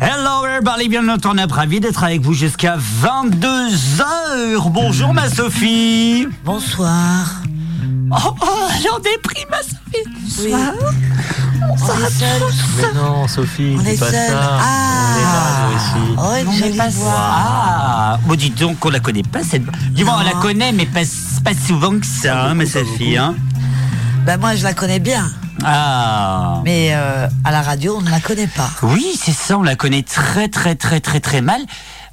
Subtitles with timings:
[0.00, 4.70] Hello everybody, bienvenue dans Turn Up, ravi d'être avec vous jusqu'à 22h.
[4.70, 6.28] Bonjour ma Sophie.
[6.44, 7.42] Bonsoir.
[8.10, 8.46] Oh, oh
[8.82, 10.04] j'en ai pris ma Sophie.
[10.40, 10.52] Oui.
[11.68, 11.96] Bonsoir.
[12.00, 12.42] On est seul.
[12.76, 14.28] Mais non, Sophie, On est pas seul.
[14.30, 14.58] ça.
[14.60, 15.14] Ah.
[15.14, 16.14] On est là, nous aussi.
[16.16, 17.12] Oh, On est jolie pas voix.
[17.16, 19.64] Ah, bon dis donc, on la connaît pas cette...
[19.90, 21.00] Dis-moi, on la connaît, mais pas,
[21.44, 23.16] pas souvent que ça, hein, ma Sophie.
[23.16, 23.34] Hein.
[24.24, 25.30] Ben moi je la connais bien,
[25.64, 26.60] Ah.
[26.64, 28.70] mais euh, à la radio on ne la connaît pas.
[28.82, 31.60] Oui, c'est ça, on la connaît très très très très très mal.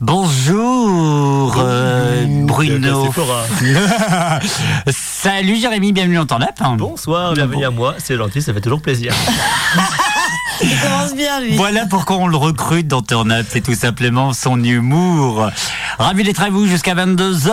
[0.05, 3.12] Bonjour euh, Bruno.
[4.88, 6.78] Salut Jérémy, bienvenue dans Turn Up.
[6.78, 7.95] Bonsoir, bienvenue à moi.
[7.98, 9.12] C'est gentil, ça fait toujours plaisir.
[10.62, 11.55] Il commence bien lui.
[11.55, 15.50] Voilà pourquoi on le recrute dans Turn Up, c'est tout simplement son humour.
[15.98, 17.50] Ravi d'être avec vous jusqu'à 22h.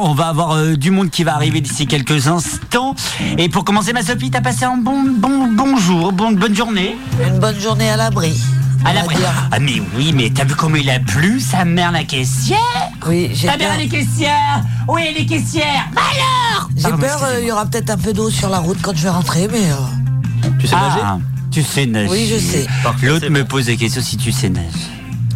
[0.00, 2.96] On va avoir euh, du monde qui va arriver d'ici quelques instants.
[3.38, 6.96] Et pour commencer, ma Sophie, t'as passé un bon, bon, bonjour, bon, bonne journée.
[7.24, 8.42] Une bonne journée à l'abri.
[8.84, 9.48] À la dire.
[9.52, 12.58] Ah mais oui, mais t'as vu comment il a plu, sa mère la caissière
[13.06, 13.78] Oui, j'ai Ta mère peur.
[13.78, 17.90] les caissières Oui, les caissières Bah alors J'ai Pardon, peur, euh, il y aura peut-être
[17.90, 21.00] un peu d'eau sur la route quand je vais rentrer, mais euh, Tu sais nager?
[21.04, 21.18] Ah,
[21.50, 22.08] tu sais nager.
[22.10, 22.66] Oui, je sais.
[22.82, 24.66] Parfait, L'autre c'est me pose des questions si tu sais nager.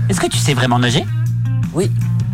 [0.08, 1.04] Est-ce que tu sais vraiment nager?
[1.72, 1.90] Oui.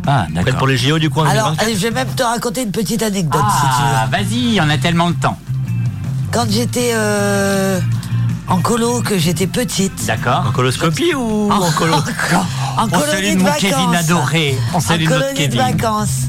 [0.07, 0.59] Ah, Prête d'accord.
[0.61, 3.03] pour les JO du coin Alors, 2024 allez, je vais même te raconter une petite
[3.03, 4.11] anecdote si tu Ah, veux.
[4.19, 5.39] vas-y, on a tellement de temps.
[6.33, 7.79] Quand j'étais euh,
[8.53, 13.11] en colo, que j'étais petite, D'accord En coloscopie ou en, en colo en On colonie
[13.11, 13.61] salue de mon vacances.
[13.61, 14.57] Kevin adoré.
[14.73, 15.59] On en salue notre colonie de Kevin.
[15.59, 16.29] vacances.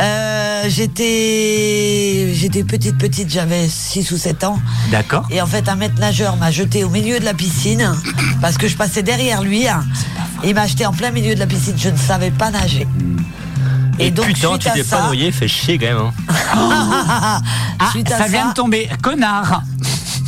[0.00, 4.60] Euh, j'étais j'étais petite petite, j'avais 6 ou 7 ans.
[4.90, 7.92] D'accord Et en fait, un maître nageur m'a jeté au milieu de la piscine
[8.40, 9.66] parce que je passais derrière lui.
[9.66, 9.84] hein.
[10.44, 11.74] Il m'a jeté en plein milieu de la piscine.
[11.76, 12.86] Je ne savais pas nager.
[13.98, 15.98] Et, donc, putain, tu t'es pas noyé, fait chier quand même.
[15.98, 17.40] Hein.
[17.78, 18.88] Ah, à ça vient de tomber.
[19.02, 19.62] Connard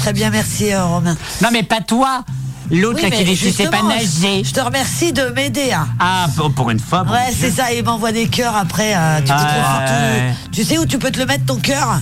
[0.09, 1.19] Très bien, merci euh, Romain.
[1.43, 2.25] Non mais pas toi
[2.71, 4.43] L'autre là mais qui dit tu sais pas nager.
[4.43, 5.71] Je te remercie de m'aider.
[5.73, 5.87] hein.
[6.01, 7.05] Ah, pour, pour une fois.
[7.05, 7.75] bon Ouais, c'est ça.
[7.75, 8.95] Il m'envoie des cœurs après.
[8.97, 10.33] euh, tu, te Ah, ouais.
[10.51, 12.01] tu- tu sais où tu peux te le mettre ton cœur?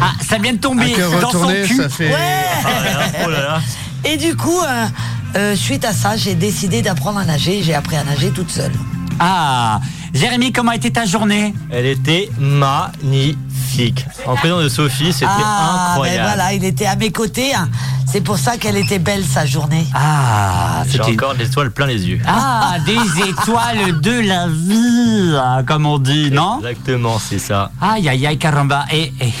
[0.00, 1.76] Ah, ça vient de tomber Un cœur dans son retourné, cul.
[1.76, 2.08] ça fait.
[2.10, 2.16] Ouais.
[2.64, 3.60] Ah là là, oh là là.
[4.06, 4.86] Et du coup, euh,
[5.36, 7.62] euh, suite à ça, j'ai décidé d'apprendre à nager.
[7.62, 8.72] J'ai appris à nager toute seule.
[9.20, 9.80] Ah,
[10.12, 11.54] Jérémy, comment était ta journée?
[11.70, 14.04] Elle était magnifique.
[14.26, 16.18] En présence de Sophie, c'était Ah, incroyable.
[16.18, 17.54] ben voilà, il était à mes côtés.
[17.54, 17.68] hein.
[18.06, 19.84] C'est pour ça qu'elle était belle sa journée.
[19.92, 22.20] Ah, J'ai c'était encore des étoiles plein les yeux.
[22.26, 22.92] Ah, des
[23.30, 26.58] étoiles de la vie, ah, comme on dit, non?
[26.58, 27.72] Exactement, c'est ça.
[27.80, 28.84] Aïe, aïe, aïe, caramba.
[28.92, 29.32] Et, et-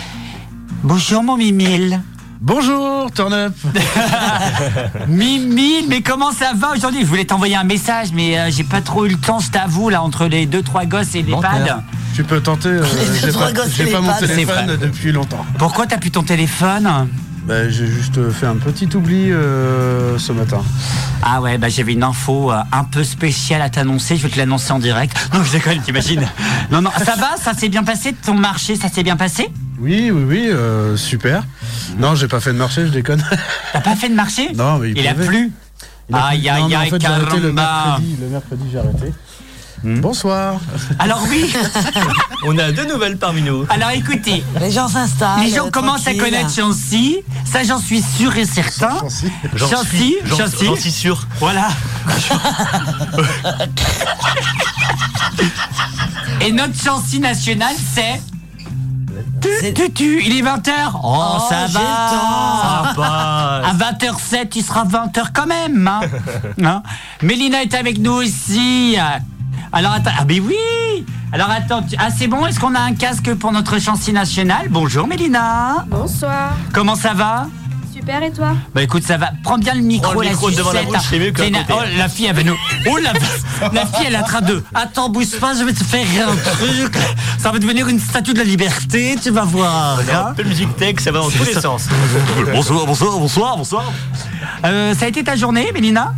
[0.82, 2.02] Bonjour, mon Mimile.
[2.40, 3.54] Bonjour, turn up.
[5.08, 7.00] Mimile, mais comment ça va aujourd'hui?
[7.02, 9.88] Je voulais t'envoyer un message, mais euh, j'ai pas trop eu le temps, je t'avoue,
[9.88, 11.82] là, entre les deux, trois gosses et les pads.
[12.14, 12.68] Tu peux tenter.
[12.68, 15.44] euh, Les j'ai trois pas, gosses j'ai pas mon téléphone depuis longtemps.
[15.58, 17.08] Pourquoi t'as plus ton téléphone?
[17.46, 20.62] Bah, j'ai juste euh, fait un petit oubli euh, ce matin.
[21.22, 24.36] Ah ouais, bah j'avais une info euh, un peu spéciale à t'annoncer, je vais te
[24.38, 25.16] l'annoncer en direct.
[25.32, 26.26] Non, je déconne, t'imagines
[26.70, 27.36] Non, non, ça va?
[27.42, 29.48] Ça s'est bien passé Ton marché, ça s'est bien passé?
[29.78, 31.44] Oui, oui, oui, euh, super.
[31.98, 33.22] Non, j'ai pas fait de marché, je déconne.
[33.72, 34.52] T'as pas fait de marché?
[34.54, 35.52] Non, mais il Il a plu
[36.08, 38.16] Il a Aïe, aïe, aïe, fait, arrêté le mercredi.
[38.20, 39.12] Le mercredi, j'ai arrêté.
[39.84, 40.00] Hmm.
[40.00, 40.58] Bonsoir.
[40.98, 41.52] Alors oui
[42.46, 43.66] On a deux nouvelles parmi nous.
[43.68, 45.42] Alors écoutez, Les gens s'installent.
[45.42, 48.98] les gens commencent à connaître Chancy, ça j'en suis sûr et certain.
[49.00, 49.30] Chancy.
[49.56, 50.64] Chancy, Chancy.
[50.64, 51.26] j'en suis sûr.
[51.38, 51.68] Voilà.
[56.40, 58.20] Et notre Chancy nationale, c'est...
[59.60, 61.80] C'est- Tu, tu, il est 20h Oh, Oh, ça va.
[62.90, 63.02] le temps.
[63.02, 65.88] À 20h07, il sera 20h quand même.
[65.88, 66.00] Hein.
[66.64, 66.82] Hein.
[67.22, 68.96] Mélina est avec nous aussi.
[69.72, 70.54] Alors attends, ah mais oui.
[71.32, 74.68] Alors attends, tu- ah c'est bon, est-ce qu'on a un casque pour notre chantier national?
[74.70, 75.84] Bonjour Mélina.
[75.88, 76.52] Bonsoir.
[76.72, 77.46] Comment ça va?
[78.06, 79.30] Super et toi Bah écoute, ça va.
[79.42, 81.46] Prends bien le micro, Prends le la devant la sucette, bouche, c'est mieux que C'est
[81.46, 81.72] à une- côté.
[81.76, 82.56] Oh, la fille, elle va nous...
[82.88, 83.12] Oh, la,
[83.72, 84.62] la fille, elle est en train de...
[84.74, 86.96] Attends, bouge pas, je vais te faire un truc.
[87.36, 89.98] Ça va devenir une statue de la liberté, tu vas voir.
[89.98, 90.34] Un hein.
[90.36, 91.88] peu de musique tech, ça va dans tous les sens.
[92.52, 93.92] bonsoir, bonsoir, bonsoir, bonsoir.
[94.64, 96.14] Euh, ça a été ta journée, Mélina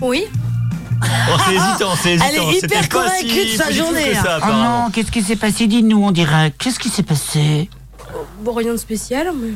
[0.00, 0.22] Oui.
[1.02, 2.28] Oh, c'est hésitant, c'est hésitant.
[2.32, 4.40] Elle est hyper convaincue si de sa journée, que ça, hein.
[4.44, 5.66] Oh non, qu'est-ce qui s'est passé?
[5.66, 6.54] Dis-nous, on dirait.
[6.56, 7.68] Qu'est-ce qui s'est passé?
[8.44, 9.50] Bon, rien de spécial, mais.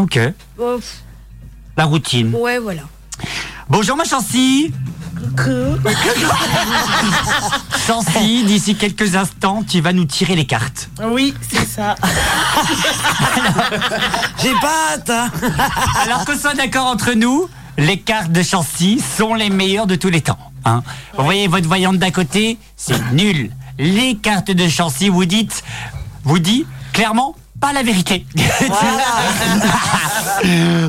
[0.00, 0.18] Ok,
[1.76, 2.34] la routine.
[2.34, 2.82] ouais, voilà.
[3.68, 4.72] Bonjour ma Chancy
[7.86, 10.88] Chancy, d'ici quelques instants, tu vas nous tirer les cartes.
[11.04, 11.94] Oui, c'est ça.
[14.42, 15.10] J'ai pas hâte.
[15.10, 15.30] hein.
[16.04, 20.08] Alors qu'on soit d'accord entre nous, les cartes de Chancy sont les meilleures de tous
[20.10, 20.38] les temps.
[20.64, 20.82] hein.
[21.18, 23.50] Vous voyez votre voyante d'à côté, c'est nul.
[23.78, 25.62] Les cartes de Chancy, vous dites,
[26.24, 26.64] vous dit
[26.94, 28.24] clairement pas la vérité.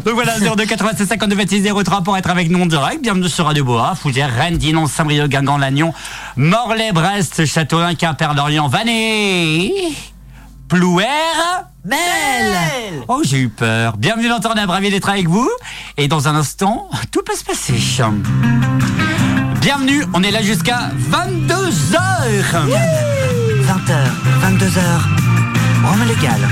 [0.05, 3.01] Donc voilà, 02 96 52 26 03 pour être avec nous en direct.
[3.01, 5.93] Bienvenue sur Radio Boa, Fougères, Rennes, Dinan, Saint-Brieuc, Guingamp, Lannion,
[6.37, 9.69] Morlaix, Brest, Châteaulin, Quimper, Lorient, Vannes,
[10.69, 11.05] Plouer.
[11.83, 11.97] Mel
[13.07, 13.97] Oh, j'ai eu peur.
[13.97, 15.49] Bienvenue dans Tornade, ravi d'être avec vous.
[15.97, 17.73] Et dans un instant, tout peut se passer.
[19.59, 21.97] Bienvenue, on est là jusqu'à 22h.
[23.67, 23.95] 20h,
[24.41, 25.40] 22h,
[25.83, 26.47] Rome légal.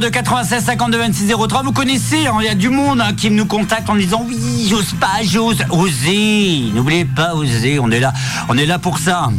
[0.00, 1.62] 02 96 52 26 03.
[1.62, 4.66] Vous connaissez, hein, il y a du monde hein, qui nous contacte en disant oui,
[4.68, 5.64] j'ose pas, j'ose.
[5.70, 6.70] Osez.
[6.74, 7.78] N'oubliez pas, oser.
[7.78, 8.12] On est là,
[8.48, 9.30] on est là pour ça.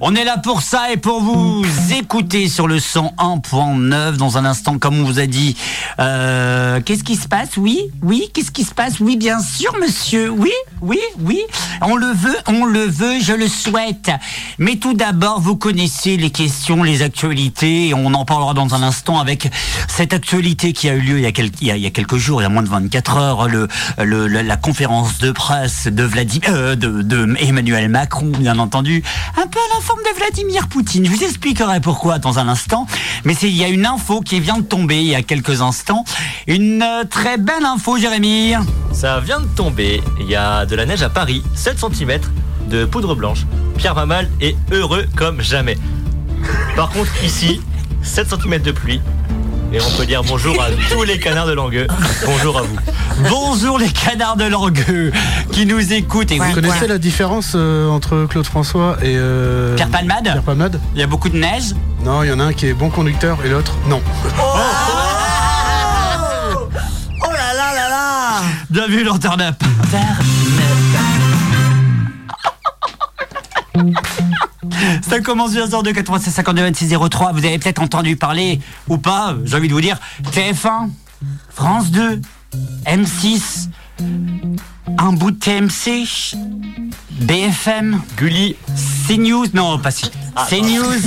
[0.00, 4.78] On est là pour ça et pour vous écouter sur le 101.9 dans un instant,
[4.78, 5.56] comme on vous a dit.
[5.98, 7.56] Euh, qu'est-ce qui se passe?
[7.56, 9.00] Oui, oui, qu'est-ce qui se passe?
[9.00, 10.28] Oui, bien sûr, monsieur.
[10.28, 10.52] Oui,
[10.82, 11.40] oui, oui.
[11.80, 14.10] On le veut, on le veut, je le souhaite.
[14.58, 19.18] Mais tout d'abord, vous connaissez les questions, les actualités, on en parlera dans un instant
[19.18, 19.50] avec
[19.88, 22.62] cette actualité qui a eu lieu il y a, quelques, jours, il y a moins
[22.62, 28.58] de 24 heures, le, la, conférence de presse de, Vladimir, euh, de, Emmanuel Macron, bien
[28.58, 29.02] entendu,
[29.86, 31.06] forme de Vladimir Poutine.
[31.06, 32.88] Je vous expliquerai pourquoi dans un instant,
[33.24, 36.04] mais il y a une info qui vient de tomber il y a quelques instants,
[36.48, 38.54] une euh, très belle info, Jérémy.
[38.92, 40.02] Ça vient de tomber.
[40.18, 42.18] Il y a de la neige à Paris, 7 cm
[42.68, 43.46] de poudre blanche.
[43.76, 45.78] Pierre Mamal est heureux comme jamais.
[46.74, 47.60] Par contre, ici,
[48.02, 49.00] 7 cm de pluie.
[49.72, 51.86] Et on peut dire bonjour à tous les canards de Langueux.
[52.24, 52.76] Bonjour à vous.
[53.28, 55.12] Bonjour les canards de Langueux
[55.52, 56.30] qui nous écoutent.
[56.32, 56.48] Et Ouais.
[56.48, 61.00] Vous connaissez la différence euh, entre Claude François et euh, Pierre Palmade Pierre Palmade Il
[61.00, 61.74] y a beaucoup de neige.
[62.04, 64.00] Non, il y en a un qui est bon conducteur et l'autre non.
[64.38, 64.56] Oh
[67.32, 68.40] là là là là
[68.70, 69.54] Bienvenue dans Turn Up.
[75.08, 77.32] Ça commence bien sûr de 96 52 26 03.
[77.32, 79.98] Vous avez peut-être entendu parler ou pas, j'ai envie de vous dire,
[80.32, 80.90] TF1,
[81.50, 82.20] France 2,
[82.86, 83.68] M6,
[84.98, 86.06] un bout de TMC,
[87.20, 88.56] BFM, Gulli,
[89.06, 90.10] CNews, non pas si,
[90.48, 91.00] CNews,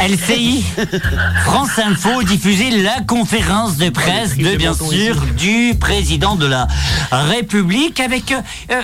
[0.00, 0.64] LCI,
[1.44, 6.68] France Info diffuser la conférence de presse de bien sûr du président de la
[7.10, 8.40] République avec euh,
[8.70, 8.82] euh,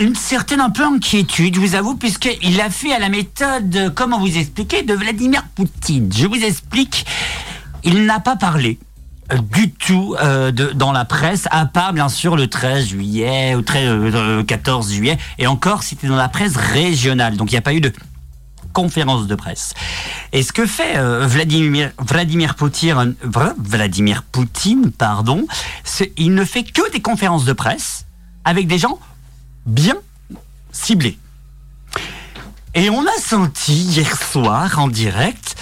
[0.00, 4.18] une certaine un peu inquiétude, je vous avoue, puisqu'il l'a fait à la méthode, comment
[4.18, 6.10] vous expliquer, de Vladimir Poutine.
[6.10, 7.04] Je vous explique,
[7.84, 8.78] il n'a pas parlé
[9.30, 13.60] euh, du tout euh, dans la presse, à part bien sûr le 13 juillet ou
[13.60, 17.62] 13, euh, 14 juillet, et encore c'était dans la presse régionale, donc il n'y a
[17.62, 17.92] pas eu de
[18.72, 19.74] conférence de presse.
[20.32, 20.94] Et ce que fait
[21.26, 23.16] Vladimir, Vladimir Poutine,
[23.58, 25.44] Vladimir Poutine, pardon,
[26.16, 28.06] il ne fait que des conférences de presse
[28.44, 29.00] avec des gens
[29.66, 29.96] bien
[30.72, 31.18] ciblés.
[32.74, 35.56] Et on a senti hier soir en direct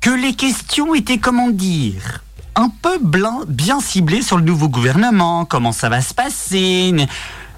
[0.00, 2.22] que les questions étaient, comment dire,
[2.54, 2.98] un peu
[3.48, 6.94] bien ciblées sur le nouveau gouvernement, comment ça va se passer.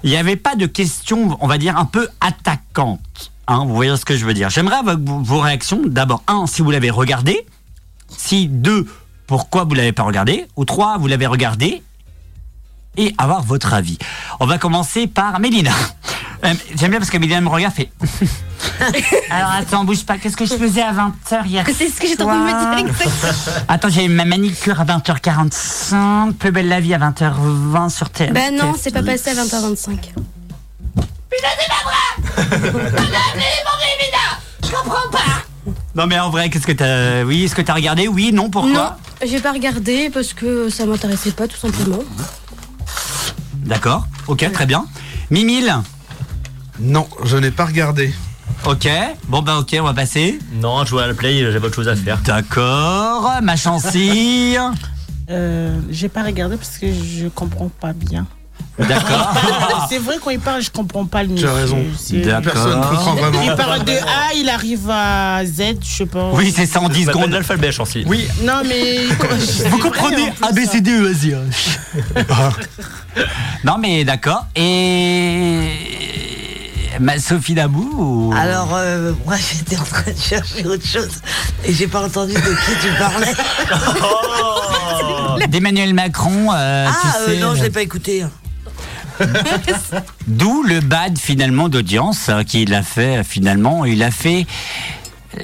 [0.03, 3.31] Il n'y avait pas de questions, on va dire, un peu attaquantes.
[3.47, 4.49] Hein, vous voyez ce que je veux dire.
[4.49, 5.81] J'aimerais vos réactions.
[5.85, 7.45] D'abord, un, si vous l'avez regardé.
[8.09, 8.87] Si, deux,
[9.25, 10.47] pourquoi vous l'avez pas regardé.
[10.55, 11.83] Ou trois, vous l'avez regardé.
[12.97, 13.97] Et avoir votre avis.
[14.39, 15.71] On va commencer par Mélina.
[16.43, 17.89] Euh, J'aime bien parce que Mélina me regarde, fait.
[19.29, 20.17] Alors attends, bouge pas.
[20.17, 22.49] Qu'est-ce que je faisais à 20h hier C'est ce que j'étais en train de me
[22.49, 23.63] soir dire exactement.
[23.67, 28.33] Attends, j'ai eu ma manicure à 20h45, plus belle la vie à 20h20 sur TF.
[28.33, 29.97] Bah non, c'est pas passé à 20h25.
[35.95, 38.07] Non mais en vrai, qu'est-ce que t'as Oui, est-ce que t'as regardé?
[38.07, 38.71] Oui, non, pourquoi?
[38.71, 38.89] Non,
[39.25, 42.03] j'ai pas regardé parce que ça m'intéressait pas tout simplement.
[43.67, 44.07] D'accord.
[44.27, 44.85] OK, très bien.
[45.29, 45.75] Mimile
[46.79, 48.13] Non, je n'ai pas regardé.
[48.65, 48.87] OK.
[49.27, 50.39] Bon bah OK, on va passer.
[50.53, 52.17] non, je joue à la play, j'avais autre chose à faire.
[52.19, 53.29] D'accord.
[53.43, 54.55] Ma chancy.
[55.29, 58.25] Euh, j'ai pas regardé parce que je comprends pas bien.
[58.79, 59.33] D'accord.
[59.89, 61.77] C'est vrai quand il parle, je comprends pas le Tu as monsieur.
[61.77, 62.41] raison.
[62.43, 63.41] Personne ne comprend vraiment.
[63.41, 66.29] Il parle de A, il arrive à Z, je sais pas.
[66.33, 67.31] Oui, c'est ça en 10 Ça s'appelle secondes.
[67.33, 68.03] l'alphabet, Chancy.
[68.05, 68.27] Oui.
[68.43, 68.97] Non mais
[69.69, 71.35] Vous comprenez A, B, C, D, E, vas-y.
[73.63, 74.45] Non mais d'accord.
[74.55, 75.69] Et
[76.99, 81.09] ma Sophie Dabou ou- Alors, euh, moi j'étais en train de chercher autre chose
[81.65, 83.33] et j'ai pas entendu de qui tu parlais.
[85.47, 88.23] d'Emmanuel Macron, euh, ah, tu euh, sais, non, je l'ai pas écouté.
[90.27, 93.85] D'où le bad finalement d'audience euh, qu'il a fait euh, finalement.
[93.85, 94.45] Il a fait
[95.37, 95.41] euh,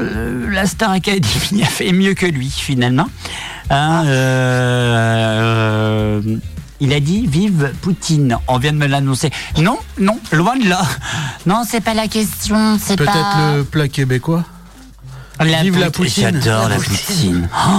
[0.00, 1.26] euh, la Star Academy
[1.62, 3.06] a fait mieux que lui finalement.
[3.70, 6.20] Hein, euh,
[6.80, 8.38] Il a dit vive Poutine.
[8.48, 9.30] On vient de me l'annoncer.
[9.58, 10.82] Non, non, loin de là.
[11.46, 12.78] Non, c'est pas la question.
[12.80, 13.56] C'est Peut-être pas.
[13.56, 14.44] le plat québécois
[15.44, 16.22] La Vive la pout- poutine.
[16.42, 16.96] J'adore La la poutine.
[17.06, 17.48] poutine.
[17.68, 17.70] Oh,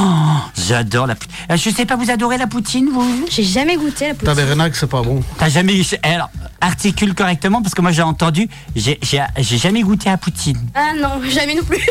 [0.67, 1.33] J'adore la poutine.
[1.51, 4.27] Euh, Je sais pas, vous adorez la poutine, vous J'ai jamais goûté la poutine.
[4.35, 5.23] Tabernacle, c'est pas bon.
[5.37, 5.73] T'as jamais.
[5.81, 6.29] eh, Alors,
[6.61, 8.47] articule correctement parce que moi j'ai entendu.
[8.75, 10.57] J'ai j'ai- j'ai jamais goûté à poutine.
[10.75, 11.77] Ah non, jamais non plus.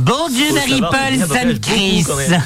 [0.00, 2.42] Bon Dieu, savoir Paul, que beaucoup, quand même.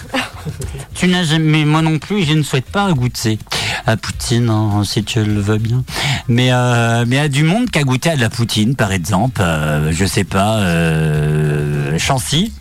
[0.94, 3.38] Tu n'as jamais, moi non plus, je ne souhaite pas goûter
[3.86, 5.84] à Poutine, hein, si tu le veux bien.
[6.28, 8.74] Mais euh, mais il y a du monde qui a goûté à de la Poutine,
[8.76, 12.52] par exemple, euh, je sais pas, euh, Chancy,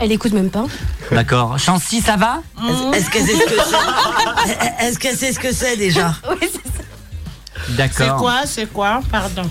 [0.00, 0.66] Elle écoute même pas.
[1.12, 1.58] d'accord.
[1.58, 2.40] Chancy, ça va?
[2.94, 4.84] Est-ce est-ce qu'elle sait ce que c'est?
[4.86, 6.14] Est-ce qu'elle sait ce que c'est déjà?
[6.30, 6.84] Oui, c'est ça.
[7.66, 8.16] C'est D'accord.
[8.20, 9.00] quoi C'est quoi?
[9.10, 9.42] Pardon.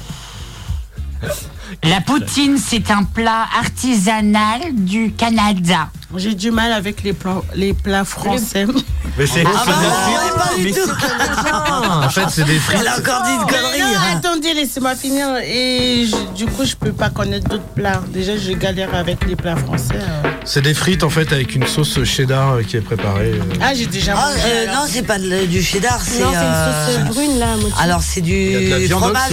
[1.84, 5.90] La poutine, c'est un plat artisanal du Canada.
[6.16, 8.66] J'ai du mal avec les plats, les plats français.
[9.18, 10.80] Mais c'est Ah bah du tout
[11.84, 12.78] En fait, c'est des frites.
[12.80, 14.16] Elle a encore dit une connerie Non, hein.
[14.18, 15.28] attendez, laissez-moi finir.
[15.44, 18.02] Et je- du coup, je peux pas connaître d'autres plats.
[18.14, 19.96] Déjà, je galère avec les plats français.
[19.96, 20.30] euh.
[20.46, 23.34] C'est des frites en fait avec une sauce cheddar euh, qui est préparée.
[23.34, 23.44] euh.
[23.62, 24.40] Ah, j'ai déjà Ah, mangé.
[24.46, 24.76] euh, alors.
[24.86, 26.22] Non, c'est pas de- du cheddar, c'est...
[26.24, 27.48] Non, c'est euh, une sauce brune là,
[27.78, 27.84] à.
[27.84, 29.32] Alors c'est du fromage.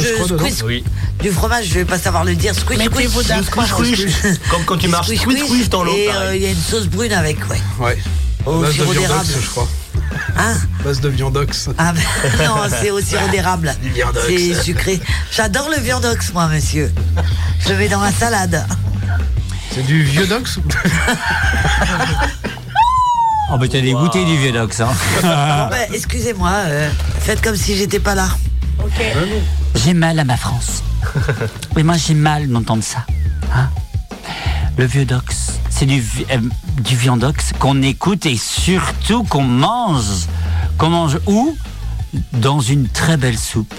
[0.64, 0.82] Oui.
[1.24, 2.54] Du fromage, je vais pas savoir le dire.
[2.54, 3.26] Squish, squish.
[3.26, 3.64] d'accord.
[3.66, 4.38] Squish, squish.
[4.50, 5.96] Comme quand tu marches Squish, squish, squish dans l'eau.
[5.96, 7.62] Et euh, il y a une sauce brune avec, ouais.
[7.80, 7.98] Ouais.
[8.44, 9.26] Au sirop d'érable.
[9.42, 9.66] je crois.
[10.36, 10.52] Hein
[10.84, 11.70] Base de viandox.
[11.78, 12.02] Ah ben,
[12.46, 13.74] non, c'est au sirop d'érable.
[13.80, 14.26] viandox.
[14.26, 15.00] C'est sucré.
[15.34, 16.92] J'adore le viandox, moi, monsieur.
[17.60, 18.62] Je le mets dans ma salade.
[19.74, 20.58] C'est du vieux dox
[23.50, 24.92] Oh, bah t'as dégoûté du vieux dox, hein.
[25.22, 26.90] Bon, ben, excusez-moi, euh,
[27.20, 28.28] faites comme si j'étais pas là.
[29.74, 30.82] J'ai mal à ma France.
[31.76, 33.04] Mais moi, j'ai mal d'entendre ça.
[33.54, 33.68] Hein
[34.76, 36.40] le vieux dox, c'est du, euh,
[36.80, 40.26] du viandox qu'on écoute et surtout qu'on mange.
[40.78, 41.56] Qu'on mange où?
[42.32, 43.74] Dans une très belle soupe.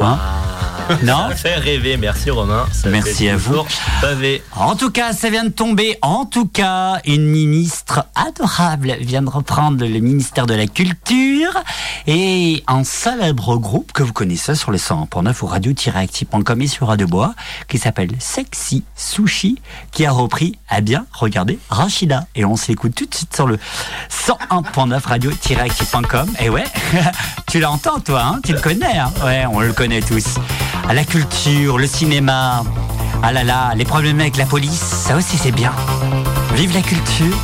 [0.00, 0.18] Hein
[1.02, 2.66] non Ça fait rêver, merci Romain.
[2.72, 3.64] Ça Merci à vous.
[4.56, 5.98] En tout cas, ça vient de tomber.
[6.02, 11.52] En tout cas, une ministre adorable vient de reprendre le ministère de la Culture
[12.06, 17.06] et un célèbre groupe que vous connaissez sur les 100.9 ou radio-active.com et sur Radio
[17.06, 17.34] Bois
[17.68, 19.60] qui s'appelle Sexy Sushi
[19.92, 22.26] qui a repris, à bien, regardez, Rachida.
[22.34, 23.58] Et on s'écoute tout de suite sur le
[24.10, 26.30] 101.9 radio-active.com.
[26.40, 26.64] Et ouais,
[27.50, 28.40] tu l'entends toi, hein?
[28.44, 29.12] Tu le connais, hein?
[29.24, 30.36] Ouais, on le connaît tous.
[30.88, 32.62] À la culture, le cinéma,
[33.22, 35.72] ah là là, les problèmes avec la police, ça aussi c'est bien.
[36.54, 37.36] Vive la culture.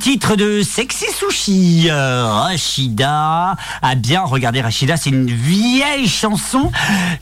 [0.00, 1.88] Titre de Sexy Sushi.
[1.90, 6.72] Euh, Rachida a bien regardé Rachida, c'est une vieille chanson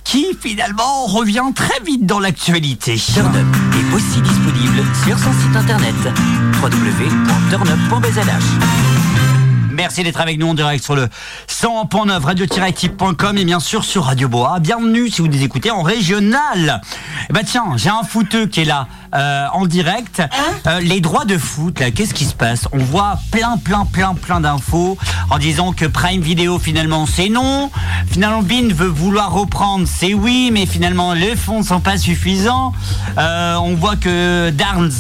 [0.05, 2.99] qui finalement revient très vite dans l'actualité.
[3.13, 5.95] Turn Up est aussi disponible sur son site internet
[6.63, 8.88] www.turnup.bzh.
[9.79, 11.07] Merci d'être avec nous en direct sur le
[11.49, 14.59] 100.9 radio-type.com et bien sûr sur Radio Bois.
[14.59, 16.81] Bienvenue si vous nous écoutez en régional.
[17.31, 20.21] Ben tiens, j'ai un footeux qui est là euh, en direct.
[20.67, 22.67] Euh, les droits de foot, là, qu'est-ce qui se passe?
[22.73, 24.99] On voit plein, plein, plein, plein d'infos
[25.31, 27.71] en disant que Prime Video finalement c'est non.
[28.11, 32.73] Finalement Bin veut vouloir reprendre, c'est oui, mais finalement les fonds ne sont pas suffisants.
[33.17, 34.91] Euh, on voit que Darns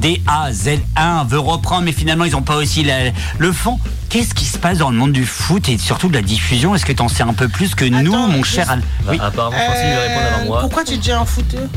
[0.00, 3.78] DAZ1 veut reprendre, mais finalement ils n'ont pas aussi la- le fond.
[4.08, 6.74] Qu'est-ce qui se passe dans le monde du foot et surtout de la diffusion?
[6.74, 9.18] Est-ce que tu en sais un peu plus que nous, mon cher Al Bah, Oui.
[9.22, 10.60] Apparemment, Francine il va répondre avant Euh, moi.
[10.62, 11.68] Pourquoi tu dis un footeux?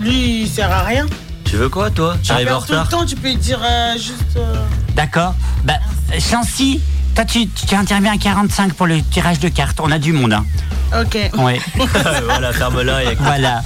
[0.00, 1.06] Lui, il sert à rien.
[1.44, 2.16] Tu veux quoi, toi?
[2.22, 3.00] J'arrive en Perds tout le retard?
[3.00, 4.36] temps, tu peux dire euh, juste.
[4.36, 4.54] euh,
[4.94, 5.34] D'accord.
[5.64, 5.74] Bah,
[6.18, 6.80] Chancy,
[7.14, 9.78] toi tu, tu interviens à 45 pour le tirage de cartes.
[9.80, 10.32] On a du monde.
[10.32, 10.44] Hein.
[10.98, 11.18] Ok.
[11.38, 11.60] Ouais.
[12.24, 13.62] voilà, ferme-la et voilà.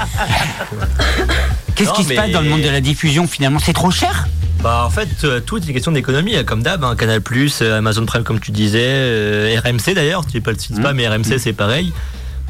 [1.81, 4.27] Qu'est-ce qui se passe dans le monde de la diffusion finalement C'est trop cher
[4.63, 7.21] Bah en fait, euh, tout est une question d'économie, euh, comme d'hab, hein, Canal+,
[7.63, 11.09] euh, Amazon Prime comme tu disais, euh, RMC d'ailleurs, tu peux le cites pas, mais
[11.09, 11.93] RMC c'est pareil.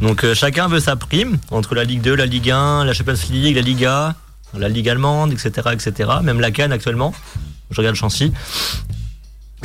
[0.03, 3.15] Donc euh, chacun veut sa prime, entre la Ligue 2, la Ligue 1, la Champions
[3.31, 4.15] League, la Liga,
[4.57, 7.15] la Ligue allemande, etc., etc., même la Cannes actuellement.
[7.71, 8.33] Je regarde Chancy.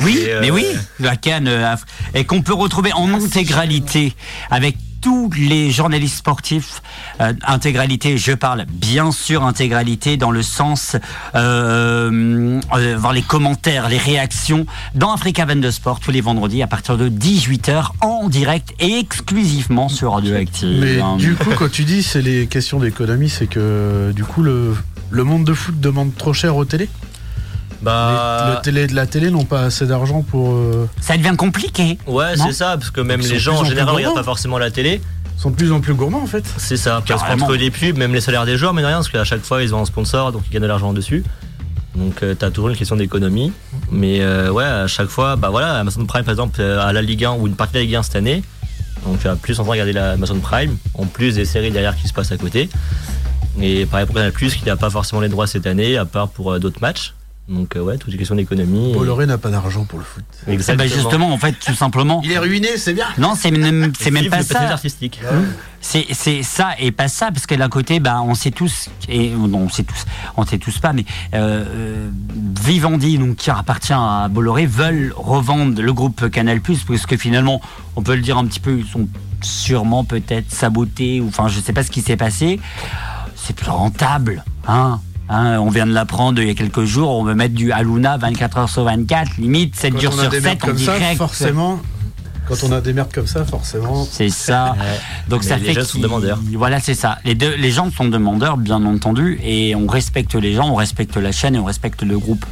[0.02, 0.66] Oui, euh, mais oui,
[1.00, 4.14] la canne euh, Af- et qu'on peut retrouver en intégralité
[4.50, 4.76] avec
[5.06, 6.82] tous les journalistes sportifs.
[7.20, 10.96] Euh, intégralité, je parle bien sûr intégralité dans le sens
[11.36, 14.66] euh, euh, voir les commentaires, les réactions
[14.96, 19.88] dans Africa 22 Sport tous les vendredis à partir de 18h en direct et exclusivement
[19.88, 20.80] sur Radioactive.
[20.80, 21.18] Mais Hein.
[21.18, 24.74] du coup, quand tu dis c'est les questions d'économie, c'est que du coup le,
[25.10, 26.88] le monde de foot demande trop cher aux télé.
[27.82, 30.52] Bah, Les, le télé de la télé n'ont pas assez d'argent pour.
[30.54, 31.98] euh, Ça devient compliqué.
[32.06, 33.70] ouais, Non c'est ça, parce que même Ils sont les gens plus en en plus
[33.70, 34.20] général regardent gourmands.
[34.20, 35.00] pas forcément la télé.
[35.36, 36.44] sont de plus en plus gourmands en fait.
[36.56, 37.46] C'est ça, parce Carrément.
[37.46, 39.62] qu'entre les pubs, même les salaires des joueurs, mais de rien, parce qu'à chaque fois
[39.62, 41.22] ils ont un sponsor, donc ils gagnent de l'argent dessus.
[41.94, 43.52] Donc tu t'as toujours une question d'économie.
[43.90, 47.00] Mais euh, ouais, à chaque fois, bah voilà, Amazon Prime par exemple, euh, à la
[47.02, 48.42] Ligue 1 ou une partie de la Ligue 1 cette année.
[49.06, 51.70] Donc tu as plus en train de regarder la Amazon Prime, en plus des séries
[51.70, 52.68] derrière qui se passent à côté.
[53.60, 56.28] Et pareil pour Canal Plus, qui n'a pas forcément les droits cette année, à part
[56.28, 57.14] pour euh, d'autres matchs.
[57.48, 58.92] Donc euh, ouais, toute une question d'économie.
[58.92, 60.24] Bolloré n'a pas d'argent pour le foot.
[60.42, 60.88] Eh ben, Exactement.
[60.88, 62.20] justement, en fait, tout simplement.
[62.24, 63.06] Il est ruiné, c'est bien.
[63.18, 64.62] Non, c'est même, c'est même pas ça.
[64.62, 65.20] artistique.
[65.80, 69.30] C'est c'est ça et pas ça parce que d'un côté bah on sait tous et
[69.30, 70.04] non on sait tous
[70.36, 71.04] on sait tous pas mais
[71.34, 72.10] euh, euh,
[72.64, 77.60] Vivendi donc qui appartient à Bolloré veulent revendre le groupe Canal parce que finalement
[77.94, 79.06] on peut le dire un petit peu ils sont
[79.42, 82.58] sûrement peut-être sabotés ou enfin je sais pas ce qui s'est passé
[83.36, 87.24] c'est plus rentable hein Hein, on vient de l'apprendre il y a quelques jours, on
[87.24, 90.44] veut mettre du Aluna 24 heures sur 24, limite 7 Quand jours sur des 7
[90.44, 91.18] merdes en comme ça, direct.
[91.18, 91.80] forcément.
[92.46, 94.06] Quand on a des merdes comme ça, forcément.
[94.08, 94.76] C'est ça.
[95.28, 96.38] Donc Mais ça les fait gens sont demandeurs.
[96.54, 97.18] Voilà, c'est ça.
[97.24, 101.16] Les deux, les gens sont demandeurs, bien entendu, et on respecte les gens, on respecte
[101.16, 102.46] la chaîne et on respecte le groupe.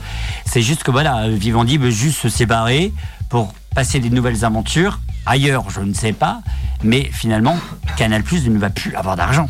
[0.45, 2.93] C'est juste que voilà, Vivendi veut juste se séparer
[3.29, 4.99] pour passer des nouvelles aventures.
[5.27, 6.41] Ailleurs, je ne sais pas,
[6.83, 7.57] mais finalement,
[7.97, 9.47] Canal Plus ne va plus avoir d'argent.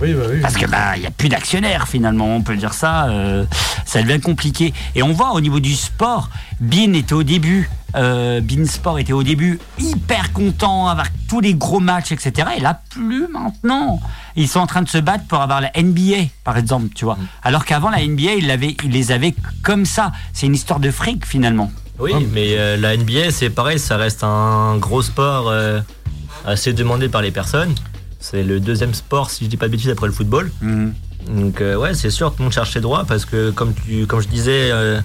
[0.00, 0.40] Oui, bah oui.
[0.40, 3.06] Parce que bah il y a plus d'actionnaires finalement, on peut dire ça.
[3.06, 3.44] euh,
[3.86, 4.74] ça devient compliqué.
[4.94, 6.28] Et on voit au niveau du sport,
[6.60, 11.54] Bean était au début, euh, Bean Sport était au début hyper content avec tous les
[11.54, 12.48] gros matchs, etc.
[12.56, 14.00] Et là plus maintenant.
[14.36, 17.16] Ils sont en train de se battre pour avoir la NBA, par exemple, tu vois.
[17.44, 20.10] Alors qu'avant la NBA, ils, l'avaient- ils les avaient comme ça.
[20.32, 21.70] C'est une histoire de fric finalement.
[22.00, 25.80] Oui, mais euh, la NBA, c'est pareil, ça reste un gros sport euh,
[26.44, 27.72] assez demandé par les personnes.
[28.24, 30.50] C'est le deuxième sport, si je dis pas de bêtises, après le football.
[31.30, 34.06] Donc euh, ouais, c'est sûr, tout le monde cherche ses droits parce que comme, tu,
[34.06, 34.98] comme je disais, euh,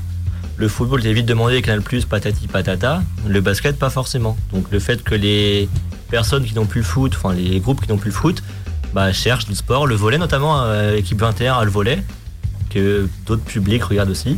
[0.55, 3.03] le football est vite demandé, Canal+, patati patata.
[3.27, 4.37] Le basket, pas forcément.
[4.53, 5.67] Donc le fait que les
[6.09, 8.41] personnes qui n'ont plus le foot, enfin les groupes qui n'ont plus le foot,
[8.93, 12.01] bah, cherchent du sport, le volet notamment, euh, équipe 21 a le volet,
[12.69, 14.37] que d'autres publics regardent aussi.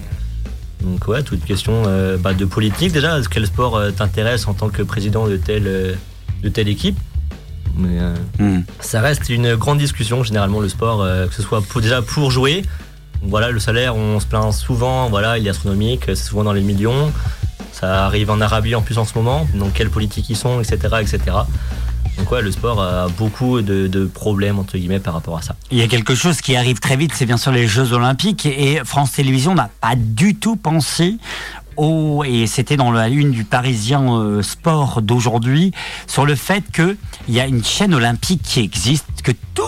[0.82, 3.20] Donc ouais, toute question euh, bah, de politique déjà.
[3.30, 5.98] Quel sport t'intéresse en tant que président de telle,
[6.42, 6.98] de telle équipe?
[7.76, 8.62] Mais euh, Hmm.
[8.80, 12.32] ça reste une grande discussion généralement le sport, euh, que ce soit pour, déjà pour
[12.32, 12.64] jouer.
[13.24, 15.10] Voilà, le salaire, on se plaint souvent.
[15.10, 17.12] Voilà, il est astronomique, c'est souvent dans les millions.
[17.72, 19.48] Ça arrive en Arabie en plus en ce moment.
[19.54, 21.20] Donc quelle politique ils sont, etc., etc.
[22.18, 25.56] Donc ouais, le sport a beaucoup de, de problèmes entre guillemets par rapport à ça.
[25.72, 28.46] Il y a quelque chose qui arrive très vite, c'est bien sûr les Jeux Olympiques.
[28.46, 31.18] Et France Télévisions n'a pas du tout pensé
[31.82, 35.72] au, et c'était dans la une du Parisien euh, Sport d'aujourd'hui,
[36.06, 36.96] sur le fait qu'il
[37.30, 39.64] y a une chaîne olympique qui existe, que tout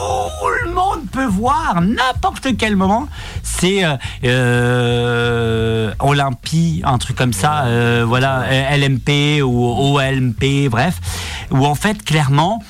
[0.63, 3.07] le monde peut voir n'importe quel moment,
[3.41, 8.45] c'est euh, euh, Olympie, un truc comme ça, euh, voilà,
[8.77, 10.99] LMP ou OLMP, bref,
[11.49, 12.61] où en fait, clairement,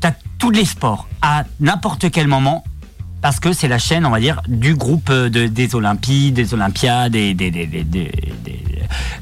[0.00, 2.62] tu as tous les sports à n'importe quel moment.
[3.22, 6.52] Parce que c'est la chaîne, on va dire, du groupe euh, de, des Olympiades, des
[6.54, 8.10] Olympiades, des, des, des, des-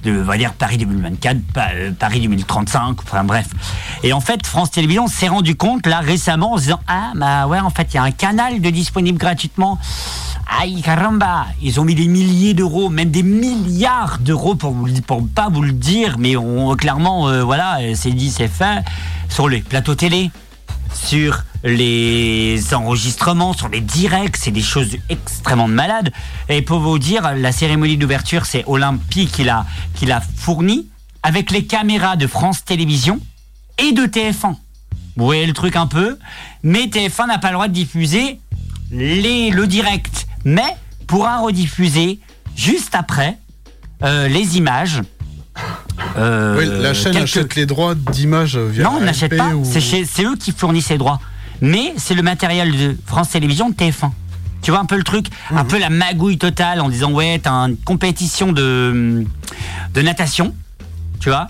[0.02, 3.46] de, on va dire, Paris 2024, Pa- euh, Paris 2035, enfin bref.
[4.02, 7.46] Et en fait, France Télévisions s'est rendu compte, là, récemment, en se disant, ah, bah
[7.46, 9.78] ouais, en fait, il y a un canal de disponible gratuitement.
[10.60, 14.74] Aïe, caramba Ils ont mis des milliers d'euros, même des milliards d'euros, pour
[15.06, 18.82] pour pas vous le dire, mais on, clairement, euh, voilà, c'est dit, c'est fait,
[19.28, 20.30] sur les plateaux télé,
[20.92, 26.10] sur les enregistrements, sur les directs, c'est des choses extrêmement de malades.
[26.48, 30.86] Et pour vous dire, la cérémonie d'ouverture, c'est Olympique qui l'a, qui l'a fourni
[31.22, 33.20] avec les caméras de France Télévisions
[33.78, 34.56] et de TF1.
[35.16, 36.16] Vous voyez le truc un peu?
[36.62, 38.40] Mais TF1 n'a pas le droit de diffuser
[38.90, 42.20] les, le direct, mais pourra rediffuser
[42.56, 43.36] juste après
[44.02, 45.02] euh, les images.
[46.16, 49.54] Euh, Oui, la chaîne quelques- achète les droits d'image via non, on n'achète pas.
[49.54, 51.20] ou- c'est eux qui fournissent les droits.
[51.60, 54.10] Mais c'est le matériel de France Télévisions de TF1.
[54.62, 57.50] Tu vois un peu le truc, un peu la magouille totale en disant ouais, t'as
[57.68, 59.24] une compétition de,
[59.94, 60.54] de natation,
[61.18, 61.46] tu vois.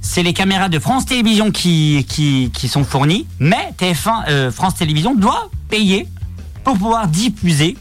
[0.00, 4.76] C'est les caméras de France Télévisions qui, qui, qui sont fournies, mais TF1, euh, France
[4.76, 6.08] Télévisions doit payer
[6.62, 7.76] pour pouvoir diffuser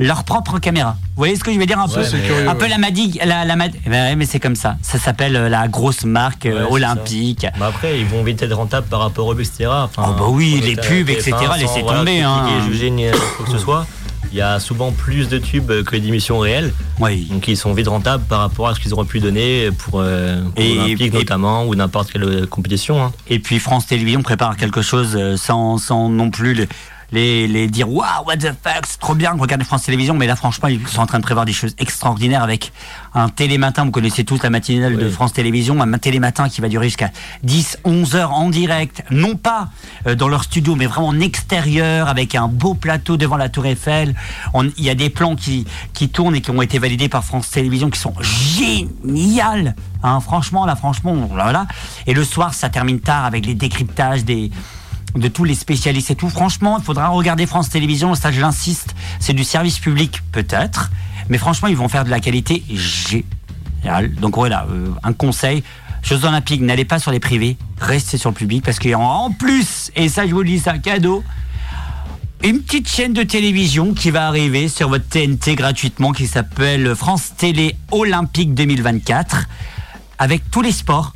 [0.00, 0.96] leur propre caméra.
[1.16, 3.44] Vous voyez ce que je veux dire un peu curieux, Un peu la madigue, la,
[3.44, 4.76] la mad- Eh ben mais c'est comme ça.
[4.82, 7.46] Ça s'appelle euh, la grosse marque euh, Ouais, olympique.
[7.58, 9.66] Mais après, ils vont vite être rentables par rapport aux pubs, etc.
[9.70, 12.42] Enfin, Oh bah oui, les pubs, TF1, etc., laissez voilà, tomber, hein.
[12.46, 13.04] critiquer, juger ni
[13.36, 13.86] quoi que ce soit.
[14.32, 17.26] Il y a souvent plus de tubes que d'émissions réelles, Oui.
[17.32, 20.40] donc ils sont vite rentables par rapport à ce qu'ils auraient pu donner pour, euh,
[20.54, 23.02] pour l'Olympique notamment ou n'importe quelle euh, compétition.
[23.02, 23.12] hein.
[23.28, 26.68] Et puis France Télévisions prépare quelque chose sans, sans non plus le-
[27.12, 30.14] les, les dire waouh, what the fuck, c'est trop bien, regardez France Télévisions.
[30.14, 32.72] Mais là, franchement, ils sont en train de prévoir des choses extraordinaires avec
[33.14, 33.84] un télématin.
[33.84, 35.10] Vous connaissez tous la matinale de.
[35.10, 37.10] France Télévisions, un télématin qui va durer jusqu'à
[37.42, 39.04] 10, 11 heures en direct.
[39.10, 39.68] Non pas
[40.06, 43.66] euh, dans leur studio, mais vraiment en extérieur avec un beau plateau devant la Tour
[43.66, 44.14] Eiffel.
[44.54, 47.50] Il y a des plans qui, qui tournent et qui ont été validés par France
[47.50, 49.74] Télévisions qui sont géniales.
[50.02, 51.66] Hein, franchement, là, franchement, voilà.
[52.06, 54.50] Et le soir, ça termine tard avec les décryptages des
[55.14, 56.28] de tous les spécialistes et tout.
[56.28, 58.14] Franchement, il faudra regarder France Télévisions.
[58.14, 60.90] Ça, je l'insiste, c'est du service public peut-être,
[61.28, 64.14] mais franchement, ils vont faire de la qualité géniale.
[64.20, 65.62] Donc voilà, euh, un conseil.
[66.02, 68.98] Jeux Olympiques, n'allez pas sur les privés, restez sur le public parce qu'il y a
[68.98, 71.22] en plus, et ça je vous le dis, c'est un cadeau,
[72.42, 77.34] une petite chaîne de télévision qui va arriver sur votre TNT gratuitement qui s'appelle France
[77.36, 79.44] Télé Olympique 2024
[80.18, 81.12] avec tous les sports,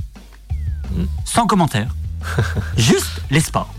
[1.24, 1.94] sans commentaire,
[2.76, 3.72] juste les sports.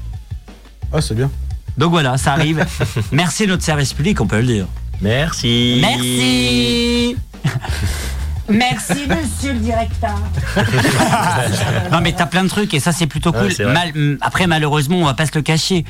[0.96, 1.30] Ah, c'est bien.
[1.78, 2.66] Donc voilà, ça arrive.
[3.12, 4.66] Merci notre service public, on peut le dire.
[5.02, 5.80] Merci.
[5.82, 7.18] Merci.
[8.50, 10.16] Merci, monsieur le directeur.
[11.92, 13.52] non, mais t'as plein de trucs et ça, c'est plutôt cool.
[13.74, 15.84] Mal- hum, après, malheureusement, on va pas se le cacher.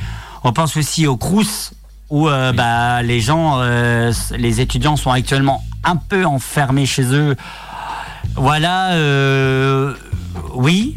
[0.44, 1.74] On pense aussi au Crous
[2.10, 7.36] où euh, bah, les gens, euh, les étudiants sont actuellement un peu enfermés chez eux.
[8.36, 9.94] Voilà, euh,
[10.54, 10.96] oui,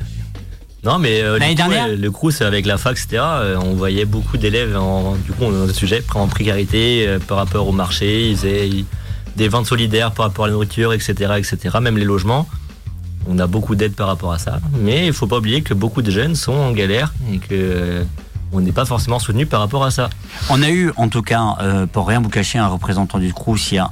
[0.85, 4.37] Non, mais euh, L'année dernière le Crous avec la fac, etc., euh, on voyait beaucoup
[4.37, 8.31] d'élèves, en, du coup, le sujet, pris en précarité euh, par rapport au marché.
[8.31, 8.71] Ils faisaient
[9.37, 12.49] des ventes solidaires par rapport à la nourriture, etc., etc., même les logements.
[13.29, 14.61] On a beaucoup d'aide par rapport à ça.
[14.73, 18.05] Mais il faut pas oublier que beaucoup de jeunes sont en galère et que
[18.53, 20.09] on n'est pas forcément soutenu par rapport à ça.
[20.51, 23.73] On a eu, en tout cas, euh, pour rien vous cacher, un représentant du Crous
[23.73, 23.91] il y a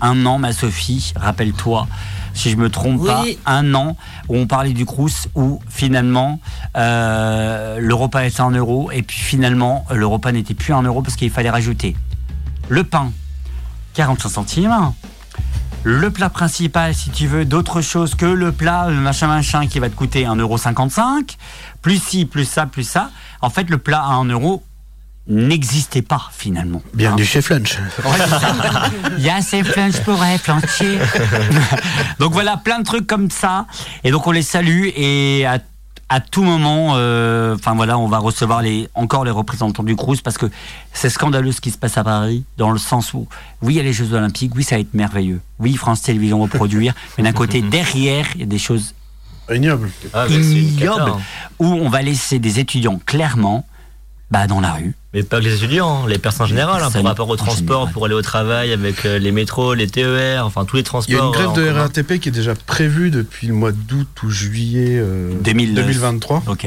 [0.00, 1.86] un an, ma Sophie, rappelle-toi,
[2.38, 3.38] si je me trompe Oui.
[3.44, 3.96] pas, un an,
[4.28, 6.40] où on parlait du Crous, où finalement,
[6.76, 11.02] euh, le repas était un euro, et puis finalement, le repas n'était plus un euro
[11.02, 11.96] parce qu'il fallait rajouter
[12.68, 13.12] le pain,
[13.94, 14.92] 45 centimes,
[15.84, 19.78] le plat principal, si tu veux, d'autre chose que le plat, le machin machin, qui
[19.78, 21.36] va te coûter 1,55€,
[21.82, 23.10] plus ci, plus ça, plus ça.
[23.40, 24.62] En fait, le plat à 1 euro
[25.28, 26.82] n'existait pas finalement.
[26.84, 26.90] Hein.
[26.94, 27.78] Bienvenue chez Flunch.
[29.18, 30.98] Il y a ces flunch pour plancher.
[32.18, 33.66] donc voilà, plein de trucs comme ça.
[34.04, 35.58] Et donc on les salue et à,
[36.08, 40.22] à tout moment, euh, enfin voilà, on va recevoir les, encore les représentants du Crous
[40.22, 40.46] parce que
[40.94, 43.28] c'est scandaleux ce qui se passe à Paris dans le sens où,
[43.60, 45.42] oui, il y a les Jeux Olympiques, oui, ça va être merveilleux.
[45.58, 48.94] Oui, France Télévisions va produire, mais d'un côté, derrière, il y a des choses
[49.50, 49.90] Ignoble.
[50.12, 51.20] Ah, mais c'est une cata, ignobles hein.
[51.58, 53.66] où on va laisser des étudiants clairement
[54.30, 54.94] bah, dans la rue.
[55.14, 57.76] Mais pas que les étudiants, hein, les personnes en général, hein, par rapport au transport,
[57.78, 57.92] général.
[57.92, 60.84] pour aller au travail avec euh, les métros, les TER, enfin tous les Il y
[60.84, 61.22] transports.
[61.22, 61.80] a une grève euh, de commun.
[61.82, 66.66] RATP qui est déjà prévue depuis le mois d'août ou juillet euh, 2000, 2023 Ok.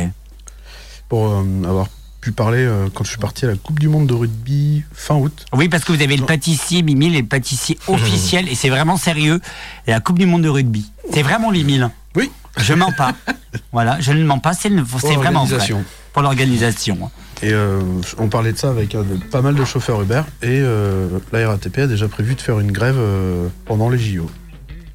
[1.10, 1.88] pour euh, avoir
[2.20, 5.16] pu parler euh, quand je suis parti à la Coupe du Monde de rugby fin
[5.16, 5.46] août.
[5.54, 9.40] Oui, parce que vous avez le pâtissier, Mimi, les pâtissiers officiels, et c'est vraiment sérieux.
[9.88, 10.90] Et la Coupe du Monde de rugby.
[11.14, 11.90] C'est vraiment les mille.
[12.16, 12.32] Oui.
[12.58, 13.14] Je mens pas.
[13.72, 15.52] voilà, je ne mens pas, c'est le- vraiment vrai.
[15.52, 15.84] l'organisation.
[16.14, 17.12] Pour l'organisation.
[17.44, 17.82] Et euh,
[18.20, 20.22] on parlait de ça avec euh, de- pas mal de chauffeurs Uber.
[20.44, 24.30] Et euh, la RATP a déjà prévu de faire une grève euh, pendant les JO.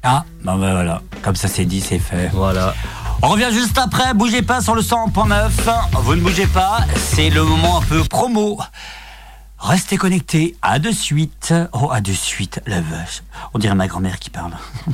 [0.03, 1.01] Ah, ben ben voilà.
[1.23, 2.29] Comme ça, c'est dit, c'est fait.
[2.33, 2.73] Voilà.
[3.21, 5.49] On revient juste après, bougez pas sur le 100.9.
[6.03, 8.59] Vous ne bougez pas, c'est le moment un peu promo.
[9.59, 11.51] Restez connectés, à de suite.
[11.73, 13.23] Oh, à de suite, la vache.
[13.55, 14.51] On dirait ma grand-mère qui parle.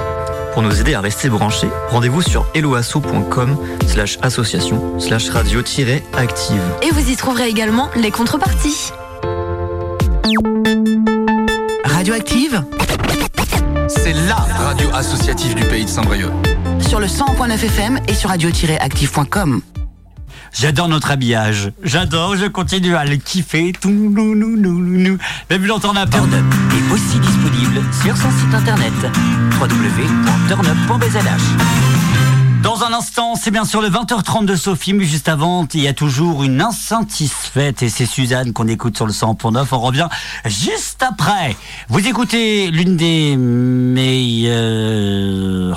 [0.53, 6.61] Pour nous aider à rester branchés, rendez-vous sur helloasso.com slash association slash radio-active.
[6.81, 8.91] Et vous y trouverez également les contreparties.
[11.85, 12.63] Radioactive,
[13.87, 16.31] C'est LA radio associative du pays de Saint-Brieuc.
[16.87, 19.61] sur le 100.9 FM et sur radio-active.com.
[20.53, 21.71] J'adore notre habillage.
[21.83, 23.71] J'adore, je continue à le kiffer.
[23.79, 25.17] Tout, nou, nou, nou, nou, nou.
[25.49, 28.93] Même l'entendre à Turn Up est aussi disponible sur son site internet
[29.59, 31.17] www.turnup.bzh.
[32.61, 35.87] Dans un instant, c'est bien sûr le 20h30 de Sophie, mais juste avant, il y
[35.87, 39.65] a toujours une insatisfaite et c'est Suzanne qu'on écoute sur le 100.9.
[39.71, 40.09] On revient
[40.45, 41.55] juste après.
[41.89, 44.53] Vous écoutez l'une des meilleures...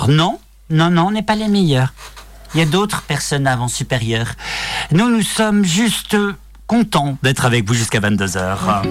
[0.09, 0.37] Non,
[0.69, 1.93] non, non, on n'est pas les meilleurs.
[2.55, 4.33] Il y a d'autres personnes avant supérieures.
[4.91, 6.15] Nous, nous sommes juste
[6.67, 8.83] contents d'être avec vous jusqu'à 22h.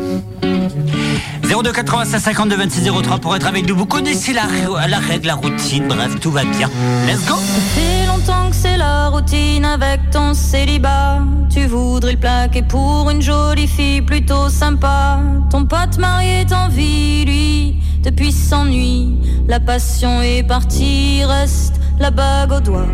[1.43, 3.75] 02 96 52 26 03 pour être avec nous.
[3.75, 4.43] Vous connaissez la,
[4.87, 6.69] la règle, la routine, bref, tout va bien.
[7.07, 11.21] Let's go Ça fait longtemps que c'est la routine avec ton célibat.
[11.49, 15.21] Tu voudrais le plaquer pour une jolie fille plutôt sympa.
[15.51, 19.17] Ton pote marié t'envie, lui, depuis son nuit.
[19.49, 22.87] La passion est partie, reste la bague au doigt.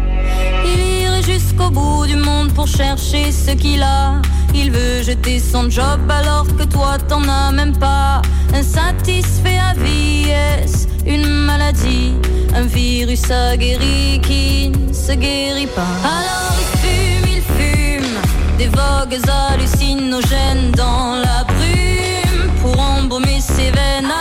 [0.64, 4.20] Il irait jusqu'au bout du monde pour chercher ce qu'il a.
[4.54, 8.22] Il veut jeter son job alors que toi t'en as même pas.
[8.54, 12.14] Insatisfait à vie, est une maladie,
[12.54, 15.94] un virus aguerri qui ne se guérit pas.
[16.04, 18.16] Alors il fume, il fume
[18.58, 24.12] des vogues hallucinogènes dans la brume pour embaumer ses veines.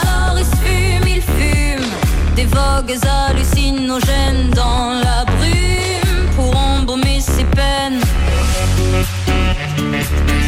[2.52, 8.02] Vogues hallucinogènes dans la brume pour embaumer ses peines.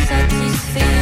[0.08, 1.02] Satisfait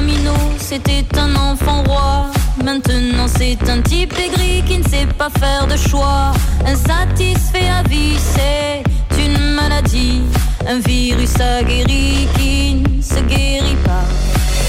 [0.00, 2.26] Minot, c'était un enfant roi.
[2.64, 6.32] Maintenant c'est un type aigri qui ne sait pas faire de choix.
[6.66, 8.82] Insatisfait à vie, c'est
[9.22, 10.22] une maladie.
[10.66, 14.04] Un virus aguerri qui ne se guérit pas.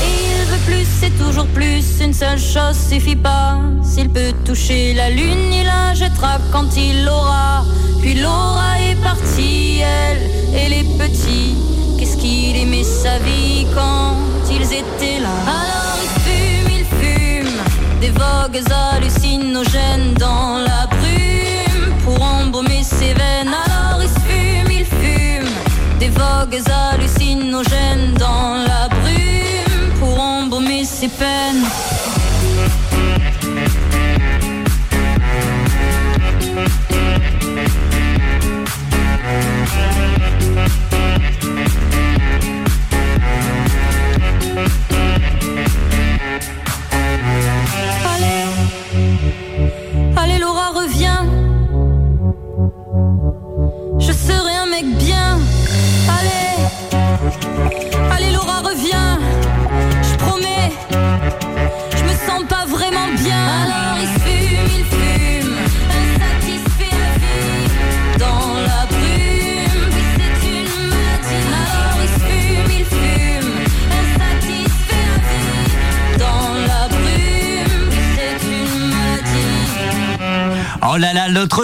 [0.04, 2.02] Il veut plus, c'est toujours plus.
[2.02, 3.60] Une seule chose suffit pas.
[3.82, 7.64] S'il peut toucher la lune, il la jettera quand il l'aura.
[8.02, 10.22] Puis Laura est partie, elle
[10.54, 11.56] et les petits.
[11.98, 17.60] Qu'est-ce qu'il aimait sa vie quand ils étaient là Alors il fume, il fume
[18.00, 23.54] des vogues hallucinogènes dans la brume pour embaumer ses veines.
[23.66, 25.54] Alors il se fume, il fume
[26.00, 31.66] des vogues hallucinogènes dans la brume pour embaumer ses peines.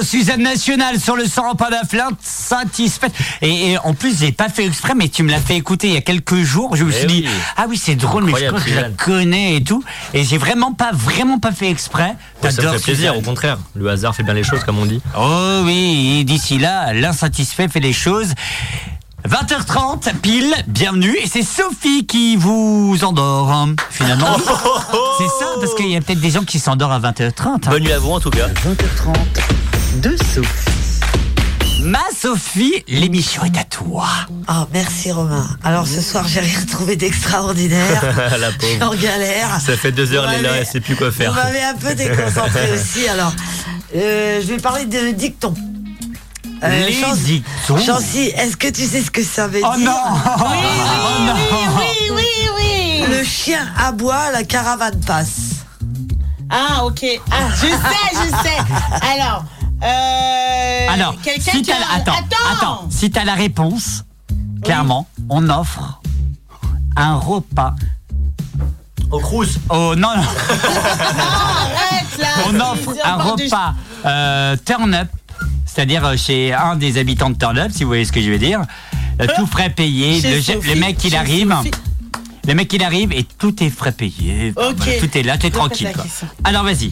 [0.10, 3.14] Suzanne Nationale sur le 100 pas d'Aflin, satisfaite.
[3.44, 5.94] Et, et en plus, j'ai pas fait exprès, mais tu me l'as fait écouter il
[5.94, 6.76] y a quelques jours.
[6.76, 7.32] Je me Eh suis dit, oui.
[7.58, 9.84] ah oui, c'est drôle, mais je crois que je la connais et tout.
[10.16, 12.16] Et j'ai vraiment pas, vraiment pas fait exprès.
[12.44, 13.60] Ouais, ça me J'adore fait plaisir, au contraire.
[13.76, 15.00] Le hasard fait bien les choses, comme on dit.
[15.16, 18.34] Oh oui, et d'ici là, l'insatisfait fait les choses.
[19.28, 21.16] 20h30, pile, bienvenue.
[21.22, 24.38] Et c'est Sophie qui vous endort, hein, finalement.
[25.18, 27.32] c'est ça, parce qu'il y a peut-être des gens qui s'endorment à 20h30.
[27.48, 27.60] hein.
[27.70, 28.48] Bonne nuit à vous, en tout cas.
[28.48, 29.14] 20h30
[29.98, 31.82] de Sophie.
[31.84, 34.06] Ma Sophie, l'émission est à toi.
[34.48, 35.48] Ah, merci Romain.
[35.64, 38.02] Alors ce soir, j'ai rien trouvé d'extraordinaire.
[38.40, 39.02] la Je suis en pauvre.
[39.02, 39.60] galère.
[39.62, 41.32] Ça fait deux heures, elle est là, elle sait plus quoi faire.
[41.32, 43.08] Vous m'avez un peu déconcentré aussi.
[43.08, 43.34] Alors,
[43.96, 45.54] euh, je vais parler de dictons.
[46.62, 49.98] Les Chancy- dictons Chancy, est-ce que tu sais ce que ça veut Oh dire non
[50.40, 51.36] Oui, Oh non
[51.78, 53.04] Oui, oui, oui.
[53.10, 55.64] Le chien aboie, la caravane passe.
[56.50, 57.06] Ah, ok.
[57.32, 59.08] Ah, je sais, je sais.
[59.14, 59.46] Alors,
[59.84, 62.54] euh, Alors, quelqu'un si qui t'as a- attends, Attends.
[62.54, 64.04] attends, si t'as la réponse,
[64.64, 66.02] clairement, on offre
[66.96, 67.76] un repas.
[69.12, 69.48] Au Crous.
[69.70, 70.24] Oh non, non.
[70.24, 72.28] Arrête là.
[72.48, 73.74] on offre un repas
[74.06, 75.08] euh, turn up,
[75.66, 78.30] c'est-à-dire euh, chez un des habitants de turn up, si vous voyez ce que je
[78.30, 78.62] veux dire.
[79.22, 81.52] Euh, tout frais payé, le, Sophie, le mec il arrive.
[81.52, 81.72] Sophie.
[82.48, 84.54] Le mec il arrive et tout est frais payé.
[84.56, 84.76] Ok.
[84.78, 86.06] Voilà, tout est là, t'es tranquille la quoi.
[86.44, 86.92] Alors vas-y.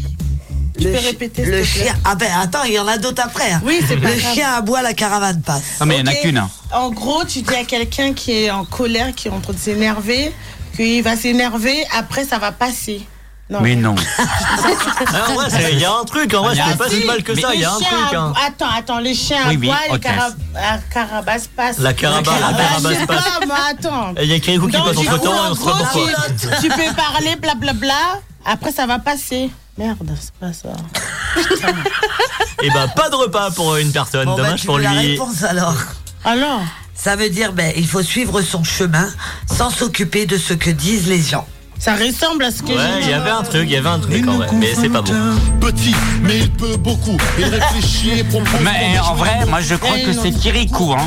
[0.78, 1.96] Tu Le peux répéter, Le chien.
[2.06, 3.52] Ah ben attends, il y en a d'autres après.
[3.52, 3.62] hein.
[3.66, 4.34] Oui, c'est pas Le grave.
[4.34, 5.80] chien aboie, la caravane passe.
[5.80, 6.22] Non mais il y en a Ok.
[6.22, 6.38] qu'une.
[6.38, 6.50] hein.
[6.74, 9.58] En gros, tu dis à quelqu'un qui est en colère, qui est en train de
[9.60, 10.34] s'énerver,
[10.76, 13.02] qu'il va s'énerver, après ça va passer.
[13.50, 13.60] Non.
[13.62, 13.96] Mais non.
[14.20, 16.76] Ah ouais, c'est- il y a un truc, en vrai, Il y a c'est un
[16.78, 18.34] pas si mal que ça, il y a Le un chien truc, hein.
[18.46, 20.12] Attends, attends, le chien Oui, oui, aboie, le hôtesse.
[20.12, 21.78] cara- la carabasse passe.
[21.80, 23.24] La caraba- la Ah, carabasse je sais passe.
[23.24, 24.14] pas, moi, attends.
[24.20, 25.56] Et Il y a Kirikou qui Donc, passe du entre coup, temps et en on
[25.56, 26.12] se voit gros, pourquoi.
[26.62, 29.50] tu, tu peux parler, blablabla, après ça va passer.
[29.78, 30.70] Merde, c'est pas ça.
[32.64, 34.94] Et bah, pas de repas pour une personne, Bon, bah, dommage tu pour veux la
[34.94, 35.12] lui.
[35.12, 35.76] réponse alors.
[36.26, 36.62] Alors
[36.96, 39.08] Ça veut dire, ben, il faut suivre son chemin
[39.52, 41.48] sans s'occuper de ce que disent les gens.
[41.80, 44.00] Ça ressemble à ce que Ouais, il y avait un truc, il y avait un
[44.00, 45.14] truc en vrai, mais c'est pas bon.
[45.62, 47.16] Petit, mais il peut beaucoup.
[47.38, 48.50] Il réfléchit et propose.
[48.64, 50.94] Mais en vrai, moi je crois que c'est Kirikou.
[50.94, 51.06] Hein.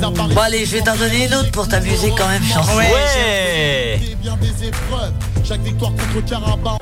[0.00, 2.74] Bon allez, je vais t'en donner une autre pour t'amuser quand même, chanson.
[2.78, 5.12] Ouais Bien des épreuves.
[5.46, 6.78] Chaque victoire contre Carabas.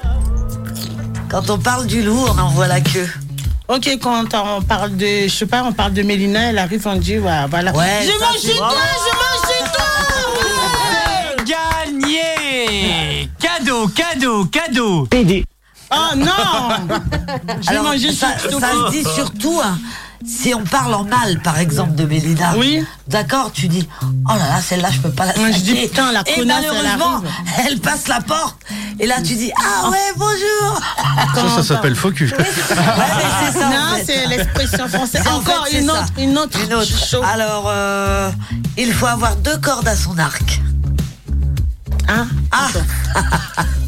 [1.30, 3.08] Quand on parle du loup, on en voit la queue.
[3.68, 6.96] Ok, quand on parle de, je sais pas, on parle de Mélina, elle arrive, on
[6.96, 7.72] dit, ouais, voilà.
[7.72, 9.84] Ouais, je ça, mange chez toi, je mange chez toi
[11.44, 15.06] Gagné Cadeau, cadeau, cadeau
[15.90, 16.26] Oh non
[17.60, 18.60] J'ai Alors, mangé ça, chez toi.
[18.60, 19.78] ça se dit surtout hein,
[20.26, 22.54] si on parle en mal, par exemple, de Mélina.
[22.56, 22.84] Oui.
[23.06, 25.64] D'accord, tu dis, oh là là, celle-là, je peux pas la Moi, je saquer.
[25.72, 27.66] dis, putain, la Et connasse, elle malheureusement, arrive.
[27.66, 28.56] elle passe la porte.
[29.00, 30.80] Et là, tu dis, ah ouais, bonjour.
[31.34, 32.32] Ça, ça s'appelle faux cul.
[32.38, 32.44] Ouais,
[33.52, 33.66] c'est ça.
[33.66, 34.04] en Non, fait.
[34.04, 35.22] c'est l'expression française.
[35.26, 37.06] En Encore fait, une autre, une autre, Une autre.
[37.06, 37.22] chaud.
[37.24, 38.30] Alors, euh,
[38.76, 40.60] il faut avoir deux cordes à son arc.
[42.08, 42.68] Hein Ah,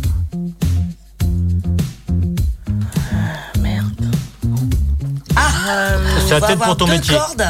[5.70, 6.28] ah.
[6.28, 7.14] Ça t'aide pour ton deux métier.
[7.16, 7.46] cordes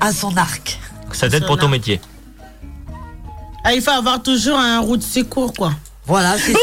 [0.00, 0.78] à son arc.
[1.12, 2.00] Ça t'aide pour ton métier.
[3.64, 5.72] Ah, il faut avoir toujours un route de secours, quoi.
[6.06, 6.58] Voilà, c'est ça.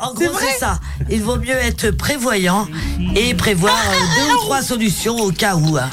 [0.00, 0.78] En, gros, c'est ça.
[1.10, 2.66] Il vaut mieux être prévoyant
[3.14, 5.76] et prévoir euh, deux ou trois solutions au cas où.
[5.76, 5.90] hein.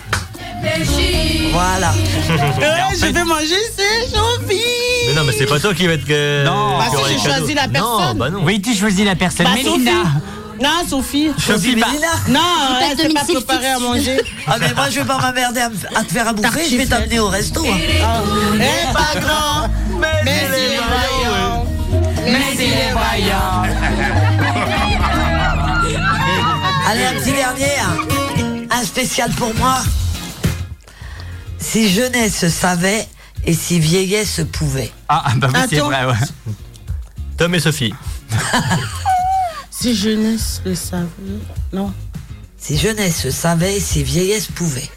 [1.51, 1.93] Voilà.
[2.31, 4.61] Ouais, je vais manger, c'est Sophie
[5.07, 6.09] Mais non, mais c'est pas toi qui va être.
[6.09, 6.77] euh, Non.
[6.77, 8.17] Bah, si j'ai choisi la Non, personne.
[8.17, 8.43] bah non.
[8.43, 9.45] Oui, tu choisis la personne.
[9.45, 10.07] Bah, Mélina Sophie.
[10.61, 11.31] Non, Sophie.
[11.37, 12.07] Sophie, Mélina.
[12.27, 14.21] Non, pas elle s'est pas 2006, préparée à manger.
[14.47, 16.85] Ah mais moi je vais pas m'emmerder à, à te faire à bouffer, je vais
[16.85, 17.63] t'amener au resto.
[17.65, 17.77] hein.
[18.55, 19.67] Eh, pas grand,
[19.99, 21.65] mais il est vaillant.
[22.25, 23.63] Mais il est vaillant.
[26.87, 28.65] Allez, un petit dernier, hein.
[28.71, 29.77] un spécial pour moi.
[31.59, 33.07] Si jeunesse savait
[33.45, 34.91] et si vieillesse pouvait.
[35.07, 36.13] Ah, bah oui, c'est vrai, ouais.
[37.37, 37.93] Tom et Sophie.
[39.81, 41.07] Si jeunesse le savait.
[41.73, 41.91] Non.
[42.57, 44.87] Si jeunesse savait et si vieillesse pouvait.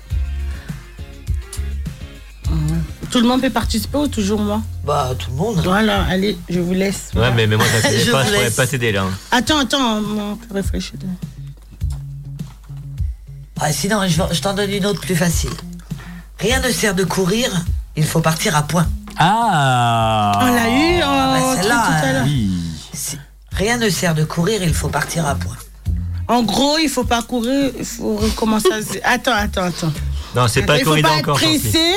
[3.10, 4.60] Tout le monde peut participer ou toujours moi?
[4.84, 5.60] Bah tout le monde.
[5.64, 7.12] Voilà, allez, je vous laisse.
[7.14, 8.54] Ouais, mais, mais moi, ça Je connais pas, vous je pourrais laisse.
[8.56, 9.04] pas t'aider là.
[9.04, 9.10] hein.
[9.30, 10.94] Attends, attends, on peut réfléchir.
[13.60, 15.50] Ah, sinon je, t'en donne une autre plus facile.
[16.40, 17.50] Rien ne sert de courir,
[17.96, 18.86] il faut partir à point.
[19.16, 21.08] Ah On l'a eu Bah,
[21.38, 22.24] en truc celle-là, tout à l'heure.
[22.26, 22.50] Oui.
[22.92, 23.18] Si-
[23.54, 25.56] Rien ne sert de courir, il faut partir à point.
[26.26, 28.68] En gros, il faut pas courir, il faut recommencer
[29.04, 29.10] à...
[29.12, 29.92] Attends, attends, attends.
[30.34, 31.36] Non, c'est pas il faut pas être encore.
[31.36, 31.92] Pressé.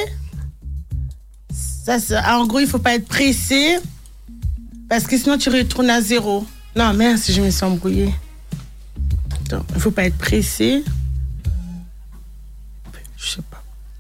[1.86, 3.78] Ça, c'est- en gros, il faut pas être pressé.
[4.89, 6.45] Parce que sinon, tu retournes à zéro.
[6.76, 8.14] Non, merde, si je me suis embrouillée.
[9.45, 10.84] Attends, il faut pas être pressé.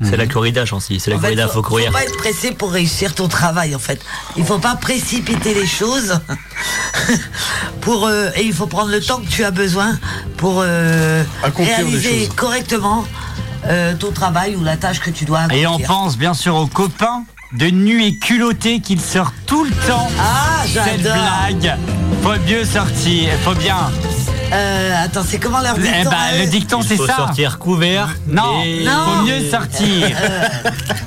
[0.03, 0.99] C'est la corrida, Chancy.
[0.99, 1.87] C'est la En fait, corrida, faut courir.
[1.87, 3.99] Faut pas être pressé pour réussir ton travail, en fait.
[4.35, 6.19] Il faut pas précipiter les choses.
[7.81, 9.97] pour euh, et il faut prendre le temps que tu as besoin
[10.37, 11.23] pour euh,
[11.57, 13.05] réaliser correctement
[13.65, 15.61] euh, ton travail ou la tâche que tu dois accomplir.
[15.61, 17.23] Et on pense bien sûr aux copains
[17.53, 20.09] de nu et culotté qu'il sort tout le temps.
[20.19, 21.15] Ah, Cette j'adore.
[21.15, 21.77] blague.
[22.21, 23.31] Faut mieux sortir.
[23.43, 23.89] Faut bien.
[24.51, 27.15] Euh, attends, c'est comment leur Eh dicton ben, euh, le dicton, Il c'est faut ça.
[27.17, 28.09] sortir couvert.
[28.27, 29.05] Non, Non.
[29.17, 30.07] faut mieux sortir.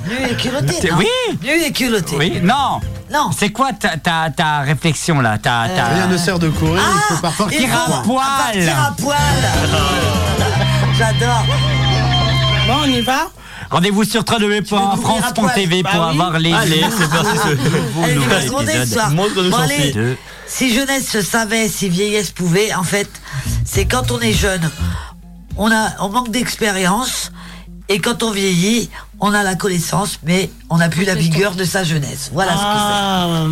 [0.07, 1.07] Nu et culotté, non oui.
[1.41, 2.15] Nu et culotté.
[2.17, 2.79] Oui, non.
[3.11, 3.31] Non.
[3.37, 5.85] C'est quoi ta, ta, ta réflexion là ta, ta...
[5.95, 7.47] Rien ne sert de courir, il faut partir.
[7.51, 8.23] Il Partir à faut poil.
[8.53, 9.17] Partir à poil.
[10.97, 11.45] J'adore.
[12.67, 13.27] Bon, on y va?
[13.71, 17.37] Rendez-vous sur www.france.tv pour Bah avoir les Allez, c'est parti.
[19.15, 19.73] Montre-nous Chancy.
[19.73, 19.91] allez.
[19.93, 20.17] Deux.
[20.45, 23.09] Si jeunesse se savait, si vieillesse pouvait, en fait,
[23.63, 24.69] c'est quand on est jeune,
[25.55, 27.31] on a, on manque d'expérience,
[27.91, 28.89] et quand on vieillit,
[29.19, 32.31] on a la connaissance, mais on n'a plus la vigueur de sa jeunesse.
[32.33, 33.47] Voilà Ah,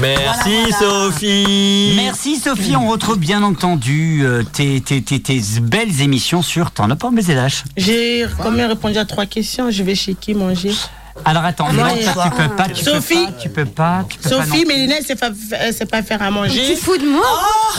[0.00, 1.10] Merci Voilà, voilà.
[1.10, 1.92] Sophie.
[1.96, 6.90] Merci Sophie, on retrouve bien entendu euh, tes, tes, tes, tes belles émissions sur T'en
[6.90, 7.22] as pas mes.
[7.76, 9.70] J'ai quand même répondu à trois questions.
[9.70, 10.72] Je vais chez qui manger?
[11.24, 12.04] Alors attends, non, tu
[12.36, 13.14] peux pas, tu Sophie.
[13.16, 14.36] peux pas, tu peux pas, tu peux pas.
[14.44, 14.64] Sophie, non.
[14.68, 16.74] mais Lina, elle sait pas, elle sait pas faire à Tu manger.
[16.74, 17.24] te fous de moi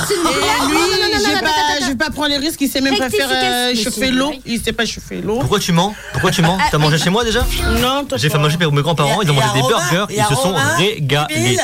[0.08, 2.60] C'est une Et lui, Non, non, non, non, je vais pas, pas prendre les risques.
[2.62, 4.34] Il sait même pas faire euh, chauffer l'eau.
[4.46, 5.40] Il sait pas chauffer l'eau.
[5.40, 7.46] Pourquoi tu mens Pourquoi tu mens T'as mangé chez moi déjà
[7.82, 8.42] Non, toi, J'ai fait pas.
[8.42, 11.58] manger pour mes grands-parents, ils ont mangé des burgers, ils se sont régalés.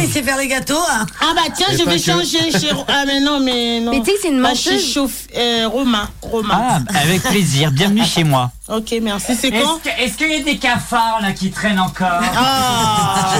[0.00, 0.74] Il sait faire les gâteaux.
[0.90, 1.06] hein.
[1.20, 2.02] Ah bah tiens, Et je pas vais que.
[2.04, 2.70] changer chez.
[2.88, 3.90] Ah mais non, mais non.
[3.92, 6.08] Mais tu sais que c'est une Bah, chauffe, euh, Romain.
[6.22, 6.82] Romain.
[6.92, 8.50] Ah, avec plaisir, bienvenue chez moi.
[8.68, 9.34] Ok, merci.
[9.34, 13.34] C'est quand Est-ce qu'il y a des cafards là qui traînent encore Ah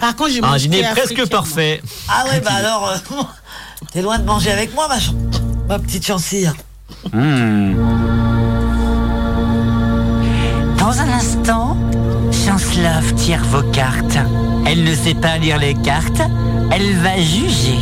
[0.00, 1.82] Par contre, j'ai Un mangé dîner presque parfait.
[2.08, 3.22] Ah ouais, bah alors, euh,
[3.92, 5.10] t'es loin de manger avec moi, ma, ch-
[5.68, 6.46] ma petite chancy.
[7.12, 7.74] Hmm.
[10.78, 11.76] Dans un instant,
[12.30, 14.16] Chancelove tire vos cartes.
[14.66, 16.20] Elle ne sait pas lire les cartes,
[16.70, 17.78] elle va juger.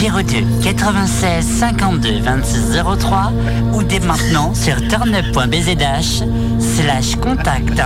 [0.00, 3.32] 02 96 52 26 03
[3.72, 6.22] ou dès maintenant sur turnup.bzh
[6.60, 7.80] slash contact.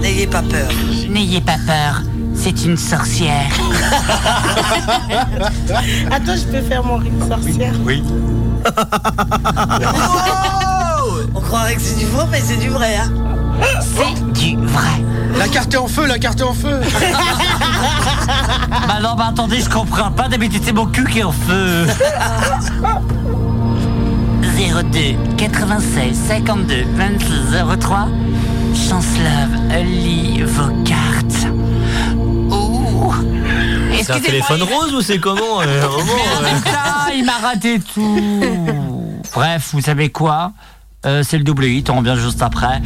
[0.00, 0.68] N'ayez pas peur.
[1.08, 2.02] N'ayez pas peur,
[2.34, 3.52] c'est une sorcière.
[6.10, 8.02] Attends, je peux faire mon rire de sorcière Oui.
[11.34, 12.96] On croirait que c'est du faux, mais c'est du vrai.
[12.96, 13.10] Hein.
[13.80, 15.02] C'est du vrai.
[15.38, 16.80] La carte est en feu, la carte est en feu.
[18.88, 20.28] Bah non, bah attendez, je comprends pas.
[20.28, 21.86] D'habitude, c'est mon cul qui est en feu.
[24.92, 27.26] 02 96 52 26
[27.80, 28.08] 03
[28.74, 29.50] Chancelave
[29.84, 31.46] lit vos cartes.
[32.50, 33.12] Ouh.
[34.02, 35.88] C'est un téléphone rose ou c'est comment euh, euh,
[36.64, 38.40] Putain, il m'a raté tout.
[39.34, 40.52] Bref, vous savez quoi
[41.06, 42.80] Euh, C'est le double hit, on revient juste après.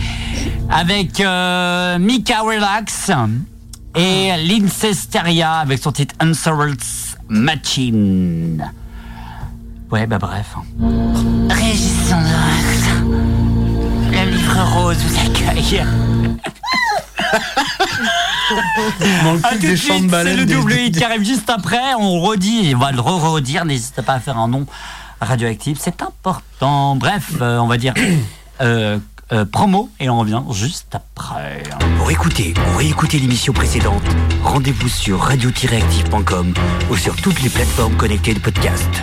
[0.79, 3.11] Avec euh, Mika Relax
[3.95, 6.83] et Lindsay Steria avec son titre Unsolved
[7.31, 8.71] Machine.
[9.91, 10.55] Ouais, bah bref.
[11.49, 12.13] Régis
[14.11, 15.83] le livre rose vous accueille.
[19.01, 21.95] c'est le double hit qui arrive juste après.
[21.99, 23.65] On redit, on va le re-redire.
[23.65, 24.67] N'hésitez pas à faire un nom
[25.23, 26.97] radioactif, c'est important.
[26.97, 27.95] Bref, euh, on va dire
[28.61, 28.99] euh,
[29.33, 31.63] euh, promo et on revient juste après.
[31.99, 34.05] Pour écouter ou réécouter l'émission précédente,
[34.43, 36.55] rendez-vous sur radio-active.com
[36.91, 39.03] ou sur toutes les plateformes connectées de podcast.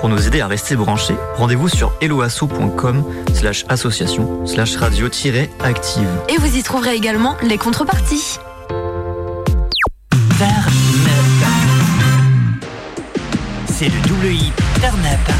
[0.00, 6.08] Pour nous aider à rester branchés, rendez-vous sur helloasso.com slash association slash radio-active.
[6.28, 8.38] Et vous y trouverez également les contreparties.
[10.38, 11.46] Turn Up.
[13.68, 14.26] C'est le double
[14.84, 15.36] Up.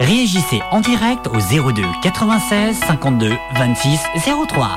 [0.00, 1.38] Réagissez en direct au
[1.72, 4.00] 02 96 52 26
[4.48, 4.76] 03.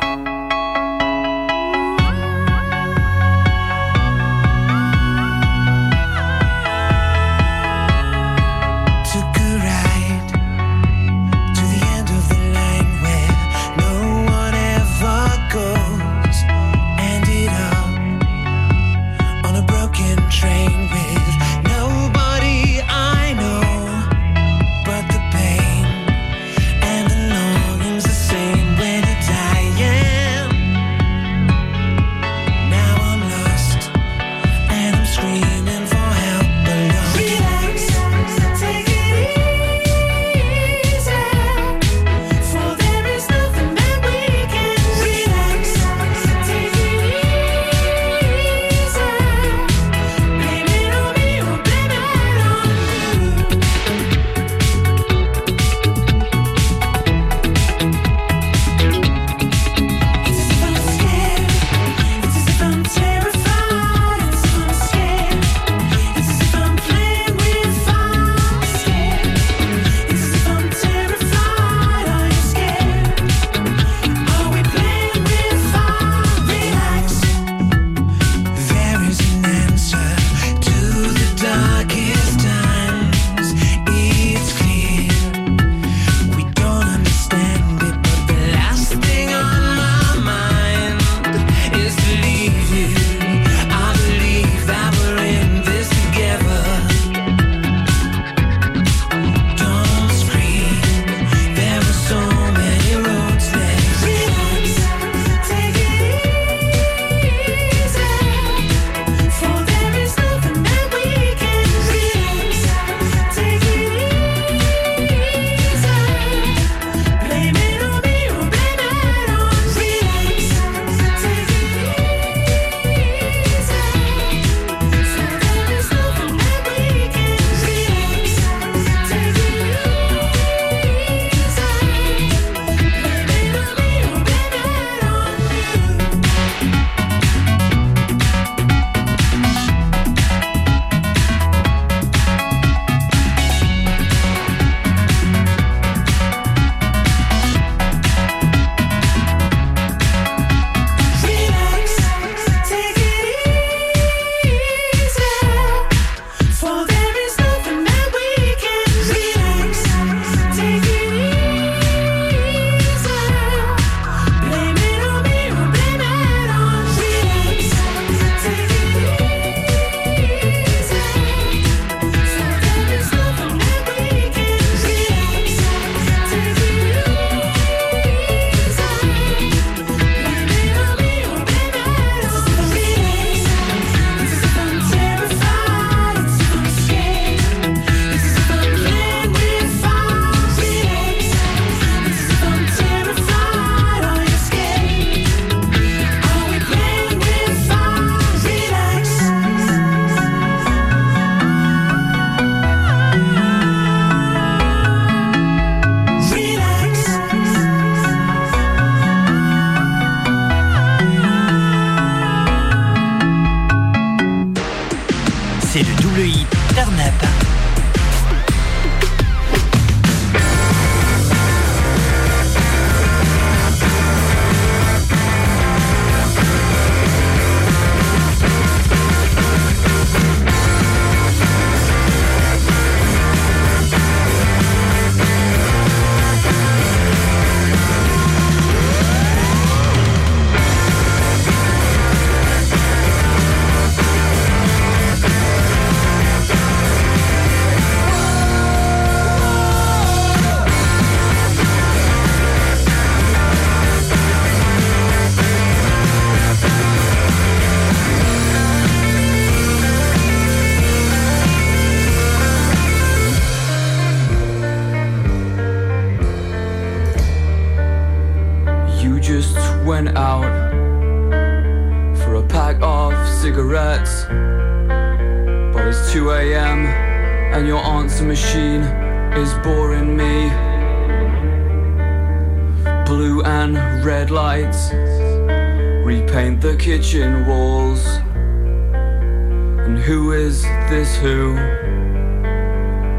[290.07, 291.53] Who is this who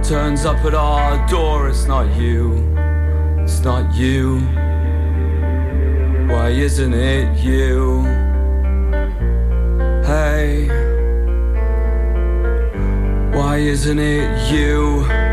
[0.03, 1.69] turns up at our door?
[1.69, 2.55] It's not you,
[3.43, 4.39] it's not you.
[6.33, 8.05] Why isn't it you?
[10.03, 10.69] Hey,
[13.37, 15.28] why isn't it you?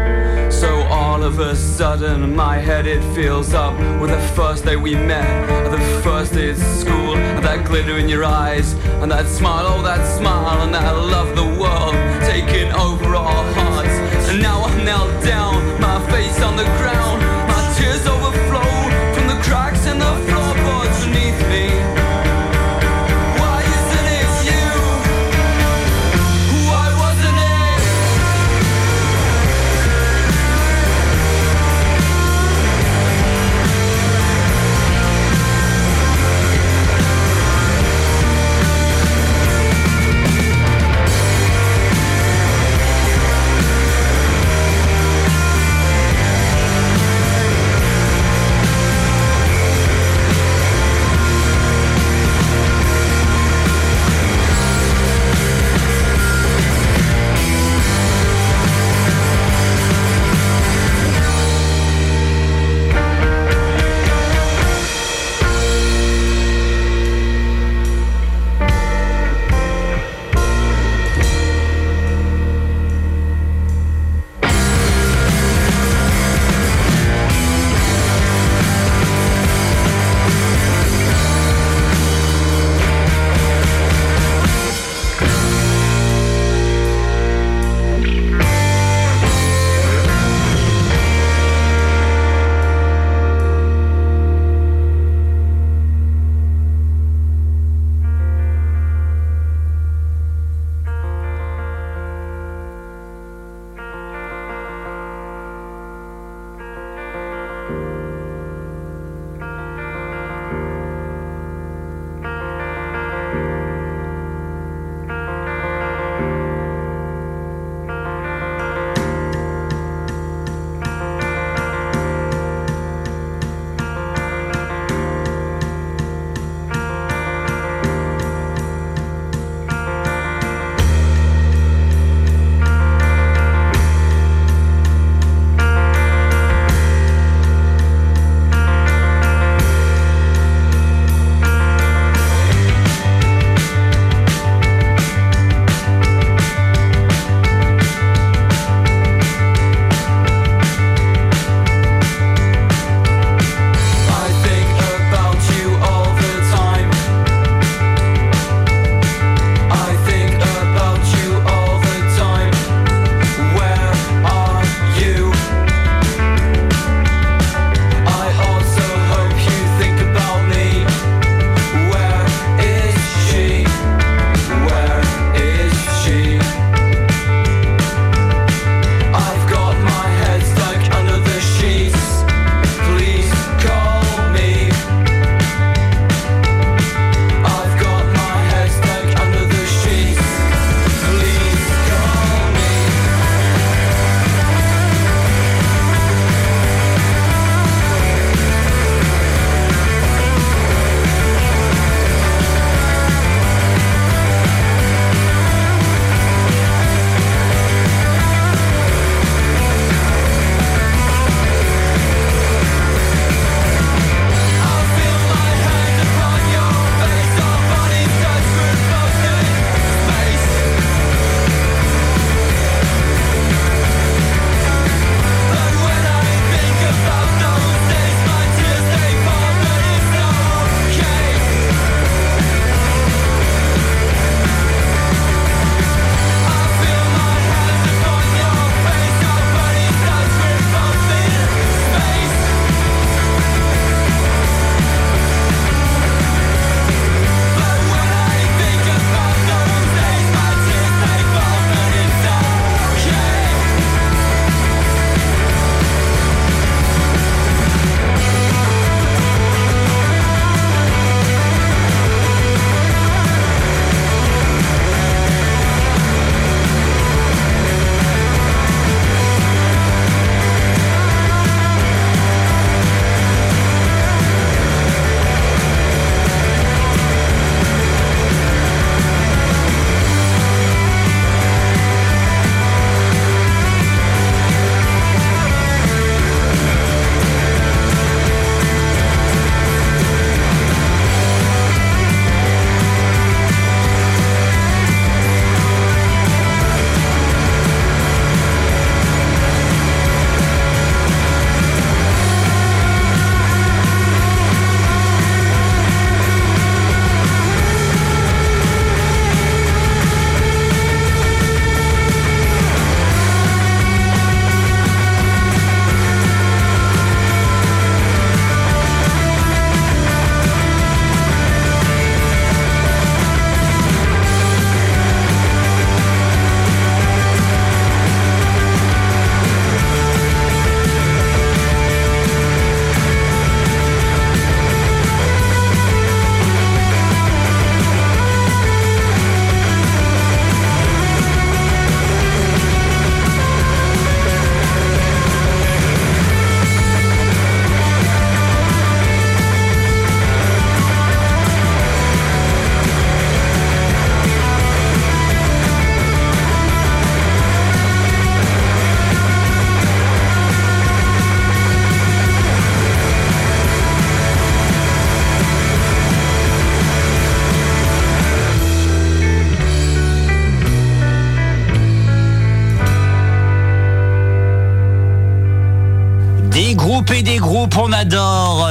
[0.60, 4.96] So all of a sudden my head it fills up with the first day we
[4.96, 9.66] met, the first day at school, and that glitter in your eyes, and that smile,
[9.68, 11.94] oh that smile, and that love the world
[12.32, 14.30] taking over our hearts.
[14.30, 18.72] And now I'm knelt down, my face on the ground, my tears overflow
[19.14, 21.75] from the cracks in the floorboards beneath me.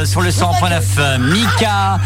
[0.05, 1.99] Sur le 100.9 Mika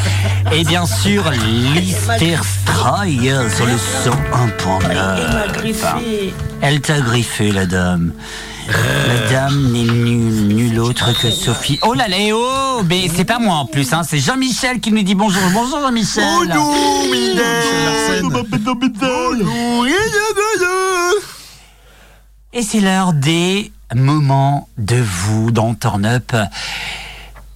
[0.53, 1.31] et bien sûr
[1.75, 5.53] Lister Strayer sur le 101.9.
[5.53, 6.35] griffé.
[6.61, 8.13] Elle t'a griffé la dame.
[8.69, 11.79] La dame n'est nulle, nulle autre que Sophie.
[11.83, 15.03] Oh là là, oh, mais c'est pas moi en plus, hein, c'est Jean-Michel qui nous
[15.03, 15.43] dit bonjour.
[15.53, 16.25] Bonjour Jean-Michel.
[22.53, 26.35] Et c'est l'heure des moments de vous dans Turn Up.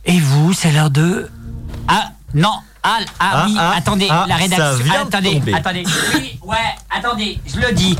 [0.05, 1.29] Et vous, c'est l'heure de.
[1.89, 4.65] Ah, non, ah, ah, Ah, oui, ah, attendez, ah, la rédaction.
[4.79, 5.55] ça vient de attendez, tomber.
[5.55, 5.85] attendez.
[6.15, 6.57] Oui, ouais,
[6.91, 7.97] attendez, je le dis.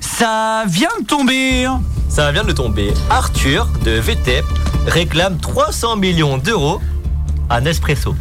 [0.00, 1.64] Ça vient de tomber.
[1.64, 1.80] hein.
[2.08, 2.92] Ça vient de tomber.
[3.10, 4.44] Arthur de VTEP
[4.86, 6.80] réclame 300 millions d'euros
[7.50, 8.14] à Nespresso.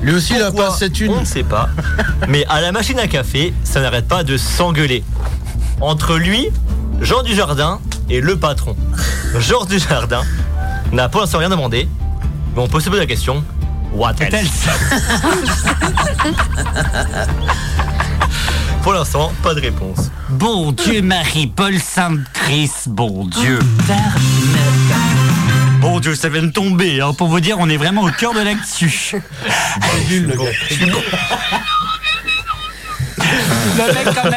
[0.00, 1.68] Lui aussi, il a pas assez de On ne sait pas.
[2.28, 5.02] Mais à la machine à café, ça n'arrête pas de s'engueuler.
[5.80, 6.48] Entre lui,
[7.00, 8.76] Jean Dujardin et le patron.
[9.38, 10.22] Jean Dujardin
[10.92, 11.88] n'a pour l'instant rien demandé,
[12.54, 13.44] mais on peut se poser la question
[13.92, 14.42] What else?
[18.82, 20.10] Pour l'instant, pas de réponse.
[20.28, 23.58] Bon Dieu, Marie-Paul Sainte-Christ, bon Dieu.
[25.80, 27.00] Bon Dieu, ça vient de tomber.
[27.00, 27.12] hein.
[27.14, 29.12] Pour vous dire, on est vraiment au cœur de l'actu.
[30.08, 30.36] Nul, le
[33.92, 34.30] mec, quand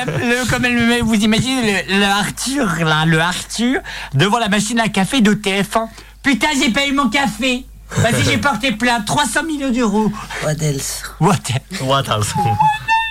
[0.59, 3.79] même, le, mec, vous imaginez le, le Arthur, là, le Arthur,
[4.13, 5.87] devant la machine à café de TF1.
[6.23, 7.65] Putain, j'ai pas eu mon café.
[7.97, 9.05] Vas-y, j'ai porté plainte.
[9.05, 10.11] 300 millions d'euros.
[10.43, 11.01] What else?
[11.19, 11.35] What,
[11.81, 12.33] What else?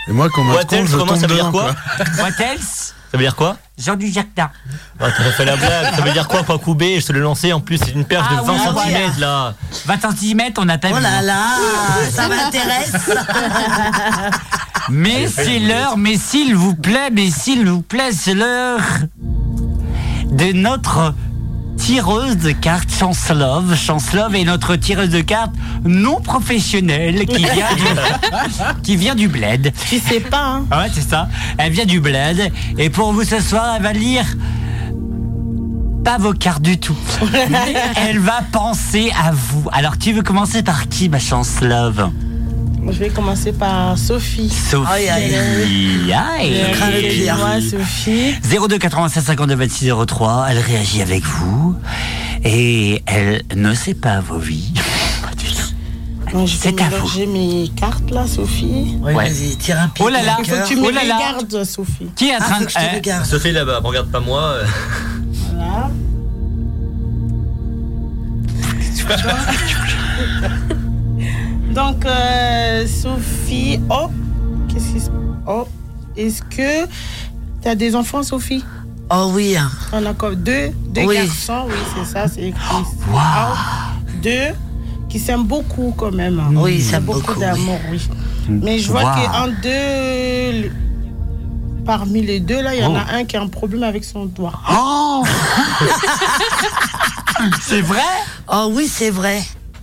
[0.09, 1.75] Et moi, quand on What else, comment ça veut dire quoi?
[2.19, 2.95] what else?
[3.11, 3.57] Ça veut dire quoi?
[3.79, 4.51] Jean du Jardin.
[5.01, 5.95] Ah, T'as fait la blague.
[5.97, 8.27] Ça veut dire quoi, quoi couper Je te le lançais en plus, c'est une perche
[8.31, 9.55] Ah de 20 oui, ah cm là.
[9.87, 11.45] 20 cm, on n'a pas Oh là là,
[12.13, 12.93] ça m'intéresse.
[14.91, 18.81] Mais c'est l'heure, mais s'il vous plaît, mais s'il vous plaît, c'est l'heure
[19.19, 21.15] de notre
[21.79, 23.75] tireuse de cartes Chancelove.
[23.77, 25.55] Chancelove est notre tireuse de cartes
[25.85, 27.85] non professionnelle qui vient du,
[28.83, 29.73] qui vient du bled.
[29.89, 30.67] Tu sais pas, hein.
[30.71, 31.29] Ah ouais, c'est ça.
[31.57, 32.53] Elle vient du bled.
[32.77, 34.27] Et pour vous ce soir, elle va lire
[36.05, 36.97] pas vos cartes du tout.
[37.51, 39.69] Mais elle va penser à vous.
[39.73, 42.11] Alors, tu veux commencer par qui, ma Chancelove?
[42.91, 44.49] Je vais commencer par Sophie.
[44.51, 44.91] Sophie.
[44.91, 46.65] Aïe, aïe, Aïe.
[47.37, 48.35] Moi, Sophie.
[48.43, 51.77] 02 96 52 26 03, elle réagit avec vous
[52.45, 54.73] et elle ne sait pas vos vies.
[56.33, 56.95] Donc, je vais C'est à vous.
[56.97, 58.97] mélanger mes cartes là, Sophie.
[59.01, 59.29] Oui, Ouais.
[59.31, 60.05] vas-y, tire un pic.
[60.05, 61.17] Oh là là, faut que tu me Oh là là.
[61.17, 62.07] regardes, Sophie.
[62.17, 62.65] Qui est en Ah, train de...
[62.67, 63.25] que je te euh, regarde.
[63.25, 64.57] Sophie là-bas, regarde pas moi.
[65.55, 65.91] Voilà.
[71.79, 74.09] Donc, euh, Sophie, oh,
[74.69, 75.11] qu'est-ce qui se
[75.47, 75.65] Oh,
[76.17, 76.87] est-ce que
[77.63, 78.65] tu as des enfants, Sophie?
[79.11, 79.57] Oh oui.
[79.57, 79.71] hein.
[79.93, 81.15] On a encore deux, deux Oui.
[81.15, 82.85] garçons, oui, c'est ça, c'est écrit.
[83.15, 83.55] Oh,
[84.21, 84.51] deux
[85.09, 86.41] qui s'aiment beaucoup quand même.
[86.41, 86.51] hein.
[86.57, 88.09] Oui, ils s'aiment beaucoup, beaucoup, d'amour, oui.
[88.49, 89.15] Mais je vois Wow.
[89.31, 90.73] qu'en deux,
[91.87, 92.99] parmi les deux, là, il y en Oh.
[92.99, 94.59] a un qui a un problème avec son doigt.
[94.69, 95.23] Oh
[97.63, 98.03] C'est vrai?
[98.53, 99.41] Oh oui, c'est vrai.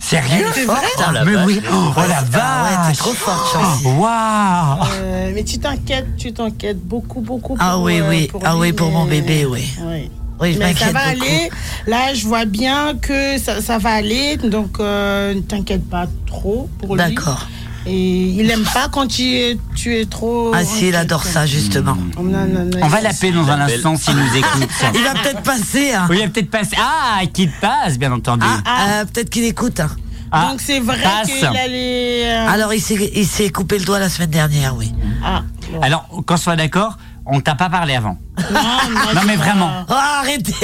[0.08, 1.46] Sérieux C'est vrai Oh la Mais vache.
[1.46, 3.86] oui, oh, la Ah ouais, vache t'es trop forte, Chancy.
[3.86, 7.56] Waouh Euh, mais tu t'inquiètes, tu t'inquiètes beaucoup, beaucoup.
[7.58, 8.28] Ah pour, oui, euh, oui.
[8.28, 9.68] pour Ah lui, oui, pour mon mais- bébé, oui.
[9.82, 10.10] Oui.
[10.38, 11.24] Oui, je Mais ça m'inquiète va beaucoup.
[11.24, 11.50] aller.
[11.88, 14.36] Là, je vois bien que ça, ça va aller.
[14.36, 16.98] Donc, euh, ne t'inquiète pas trop pour lui.
[17.02, 17.48] D'accord.
[17.86, 20.50] Et il aime pas quand tu es, tu es trop.
[20.54, 21.96] Ah si, il adore ça, justement.
[22.16, 24.68] Non, non, non, On va l'appeler dans un instant s'il nous écoute.
[24.94, 25.92] Il va peut-être passer.
[25.92, 26.06] Hein.
[26.10, 26.76] Oui, il va peut-être passer.
[26.78, 28.44] Ah, qu'il passe, bien entendu.
[28.64, 29.78] Ah, euh, peut-être qu'il écoute.
[29.80, 29.90] hein.
[30.32, 32.24] Ah, Donc, c'est vrai qu'il allait.
[32.26, 34.92] euh, Alors, il s'est il s'est coupé le doigt la semaine dernière, oui.
[35.24, 35.80] Ah, bon.
[35.80, 38.18] Alors, qu'on soit d'accord, on t'a pas parlé avant.
[38.38, 39.70] Non, Non, mais vraiment.
[39.88, 40.54] Oh, arrêtez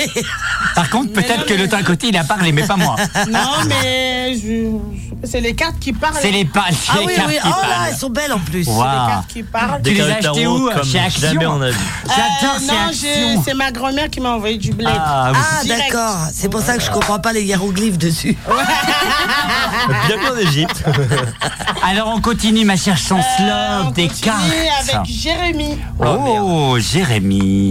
[0.74, 2.96] Par contre, peut-être que l'autre à côté, il a parlé, mais pas moi.
[3.30, 6.14] Non, mais je- c'est les cartes qui parlent.
[6.20, 6.64] C'est les pas.
[6.88, 7.34] Ah les oui, cartes oui.
[7.42, 8.66] qui Oh là, elles sont belles en plus.
[8.66, 8.76] Wow.
[8.82, 9.80] Les cartes qui parlent.
[9.82, 11.76] Tu les as cartes achetées où comme Chez Action Jamais on a vu.
[12.06, 13.08] J'adore Euh, chez non, Action.
[13.36, 14.88] j'ai- c'est ma grand-mère qui m'a envoyé du bled.
[14.92, 15.38] Ah, oui.
[15.40, 16.16] Ah, d'accord.
[16.34, 18.36] C'est pour ça que je comprends pas les hiéroglyphes dessus.
[20.06, 20.84] Bienvenue en Égypte.
[21.84, 24.94] Alors on continue, ma chère Euh, Chancelove, on des continue cartes.
[24.94, 25.78] avec Jérémy.
[25.98, 27.61] Oh, Jérémy.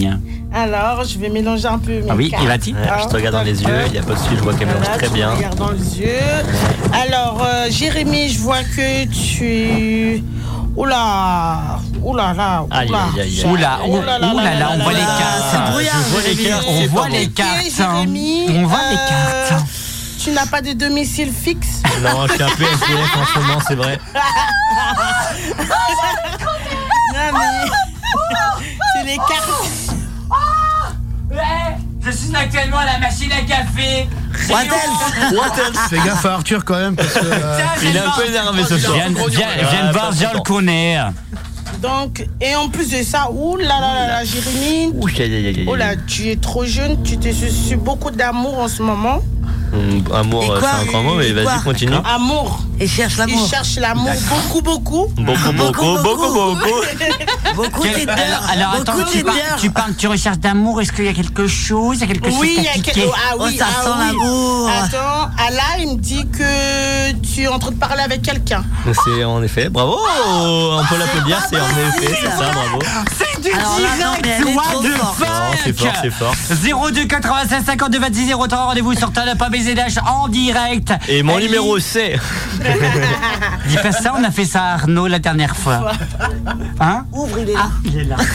[0.54, 2.44] Alors, je vais mélanger un peu mes Ah oui, cartes.
[2.44, 2.76] il va dire.
[2.76, 4.54] Ouais, je te regarde dans les yeux, il n'y a pas de souci, je vois
[4.54, 5.30] qu'elle mélange très bien.
[5.32, 6.08] me regardes dans les yeux.
[6.94, 10.24] Alors, euh, Jérémy, je vois que tu...
[10.74, 12.78] Oula Oula là oula.
[13.46, 15.18] Oula, oula, là là, on voit les là.
[15.20, 15.52] cartes.
[15.52, 17.50] Je On voit les cartes.
[17.82, 17.94] hein.
[17.96, 19.64] Jérémy, On voit les euh, cartes.
[20.24, 23.60] Tu n'as pas de domicile fixe Non, je suis un peu SDF en ce moment,
[23.68, 24.00] c'est vrai.
[27.14, 27.72] Non, mais...
[29.02, 29.92] C'est les cartes.
[31.34, 31.36] Eh,
[32.06, 34.08] Je suis actuellement à la machine à café.
[34.50, 35.78] What else?
[35.90, 37.20] Fais gaffe à Arthur quand même parce que.
[37.26, 38.96] euh, Il est un peu énervé ce soir.
[38.96, 40.98] Viens, viens, viens de voir, Jean le connaît.
[41.82, 44.94] Donc, et en plus de ça, ouh là là là là, Jérémy,
[45.68, 49.20] oh là, tu es trop jeune, tu te suis beaucoup d'amour en ce moment.
[49.74, 51.94] Hum, Amour, euh, c'est un grand mot, mais vas-y, continue.
[52.06, 52.62] Amour.
[52.82, 53.50] Il cherche Il l'amour.
[53.50, 55.08] cherche l'amour beaucoup, beaucoup.
[55.16, 56.82] Beaucoup, beaucoup, beaucoup, beaucoup.
[57.56, 61.14] Beaucoup alors, alors, attends, tu, parles, tu parles, tu recherches d'amour, est-ce qu'il y a
[61.14, 63.10] quelque chose Il y a quelque chose Oui, il qui y t'a a piqué quelque...
[63.14, 64.06] Ah oui, Oh, ça ah sent oui.
[64.08, 64.70] l'amour.
[64.70, 68.64] Attends, Allah, il me dit que tu es en train de parler avec quelqu'un.
[69.06, 72.80] C'est en effet, bravo On peut l'applaudir, c'est en effet, c'est ça, bravo.
[73.18, 74.92] C'est du direct, what the
[75.64, 76.34] c'est fort, c'est fort.
[76.92, 80.94] 02 96 52 26 03, rendez-vous sur Top BZH en direct.
[81.08, 82.18] Et mon numéro c'est.
[83.68, 85.92] Dis pas ça, on a fait ça à Arnaud la dernière fois.
[86.80, 87.70] Hein Ouvre, il est là.
[87.86, 88.16] Il est là.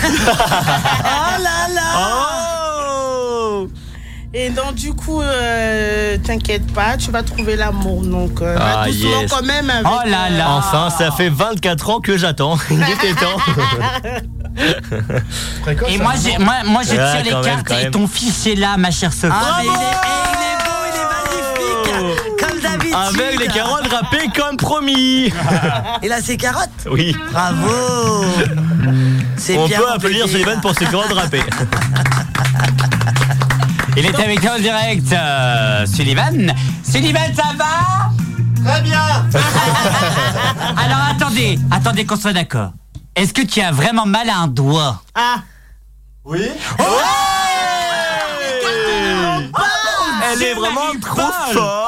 [1.05, 3.66] Oh là là Oh
[4.32, 8.03] Et donc, du coup, euh, t'inquiète pas, tu vas trouver l'amour.
[8.03, 9.30] Donc, euh, Ah, doucement yes.
[9.32, 9.68] quand même.
[9.70, 10.51] Avec, Oh là là.
[10.51, 12.57] Enfin, ça fait 24 ans que j'attends.
[12.70, 13.39] Il était temps.
[15.62, 17.91] précoce, Et moi, j'ai- moi, moi je Ouais, tire les même, cartes et même.
[17.93, 19.34] ton fils est là, ma chère Sophie.
[19.34, 24.57] Ah, mais il est, eh, il est beau, il est Avec les carottes râpées comme
[24.57, 25.32] promis.
[26.03, 27.14] Il a ses carottes Oui.
[27.32, 28.24] Bravo
[29.37, 30.28] C'est On bien, peut applaudir.
[30.28, 31.43] Sullivan pour ses carottes râpées.
[33.99, 36.53] Il est avec toi en direct, euh, Sullivan.
[36.84, 38.11] Sullivan, ça va
[38.70, 39.01] Très bien
[40.76, 42.72] Alors attendez, attendez qu'on soit d'accord.
[43.14, 45.37] Est-ce que tu as vraiment mal à un doigt Ah,
[46.26, 46.51] Oui
[50.32, 51.20] Elle est vraiment trop
[51.53, 51.86] forte.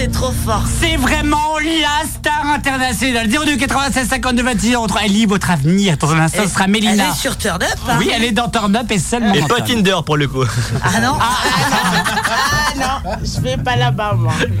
[0.00, 0.64] T'es trop fort.
[0.66, 3.28] C'est vraiment la star internationale.
[3.28, 5.00] 02 96 52 26 03.
[5.04, 5.96] Elle lit votre avenir.
[5.96, 7.08] Dans un instant, ce sera Elle Mélina.
[7.10, 9.60] est sur Turn Up hein Oui, elle est dans Turn Up et seulement Et pas.
[9.60, 10.44] Tinder pour le coup.
[10.82, 14.32] Ah non ah non, je vais pas là-bas, moi.
[14.40, 14.56] Non,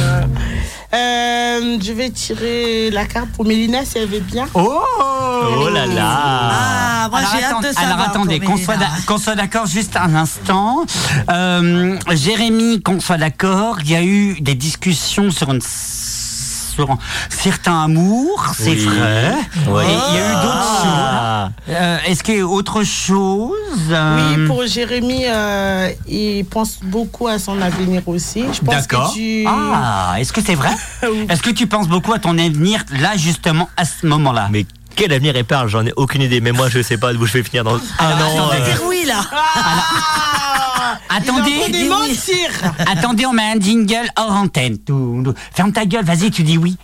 [0.00, 0.28] non.
[0.94, 4.46] Euh, je vais tirer la carte pour Mélina si elle veut bien.
[4.52, 4.82] Oh
[5.58, 6.18] Oh là là.
[6.20, 8.74] Ah, moi alors, j'ai hâte de savoir alors attendez, qu'on soit,
[9.18, 10.84] soit d'accord juste un instant.
[11.30, 15.60] Euh, Jérémy, qu'on soit d'accord, il y a eu des discussions sur une
[16.72, 16.98] sur un
[17.28, 18.86] certain amour, c'est Oui.
[18.86, 19.34] vrai.
[19.34, 20.86] Et il y a eu d'autres choses.
[20.86, 21.48] Ah.
[21.68, 23.52] Euh, Est-ce qu'il y a eu autre chose
[23.90, 28.44] euh, Oui, pour Jérémy, euh, il pense beaucoup à son avenir aussi.
[28.52, 29.10] Je pense D'accord.
[29.10, 29.44] que tu.
[29.46, 30.70] Ah, est-ce que c'est vrai?
[31.28, 34.48] Est-ce que tu penses beaucoup à ton avenir là justement à ce moment-là?
[34.50, 36.40] Mais quel avenir il parle J'en ai aucune idée.
[36.40, 37.80] Mais moi, je sais pas d'où je vais finir dans un an.
[37.98, 38.64] On va euh.
[38.64, 40.38] dire oui là Ah
[41.14, 41.88] Attendez.
[41.90, 42.18] En oui.
[42.86, 44.78] Attendez, on met un jingle hors antenne.
[45.54, 46.76] Ferme ta gueule, vas-y, tu dis oui.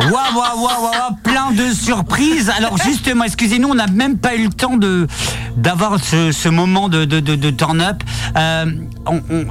[0.00, 2.50] Waouh, waouh, waouh, waouh, plein de surprises.
[2.56, 5.06] Alors justement, excusez-nous, on n'a même pas eu le temps de
[5.56, 8.02] d'avoir ce, ce moment de, de, de, de turn-up.
[8.36, 8.66] Euh,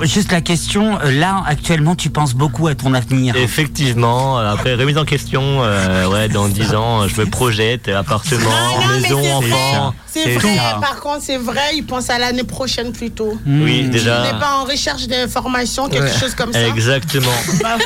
[0.01, 3.36] juste la question, euh, là, actuellement, tu penses beaucoup à ton avenir.
[3.36, 8.39] Effectivement, euh, après remise en question, euh, ouais, dans 10 ans, je me projette, appartement,
[8.39, 9.93] Non, non, mais maison, enfant.
[10.07, 13.38] C'est vrai, par contre, c'est vrai, il pense à l'année prochaine plutôt.
[13.45, 14.24] Oui, Tu déjà.
[14.24, 16.20] n'es pas en recherche d'informations, quelque Ouais.
[16.20, 17.32] chose comme ça Exactement.
[17.62, 17.78] Bah,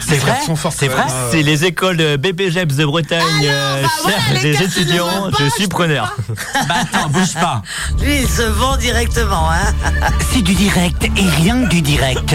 [0.00, 0.34] C'est vrai
[0.70, 4.62] C'est vrai C'est les écoles de BPGEPS de Bretagne, euh, bah cherchent voilà, les des
[4.64, 6.16] étudiants, je suis preneur.
[6.68, 7.62] Bah attends, bouge pas.
[8.00, 9.72] Lui il se vend directement hein
[10.32, 12.34] C'est du direct et rien que du direct.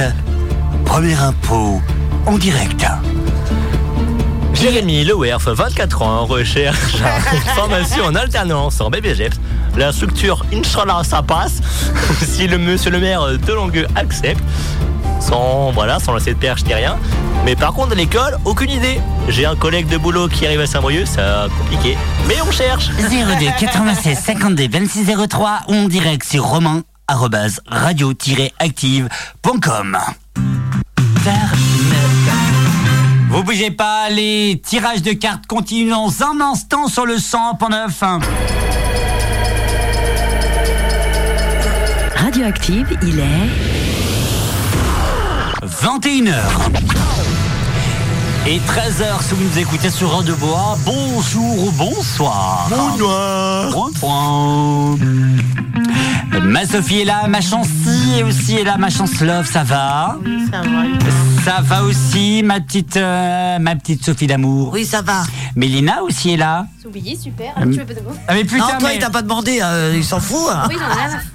[0.85, 1.81] Premier impôt
[2.25, 2.85] en direct.
[4.53, 6.95] Jérémy Lewerf, 24 ans, recherche
[7.33, 9.37] une formation en alternance en BPGEPS.
[9.79, 11.61] La structure, Inch'Allah, ça passe.
[12.21, 14.43] si le monsieur le maire de Longueux accepte.
[15.21, 16.97] Sans, voilà, sans laisser de perche ni rien.
[17.45, 18.99] Mais par contre, l'école, aucune idée.
[19.29, 21.97] J'ai un collègue de boulot qui arrive à Saint-Brieuc, ça compliqué.
[22.27, 22.89] Mais on cherche.
[22.89, 23.05] 02
[23.57, 29.97] 96 52 26 03 ou en direct sur romain radio-active.com.
[33.29, 38.88] Vous bougez pas, les tirages de cartes continuent dans un instant sur le 100.9.
[42.39, 43.49] Radioactive, il est
[45.61, 46.35] 21h.
[48.47, 50.77] Et 13h si vous nous écoutez sur Radio Bois.
[50.85, 52.69] Bonjour ou bonsoir.
[52.69, 53.71] Bonsoir.
[53.73, 54.95] Bonsoir.
[56.43, 60.17] Ma Sophie est là, ma Chancy est aussi est là, ma chance Love, ça va
[60.51, 61.43] ça va.
[61.43, 64.71] Ça va aussi, ma petite, euh, ma petite Sophie d'amour.
[64.73, 65.23] Oui ça va
[65.55, 66.65] Mélina aussi est là.
[66.93, 67.53] Oui, super.
[67.57, 67.71] Hum.
[67.71, 69.59] Tu veux pas de mots Ah mais putain, Non toi mais, il t'a pas demandé
[69.61, 70.65] euh, il s'en fout hein.
[70.69, 71.33] Oui, j'en ai rien à foutre.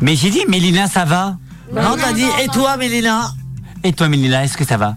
[0.00, 1.36] mais j'ai dit Mélina, ça va
[1.74, 3.32] Non t'as dit et toi Mélina?
[3.84, 4.96] Et toi Mélina, est-ce que ça va?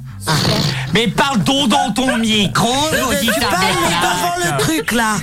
[0.96, 3.66] Mais parle donc dans ton micro, Tu maudit parles
[4.02, 5.18] devant le truc là.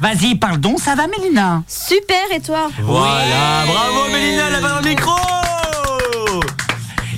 [0.00, 4.68] Vas-y, parle donc, ça va Mélina Super, et toi Voilà, bravo Mélina, elle a pas
[4.68, 5.10] dans le micro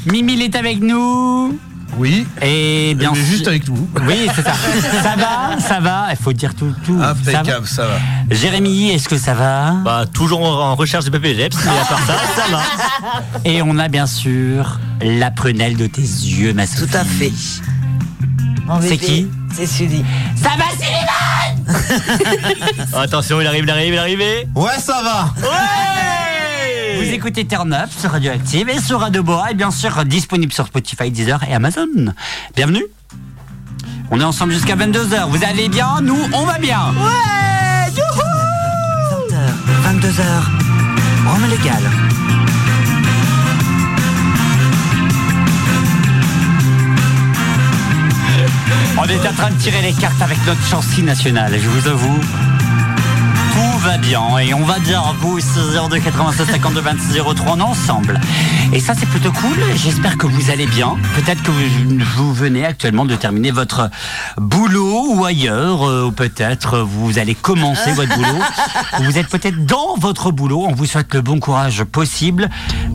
[0.06, 1.58] Mimi il est avec nous.
[1.98, 2.26] Oui.
[2.40, 3.86] Et bien est juste avec nous.
[4.06, 4.54] Oui, c'est ça.
[5.02, 6.06] ça va, ça va.
[6.10, 6.98] Il faut dire tout, tout.
[6.98, 7.98] Impeccable, ça va.
[8.30, 12.00] Jérémy, est-ce que ça va Bah, toujours en en recherche de PPGEPS, mais à part
[12.06, 12.62] ça, ça va.
[13.44, 16.86] Et on a bien sûr la prunelle de tes yeux, ma Sophie.
[16.86, 17.32] Tout à fait.
[18.80, 20.04] C'est qui C'est Sully.
[20.36, 21.02] Ça va, Sullivan
[23.00, 24.48] Attention, il arrive, il arrive, il est arrivé.
[24.54, 25.34] Ouais, ça va.
[26.98, 30.66] Vous écoutez Turn Up sur Radioactive et sur Radio Boa et bien sûr disponible sur
[30.66, 32.14] Spotify, Deezer et Amazon.
[32.54, 32.84] Bienvenue.
[34.10, 35.28] On est ensemble jusqu'à 22h.
[35.28, 36.80] Vous allez bien Nous, on va bien.
[36.96, 37.42] Ouais
[39.22, 40.22] 20h, 22h,
[41.26, 41.82] Rome légal.
[48.98, 51.52] On est en train de tirer les cartes avec notre chantier nationale.
[51.58, 52.20] Je vous avoue,
[53.82, 54.38] va bien.
[54.38, 57.52] Et on va dire à vous 6h de 96 52 26 03.
[57.54, 58.20] On est ensemble.
[58.72, 59.56] Et ça, c'est plutôt cool.
[59.76, 60.96] J'espère que vous allez bien.
[61.14, 63.90] Peut-être que vous, vous venez actuellement de terminer votre
[64.38, 65.88] boulot ou ailleurs.
[65.88, 68.38] euh, Ou peut-être vous allez commencer votre boulot.
[69.00, 70.64] Ou vous êtes peut-être dans votre boulot.
[70.68, 72.48] On vous souhaite le bon courage possible.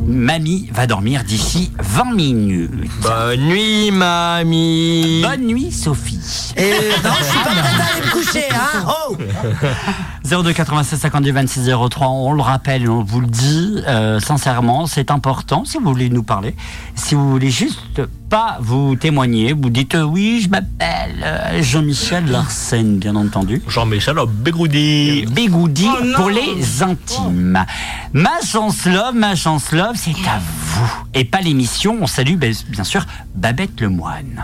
[0.07, 2.71] Mamie va dormir d'ici 20 minutes.
[3.01, 5.21] Bonne nuit, mamie.
[5.21, 6.53] Bonne nuit, Sophie.
[6.55, 6.71] Et
[7.03, 9.17] non, je suis pas prête à aller me coucher, hein Oh
[10.43, 15.11] 02 96 52 26 03, on le rappelle, on vous le dit euh, sincèrement, c'est
[15.11, 16.55] important si vous voulez nous parler.
[16.95, 22.29] Si vous voulez juste pas vous témoigner, vous dites euh, oui, je m'appelle euh, Jean-Michel
[22.29, 23.61] Larsen, bien entendu.
[23.67, 25.25] Jean-Michel Bégoudi.
[25.31, 27.65] Bégoudi Oh pour les intimes.
[28.13, 30.91] Ma chance love, ma chance love, c'est à vous.
[31.13, 33.05] Et pas l'émission, on salue ben, bien sûr
[33.35, 34.43] Babette Lemoine.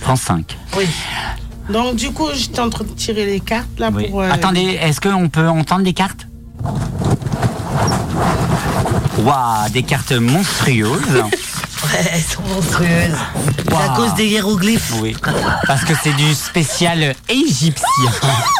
[0.00, 0.56] France 5.
[0.78, 0.86] Oui.
[1.72, 4.08] Donc, du coup, j'étais en train de tirer les cartes là Oui.
[4.08, 4.20] pour.
[4.22, 6.26] euh, Attendez, est-ce qu'on peut entendre des cartes?
[9.18, 11.22] Waouh, des cartes monstrueuses.
[11.82, 13.16] Ouais, elles sont monstrueuses.
[13.66, 14.92] C'est à cause des hiéroglyphes.
[15.00, 15.16] Oui,
[15.66, 18.10] parce que c'est du spécial égyptien.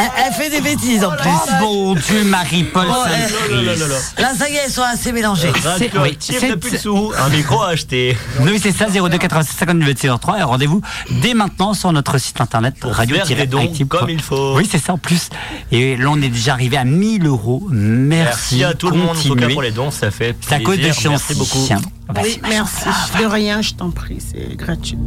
[0.00, 1.28] Elle, elle fait des bêtises en plus.
[1.30, 4.18] Oh bon Dieu, Marie-Paul Oh, Saint-Christ.
[4.18, 5.52] Là, ça y est, elles sont assez mélangées.
[5.54, 7.12] C'est- oui, Radioactive, c'est- n'a plus de sous.
[7.18, 8.16] Un micro à acheter.
[8.40, 10.38] Oui, c'est ça, 02 86 52 26 03.
[10.38, 10.80] Et rendez-vous
[11.22, 13.16] dès maintenant sur notre site internet radio
[13.48, 14.56] dons comme il faut.
[14.56, 15.28] Oui, c'est ça en plus.
[15.70, 17.62] Et là, on est déjà arrivé à 1000 euros.
[17.70, 18.56] Merci.
[18.56, 19.52] Merci à tout le monde en tout cas Continuez.
[19.52, 21.10] pour les dons, ça fait C'est à cause de plaisir.
[21.10, 21.66] Merci beaucoup.
[22.12, 22.84] Bah, Oui, merci.
[23.18, 24.98] De rien, je t'en prie, c'est gratuit.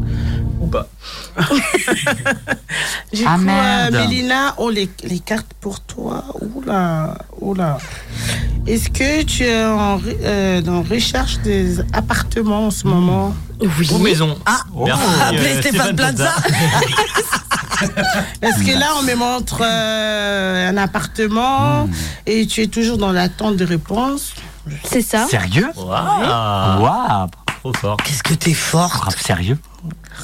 [0.68, 0.88] Ou pas.
[3.14, 3.96] Du Ah, coup, merde.
[3.96, 6.26] euh, Mélina, oh, les, les cartes pour toi.
[6.42, 7.78] Oula, oula.
[8.68, 13.34] Est-ce que tu es en, euh, dans recherche des appartements en ce moment?
[13.62, 13.90] Oui.
[13.92, 14.38] Ou maison.
[14.46, 16.32] Ah, Merci, appelez euh, Stéphane Plaza.
[18.42, 21.88] Parce que là, on me montre euh, un appartement
[22.26, 24.34] et tu es toujours dans l'attente de réponse.
[24.84, 25.28] C'est ça.
[25.28, 25.70] Sérieux?
[25.78, 26.82] Waouh.
[26.84, 27.28] Waouh
[27.62, 27.98] Trop fort.
[28.04, 28.94] Qu'est-ce que t'es forte.
[29.02, 29.58] Grave sérieux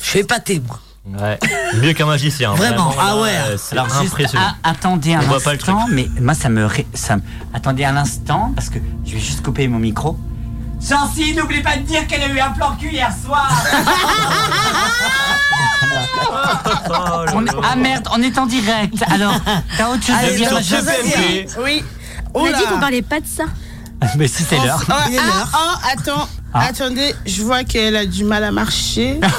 [0.01, 0.79] Je suis épatée, moi.
[1.05, 1.37] Ouais.
[1.81, 2.53] Mieux qu'un magicien.
[2.55, 3.29] Vraiment, ah là, ouais.
[3.35, 4.45] euh, C'est Alors, juste, impressionnant.
[4.63, 7.21] ah, attendez un On voit pas le instant, mais moi, ça me, ré- ça me-
[7.53, 10.17] Attendez un instant, parce que je vais juste couper mon micro.
[10.81, 13.49] Chancy, n'oublie pas de dire qu'elle a eu un plan cul hier soir
[16.89, 17.45] Oh On-.
[17.63, 18.95] Ah merde, on est en direct.
[19.11, 19.35] Alors,
[19.77, 21.83] t'as autre chose à dire ma à Oui.
[22.33, 23.43] On a dit qu'on parlait pas de ça.
[24.17, 24.83] Mais si c'est l'heure.
[24.89, 25.49] Ah, Il est ah, l'heure.
[25.53, 26.67] ah, attends, Ah.
[26.69, 29.19] attendez, je vois qu'elle a du mal à marcher.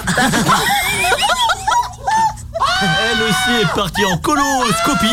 [2.82, 5.06] Elle aussi est partie en coloscopie.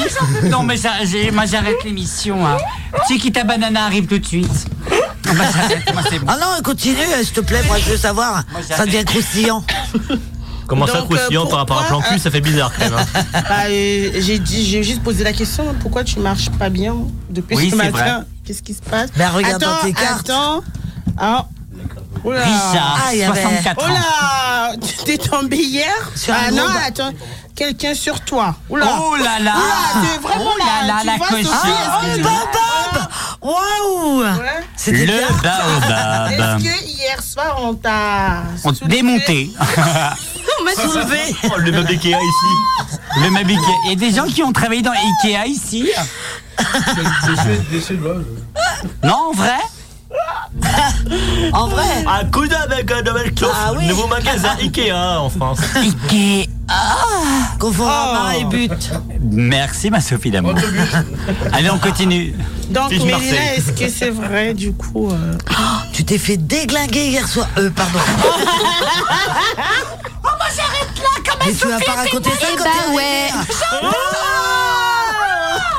[0.50, 0.92] Non, mais ça,
[1.32, 2.46] moi j'arrête l'émission.
[2.46, 2.58] Hein.
[3.08, 4.68] Chiquita Banana arrive tout de suite.
[4.92, 5.44] Ah, bah,
[5.94, 6.26] moi, bon.
[6.28, 8.44] Ah non, continue, euh, s'il te plaît, moi je veux savoir.
[8.52, 9.64] Moi, Ça devient croustillant.
[10.68, 12.84] Comment ça, Donc, euh, croustillant par rapport à un plan cul, ça fait bizarre quand
[12.90, 12.94] même.
[12.96, 13.42] hein.
[13.48, 16.96] Bah, euh, j'ai juste posé la question pourquoi tu marches pas bien
[17.30, 20.30] depuis Oui, ce matin Qu'est-ce qui se passe Ben, regarde attends, dans tes cartes.
[20.30, 20.64] Attends.
[21.18, 21.46] Ah.
[22.24, 22.42] Oula.
[22.44, 23.94] Richard, Ah, y avait- 64 Oh ans.
[23.94, 26.72] là Tu t'es tombé hier Sur un Ah non, bas.
[26.88, 27.12] attends.
[27.56, 28.56] Quelqu'un sur toi.
[28.70, 28.86] Oula.
[29.02, 33.10] Oh là là Oula, c'est vraiment Oh là là, la est-ce que tu- Baobab
[33.42, 34.24] Waouh.
[34.78, 35.06] C'était.
[35.08, 36.32] Le baobab.
[36.32, 39.50] Est-ce que hier soir on t'a On soulevé démonté.
[40.60, 41.36] On m'a Soulevé.
[41.46, 42.98] Oh, le meuble Ikea ici.
[43.18, 43.60] Le même Ikea.
[43.86, 45.90] Il y a des gens qui ont travaillé dans Ikea ici.
[49.04, 49.58] Non, en vrai
[51.54, 53.52] En vrai Un coup avec un cloth.
[53.54, 53.88] Ah oui.
[53.88, 55.60] Nouveau magasin Ikea en France.
[55.76, 56.48] Ikea.
[57.60, 58.92] confond Rama et but.
[59.22, 60.56] Merci ma Sophie d'amour.
[61.54, 62.34] Allez, on continue.
[62.70, 65.38] Donc, Fiche Mélina, est-ce que c'est vrai, du coup euh,
[65.92, 67.48] Tu t'es fait déglinguer hier soir.
[67.58, 68.00] Euh, pardon.
[70.24, 73.30] Oh, moi j'arrête là comme Mais tu vas pas raconter ça Eh quand bah ouais.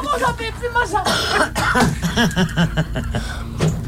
[0.04, 1.32] Oh, j'en peux plus, moi j'arrête.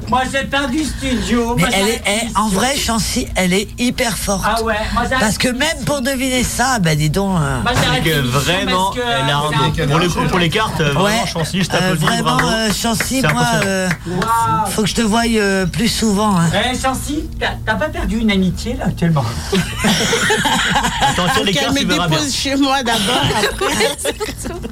[0.08, 1.54] Moi j'ai perdu du studio.
[1.56, 4.42] Mais Moi, elle est, elle- en vrai, Chancy, elle est hyper forte.
[4.44, 7.38] Ah ouais, moi Parce que même pour deviner ça, bah dis donc.
[7.40, 7.72] euh, Moi
[8.04, 10.92] Que vraiment, parce que, elle a euh, un Pour le coup, pour les cartes, euh,
[10.92, 12.48] vraiment, Chancy, je euh, t'applaudis, vraiment, bravo.
[12.48, 13.88] euh, Chancy, moi, euh,
[14.70, 16.38] faut que je te voie euh, plus souvent.
[16.38, 16.50] hein.
[16.52, 19.24] Eh Chancy, t'as pas perdu une amitié là actuellement?
[21.00, 22.18] Attends, tire les cartes, tu verras bien.
[22.30, 23.22] chez moi d'abord.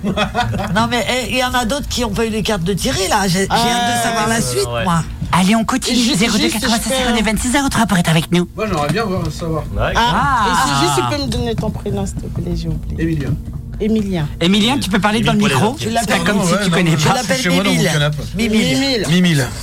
[0.74, 2.72] Non mais eh, il y en a d'autres qui ont pas eu les cartes de
[2.72, 3.26] tirer là.
[3.28, 5.02] J'ai hâte de savoir la suite, moi.
[5.32, 5.96] Allez, on continue.
[5.98, 8.46] Juste- 02 juste, 96 je peux- 02 26 0 3 pour être avec nous.
[8.56, 9.62] Moi, j'aimerais bien voir, savoir.
[9.74, 9.92] Ouais.
[9.96, 11.08] Ah, et si juste Ah.
[11.10, 13.02] tu peux me donner ton prénom, s'il te plaît, j'ai oublié.
[13.02, 13.30] Emilien.
[13.80, 14.28] Emilien.
[14.40, 15.78] Emilien, tu peux parler dans le micro autres.
[15.78, 17.14] Tu l'appelles C'est pas comme Non, si ouais, tu non, connais je Je pas.
[17.14, 17.90] l'appelle chez moi dans mon Mimile.
[17.92, 18.16] canapé.
[18.36, 19.06] Mimile.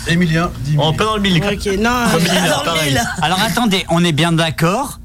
[0.07, 0.49] Mimile.
[0.65, 1.37] Dis En plein dans le mille.
[1.37, 1.89] Ok, non.
[1.89, 2.89] Euh, Dans le pareil.
[2.89, 3.01] mille.
[3.21, 4.99] Alors attendez, on est bien d'accord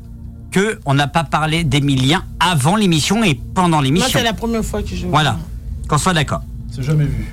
[0.51, 4.09] que on n'a pas parlé d'Emilien avant l'émission et pendant Moi, l'émission.
[4.11, 5.37] c'est la première fois que je Voilà,
[5.89, 6.41] qu'on soit d'accord.
[6.75, 7.33] C'est jamais vu.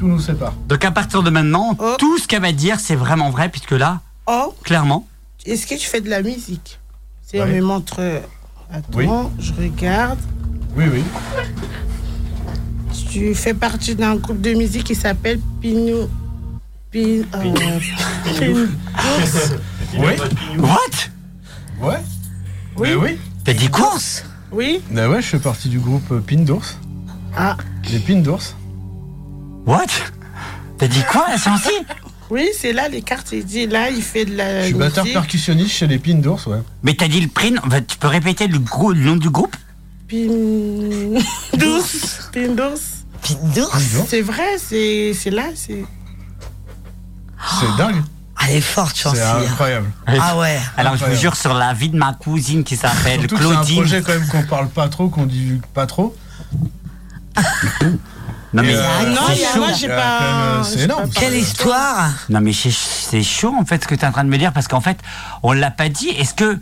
[0.00, 0.54] Tout nous sépare.
[0.66, 1.94] Donc à partir de maintenant, Oh.
[1.98, 5.06] tout ce qu'elle va dire, c'est vraiment vrai, puisque là, Oh, clairement,
[5.44, 6.78] est-ce que tu fais de la musique?
[7.26, 7.60] C'est on Ouais.
[7.60, 7.96] me montre.
[7.98, 8.20] euh,
[8.72, 9.06] Attends, Oui.
[9.38, 10.18] je regarde.
[10.74, 11.02] Oui, oui.
[13.10, 16.08] Tu fais partie d'un groupe de musique qui s'appelle Pino.
[16.92, 17.54] Pin, euh,
[18.38, 18.68] Pin-
[19.98, 20.12] Oui.
[20.58, 21.86] what?
[21.86, 21.98] Ouais.
[22.78, 22.94] Oui.
[22.94, 23.18] oui.
[23.44, 23.92] T'as dit quoi
[24.50, 26.78] Oui Bah ouais, je fais partie du groupe Pin d'ours.
[27.36, 27.56] Ah,
[27.90, 28.54] Les Pin d'ours.
[29.66, 29.86] What?
[30.78, 31.36] T'as dit quoi, la
[32.30, 33.32] oui, c'est là les cartes.
[33.32, 35.18] Il dit là, il fait de la Je suis batteur musique.
[35.18, 36.62] percussionniste chez les Pin d'ours, ouais.
[36.84, 37.28] Mais t'as dit le
[37.68, 39.56] bah, tu peux répéter le, gros, le nom du groupe?
[40.08, 40.28] Pin
[41.58, 42.30] d'ours.
[42.32, 43.04] Pin d'ours.
[43.20, 44.06] Pin d'ours?
[44.08, 45.84] C'est vrai, c'est c'est là, c'est.
[47.60, 48.02] C'est dingue.
[48.42, 49.16] Elle est forte, Chancy.
[49.16, 49.90] C'est incroyable.
[50.06, 50.60] Ah ouais.
[50.76, 53.50] Alors je vous jure sur la vie de ma cousine qui s'appelle que c'est un
[53.50, 53.76] Claudine.
[53.76, 56.16] projet quand même qu'on parle pas trop, qu'on divulgue pas trop.
[58.52, 59.58] Non mais, euh, non, c'est chaud.
[59.58, 60.20] moi, j'ai Euh, pas.
[60.20, 61.08] même, euh, c'est j'ai énorme.
[61.10, 64.12] pas Quelle histoire Non mais c'est- c'est chaud en fait ce que tu es en
[64.12, 64.98] train de me dire parce qu'en fait
[65.42, 66.08] on l'a pas dit.
[66.08, 66.58] Est-ce que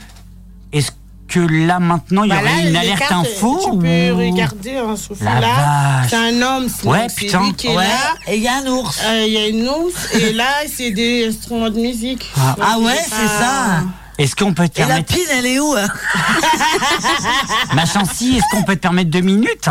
[0.73, 0.91] est-ce
[1.29, 4.19] que là maintenant il y Bah aurait là, une alerte cartes, info Tu peux ou-
[4.19, 6.03] regarder hein, sous La là.
[6.09, 7.43] C'est un homme, c'est Ouais, c'est putain.
[7.45, 7.85] lui qui est Ouais.
[7.85, 8.15] là.
[8.27, 8.99] Et il y a un ours.
[9.05, 12.27] Euh, Il y a une ours et là, c'est des instruments de musique.
[12.39, 12.55] Ah.
[12.61, 13.83] Ah ouais, est c'est pas- ça.
[14.19, 15.87] Est-ce qu'on peut te Et la permettre pine, elle est où hein?
[17.75, 19.69] Ma chancy Est-ce qu'on peut te permettre deux minutes?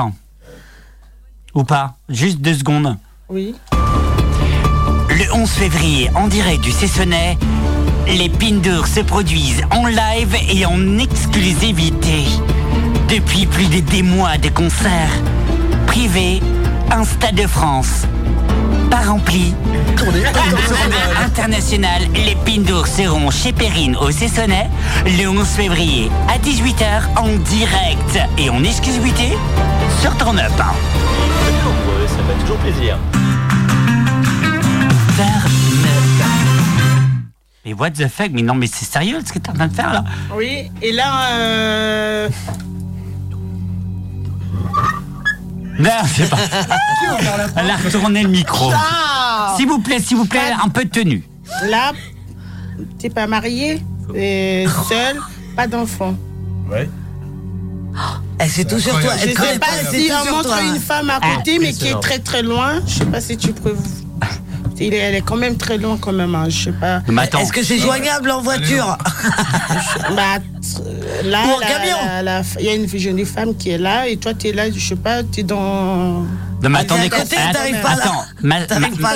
[1.57, 2.97] Ou pas Juste deux secondes.
[3.29, 3.55] Oui.
[5.09, 7.37] Le 11 février, en direct du Cessonnet,
[8.07, 12.25] les Pinders se produisent en live et en exclusivité.
[13.09, 15.11] Depuis plus de des mois de concerts
[15.87, 16.41] privés,
[16.91, 18.03] un Stade de France.
[18.91, 19.55] Pas rempli.
[19.97, 20.23] Tournée
[21.25, 24.69] internationale, les Pinders seront chez Perrine au Cessonnet
[25.05, 29.31] le 11 février à 18h en direct et en exclusivité
[30.01, 30.51] sur Turn Up.
[30.57, 30.63] Ça
[32.23, 32.97] fait toujours plaisir.
[37.65, 39.73] Et what the fuck Mais non, mais c'est sérieux ce que t'es en train de
[39.73, 40.03] faire là
[40.33, 40.71] Oui.
[40.81, 42.29] Et là, euh,
[45.79, 46.37] Non, c'est pas.
[47.57, 48.71] Elle a retourné le micro.
[48.73, 51.23] Ah S'il vous plaît, s'il vous plaît, un peu de tenue.
[51.69, 51.91] là,
[52.99, 53.81] t'es pas marié,
[54.13, 55.19] t'es seul,
[55.55, 56.15] pas d'enfant.
[56.71, 56.89] Ouais.
[58.39, 59.11] Elle sait tout sur toi.
[59.19, 61.87] Je Elle connaît sais pas, si on montre une femme à Ah, côté, mais qui
[61.87, 62.81] est très très loin.
[62.85, 63.75] Je sais pas si tu peux.
[64.79, 66.35] Il est- Elle est quand même très loin quand même.
[66.35, 67.01] hein, Je sais pas.
[67.39, 68.95] Est-ce que c'est joignable en voiture
[70.15, 71.97] Bah, euh, là, Ou en la- camion.
[72.05, 74.53] la- la- il y a une jeune femme qui est là et toi tu es
[74.53, 76.25] là, je sais pas, tu es dans.
[76.61, 78.03] Non, mais Ah, attendez, côté, t'arrives pas là.
[78.03, 79.15] attends, ma- ma- pas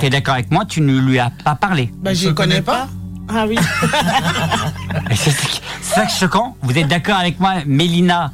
[0.00, 1.90] t'es d'accord avec moi Tu ne lui as pas parlé.
[2.02, 2.88] Bah, je se connais pas.
[3.28, 3.56] Ah oui.
[5.14, 5.30] C'est
[5.82, 6.56] ça que je choquant.
[6.62, 8.30] Vous êtes d'accord avec moi Mélina,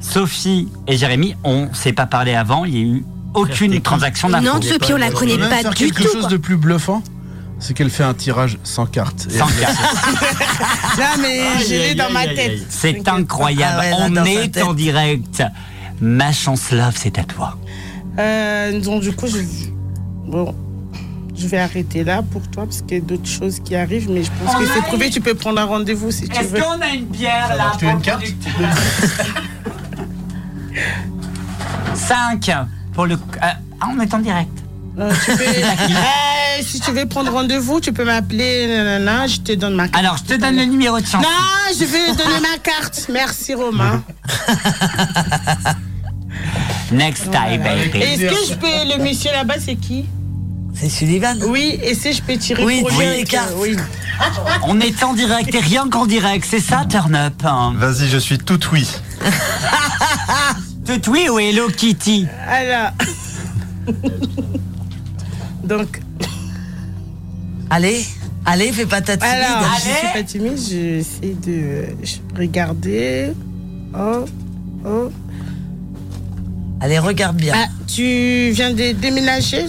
[0.00, 2.64] Sophie et Jérémy, on s'est pas parlé avant.
[2.64, 3.04] Il y a eu
[3.34, 4.44] aucune transaction d'info.
[4.44, 6.08] Non, Sophie, on la connaît pas du quelque tout.
[6.12, 7.02] chose de plus bluffant,
[7.58, 9.26] c'est qu'elle fait un tirage sans carte.
[9.30, 9.76] Sans carte.
[10.98, 12.66] Non, mais Aïe, je l'ai dans ma tête.
[12.68, 13.76] C'est incroyable.
[13.78, 15.42] Ah ouais, là, on est en direct.
[16.00, 17.56] Ma chance love, c'est à toi.
[18.18, 19.38] Euh, donc, du coup, je.
[20.26, 20.54] Bon.
[21.40, 24.22] Je vais arrêter là pour toi parce qu'il y a d'autres choses qui arrivent, mais
[24.22, 25.06] je pense On que c'est prouvé.
[25.06, 26.60] une- Tu peux prendre un rendez-vous si tu Est-ce veux.
[26.60, 28.52] qu'on a une bière Ça là tu as une carte producteur?
[31.94, 32.50] 5
[32.92, 33.14] pour le.
[33.14, 33.56] euh, ah,
[33.96, 34.50] on est en direct.
[34.98, 35.44] Euh, tu peux-
[36.60, 40.04] Euh, si tu veux prendre rendez-vous, tu peux m'appeler, nanana, je te donne ma carte.
[40.04, 41.26] Alors, je te donne le numéro de chanson.
[41.26, 43.06] Non, je vais donner ma carte.
[43.10, 44.02] Merci, Romain.
[46.92, 47.98] Next time, baby.
[47.98, 48.66] Est-ce que je peux.
[48.98, 50.04] Le monsieur là-bas, c'est qui?
[50.74, 53.52] C'est Sullivan Oui, et si je peux tirer Oui, pour les cartes.
[53.56, 53.76] Oui.
[54.64, 57.74] On est en direct et rien qu'en direct, c'est ça, Turn Up hein.
[57.76, 58.86] Vas-y, je suis tout oui.
[60.86, 62.26] Tout oui ou Hello Kitty?
[62.48, 62.90] Alors.
[65.62, 66.00] Donc,
[67.68, 68.04] Allez,
[68.44, 69.32] allez, fais pas ta timide.
[69.32, 73.32] alors je suis pas timide, j'essaie de je regarder.
[73.96, 74.24] Oh,
[74.84, 75.12] oh.
[76.80, 77.54] Allez, regarde bien.
[77.56, 79.66] Ah, tu viens de déménager?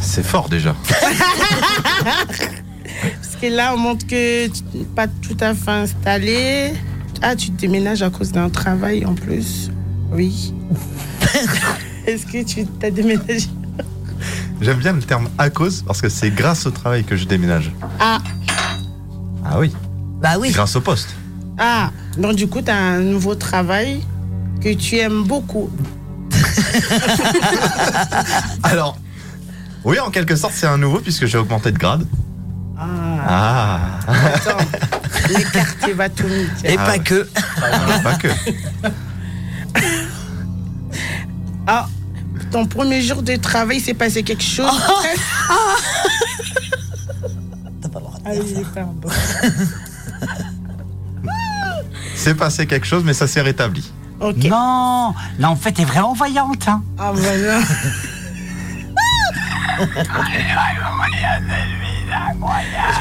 [0.00, 0.74] C'est fort déjà.
[2.04, 6.72] Parce que là, on montre que tu n'es pas tout à fait installé.
[7.22, 9.70] Ah, tu déménages à cause d'un travail en plus.
[10.12, 10.52] Oui.
[12.06, 13.46] Est-ce que tu t'as déménagé?
[14.60, 17.72] J'aime bien le terme à cause parce que c'est grâce au travail que je déménage.
[17.98, 18.18] Ah,
[19.44, 19.72] Ah oui.
[20.20, 20.50] Bah oui.
[20.50, 21.08] Grâce au poste.
[21.58, 21.90] ah.
[22.18, 24.02] Donc, du coup, tu as un nouveau travail
[24.60, 25.70] que tu aimes beaucoup.
[28.62, 28.98] Alors,
[29.84, 32.06] oui, en quelque sorte, c'est un nouveau puisque j'ai augmenté de grade.
[32.78, 32.88] Ah.
[33.28, 33.80] Ah.
[34.34, 34.56] Attends,
[35.36, 36.48] les quartiers batomiques.
[36.64, 36.98] Et Ah pas ouais.
[37.00, 37.28] que.
[37.62, 38.28] Ah, pas que.
[41.66, 41.86] Ah,
[42.50, 44.66] ton premier jour de travail, il s'est passé quelque chose.
[48.24, 49.08] Ah oui, pardon.
[52.14, 53.90] C'est passé quelque chose, mais ça s'est rétabli.
[54.20, 54.44] Ok.
[54.44, 56.68] Non, là en fait, t'es vraiment voyante.
[56.68, 56.82] Hein.
[56.98, 57.60] Ah voilà.
[59.80, 60.08] Est-ce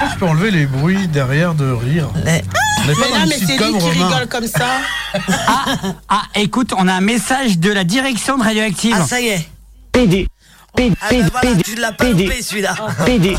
[0.05, 2.43] que tu peux enlever les bruits derrière de rire Mais-
[2.81, 4.07] On n'est pas Mais dans là, mais c'est lui qui Romain.
[4.07, 4.65] rigole comme ça.
[5.47, 5.65] Ah,
[6.07, 8.95] ah, écoute, on a un message de la direction de Radioactive.
[8.97, 9.49] Ah, ça y est.
[9.91, 10.27] PD.
[10.75, 10.95] PD.
[11.01, 12.75] Ah, bah voilà, tu l'as pas loupé celui-là.
[13.05, 13.35] PD.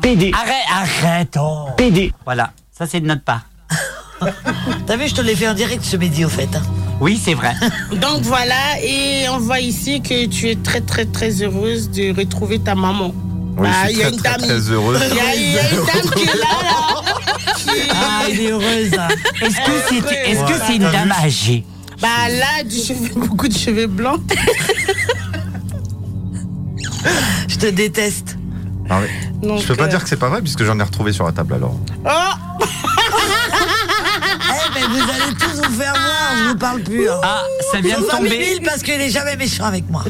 [0.00, 0.32] PD.
[0.34, 0.54] Arrête,
[1.04, 1.36] arrête.
[1.38, 1.68] Oh.
[1.76, 2.12] PD.
[2.24, 3.42] Voilà, ça c'est de notre part.
[4.86, 6.48] T'as vu, je te l'ai fait en direct ce midi, au fait.
[6.56, 6.62] hein.
[7.00, 7.54] Oui, c'est vrai.
[7.92, 12.58] Donc voilà, et on voit ici que tu es très très très heureuse de retrouver
[12.60, 13.12] ta maman.
[13.56, 15.00] Oui, Bah, je suis y a très une très dame- très heureuse.
[15.10, 17.02] Il y, a- il y a une dame qui est là, là.
[17.56, 18.90] qui- Ah, elle est heureuse.
[18.98, 19.08] hein.
[19.40, 21.64] Est-ce que c'est est-ce que Voilà, c'est une dame âgée?
[22.00, 24.20] Bah là, du cheveu- beaucoup de cheveux blancs.
[27.48, 28.36] Je te déteste.
[29.42, 31.24] Donc, Je peux pas euh, dire que c'est pas vrai puisque j'en ai retrouvé sur
[31.26, 31.76] la table alors.
[32.04, 32.10] Oh
[34.50, 37.08] Eh, mais vous allez tous vous faire voir, je vous parle plus.
[37.08, 37.20] hein.
[37.22, 37.42] Ah,
[37.72, 38.60] ça vient de tomber.
[38.64, 40.04] Parce qu'il est jamais méchant avec moi.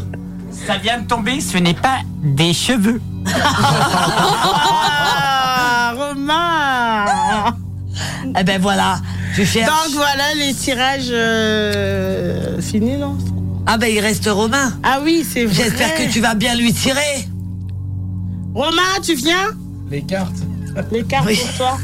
[0.66, 3.00] Ça vient de tomber, ce n'est pas des cheveux.
[4.56, 7.04] Ah, Romain
[8.38, 8.98] Eh ben voilà,
[9.34, 9.66] je cherche.
[9.70, 13.16] Donc voilà les tirages euh, finis, non?
[13.66, 14.72] Ah ben il reste Romain.
[14.82, 15.54] Ah oui, c'est vrai.
[15.64, 17.28] J'espère que tu vas bien lui tirer.
[18.54, 19.50] Romain, tu viens?
[19.90, 20.36] Les cartes.
[20.92, 21.36] Les cartes Oui.
[21.36, 21.78] pour toi.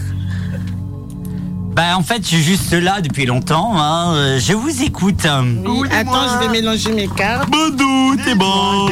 [1.81, 3.73] Bah en fait, je suis juste là depuis longtemps.
[3.75, 4.13] hein.
[4.15, 5.27] Euh, Je vous écoute.
[5.65, 7.49] Oui, attends, je vais mélanger mes cartes.
[7.49, 8.91] Badou, t'es bon.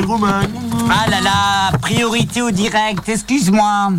[0.91, 3.91] Ah là là, priorité au direct, excuse-moi.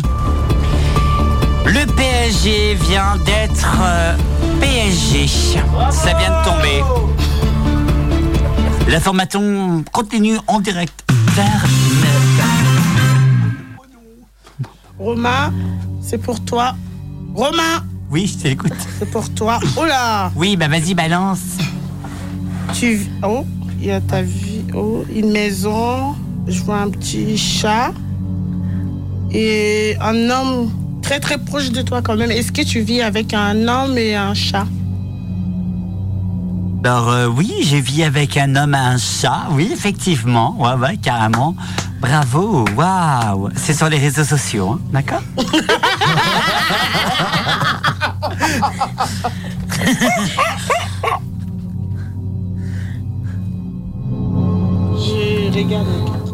[1.66, 4.16] Le PSG vient d'être euh,
[4.60, 5.28] PSG.
[5.92, 6.82] Ça vient de tomber.
[8.88, 11.04] L'information continue en direct.
[11.36, 11.64] Vers
[14.98, 15.52] Romain,
[16.02, 16.74] c'est pour toi.
[17.36, 18.72] Romain, Oui, je t'écoute.
[18.98, 19.60] c'est pour toi.
[19.76, 21.40] Oh là Oui, bah vas-y, balance.
[22.72, 23.06] Tu.
[23.22, 23.44] Oh,
[23.80, 24.64] il y a ta vie.
[24.74, 26.14] Oh, une maison.
[26.46, 27.92] Je vois un petit chat.
[29.30, 30.70] Et un homme
[31.02, 32.32] très très proche de toi quand même.
[32.32, 34.66] Est-ce que tu vis avec un homme et un chat?
[36.82, 39.46] Alors euh, oui, je vis avec un homme et un chat.
[39.52, 40.56] Oui, effectivement.
[40.58, 41.54] Ouais, ouais, carrément.
[42.00, 43.50] Bravo, waouh.
[43.54, 45.22] C'est sur les réseaux sociaux, hein, d'accord?
[54.96, 56.30] Je regarde cartes.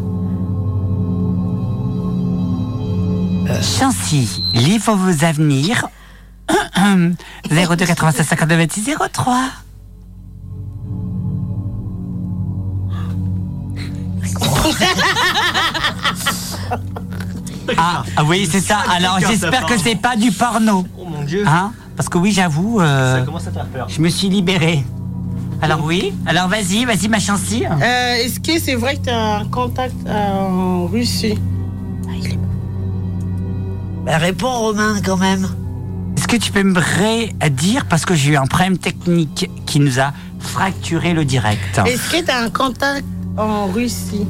[3.63, 5.87] Chancy, livre vos avenirs.
[7.49, 9.49] 02 96 52 26 03.
[17.77, 18.77] Ah, ah oui, c'est ça.
[18.95, 20.85] Alors j'espère que c'est pas du porno.
[20.97, 21.43] Oh mon dieu.
[21.45, 23.87] Hein Parce que oui, j'avoue, euh, Ça commence à faire peur.
[23.89, 24.85] je me suis libéré.
[25.61, 27.65] Alors oui, alors vas-y, vas-y ma Chancy.
[27.65, 31.37] Euh, Est-ce que c'est vrai que tu as un contact euh, en Russie?
[34.05, 35.47] Ben réponds Romain quand même.
[36.15, 39.99] Est-ce que tu peux me redire, parce que j'ai eu un problème technique qui nous
[39.99, 41.81] a fracturé le direct.
[41.85, 43.03] Est-ce que tu as un contact
[43.37, 44.25] en Russie?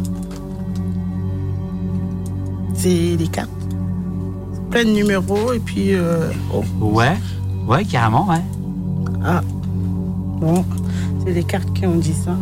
[2.74, 3.50] C'est les cartes.
[4.72, 5.94] Plein de numéros et puis.
[5.94, 6.64] euh, oh.
[6.80, 7.16] Ouais,
[7.68, 8.42] ouais, carrément, ouais.
[9.24, 9.42] Ah.
[10.40, 10.66] Bon,
[11.24, 12.36] c'est les cartes qui ont dit ça.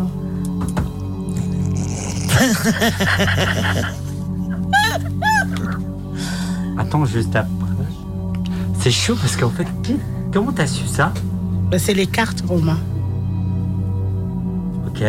[6.77, 7.51] Attends, juste après.
[8.79, 9.67] C'est chaud parce qu'en fait,
[10.31, 11.11] comment t'as su ça?
[11.71, 12.77] Ben, c'est les cartes, Romain.
[14.87, 15.03] Ok.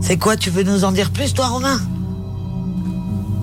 [0.00, 1.78] C'est quoi, tu veux nous en dire plus, toi, Romain?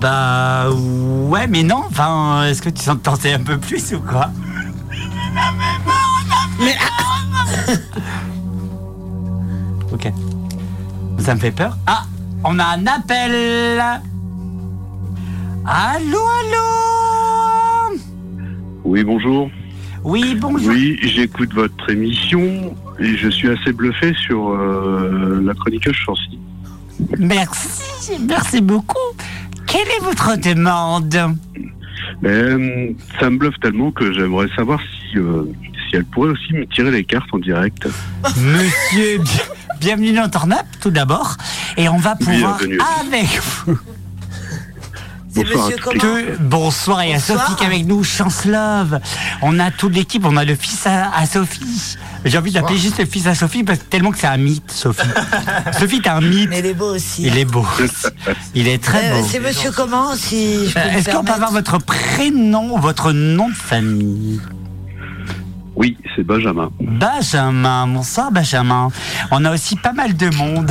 [0.00, 1.82] Bah ouais, mais non.
[1.88, 4.30] Enfin, est-ce que tu t'en sais un peu plus ou quoi?
[6.60, 6.76] Mais
[9.92, 10.12] Ok.
[11.18, 11.76] Ça me fait peur?
[11.86, 12.04] Ah,
[12.44, 13.80] on a un appel.
[15.64, 17.98] Allô, allô?
[18.84, 19.50] Oui, bonjour.
[20.04, 20.70] Oui, bonjour.
[20.70, 26.38] Oui, j'écoute votre émission et je suis assez bluffé sur euh, la chroniqueuse Chancy.
[27.18, 28.98] Merci, merci beaucoup.
[29.66, 31.36] Quelle est votre demande?
[32.24, 34.80] Euh, ça me bluffe tellement que j'aimerais savoir
[35.12, 35.44] si, euh,
[35.88, 37.86] si elle pourrait aussi me tirer les cartes en direct.
[38.38, 39.40] Monsieur, bi-
[39.80, 41.36] bienvenue dans Tornap, tout d'abord.
[41.76, 42.78] Et on va pouvoir, bienvenue.
[43.00, 43.78] avec vous.
[45.34, 47.40] Bonsoir à monsieur comment bonsoir, il y a Bonsoir.
[47.46, 49.00] Sophie qui est avec nous, Chance Love.
[49.40, 51.96] On a toute l'équipe, on a le fils à, à Sophie.
[52.26, 54.70] J'ai envie d'appeler juste le fils à Sophie parce que tellement que c'est un mythe,
[54.70, 55.08] Sophie.
[55.78, 56.50] Sophie, t'es un mythe.
[56.50, 57.22] Mais il est beau aussi.
[57.22, 57.66] Il est beau.
[58.54, 59.26] Il est très Euh, beau.
[59.28, 64.38] c'est monsieur comment, si Euh, Est-ce qu'on peut avoir votre prénom, votre nom de famille?
[65.74, 66.70] Oui, c'est Benjamin.
[66.80, 68.88] Benjamin, bonsoir Benjamin.
[69.30, 70.70] On a aussi pas mal de monde.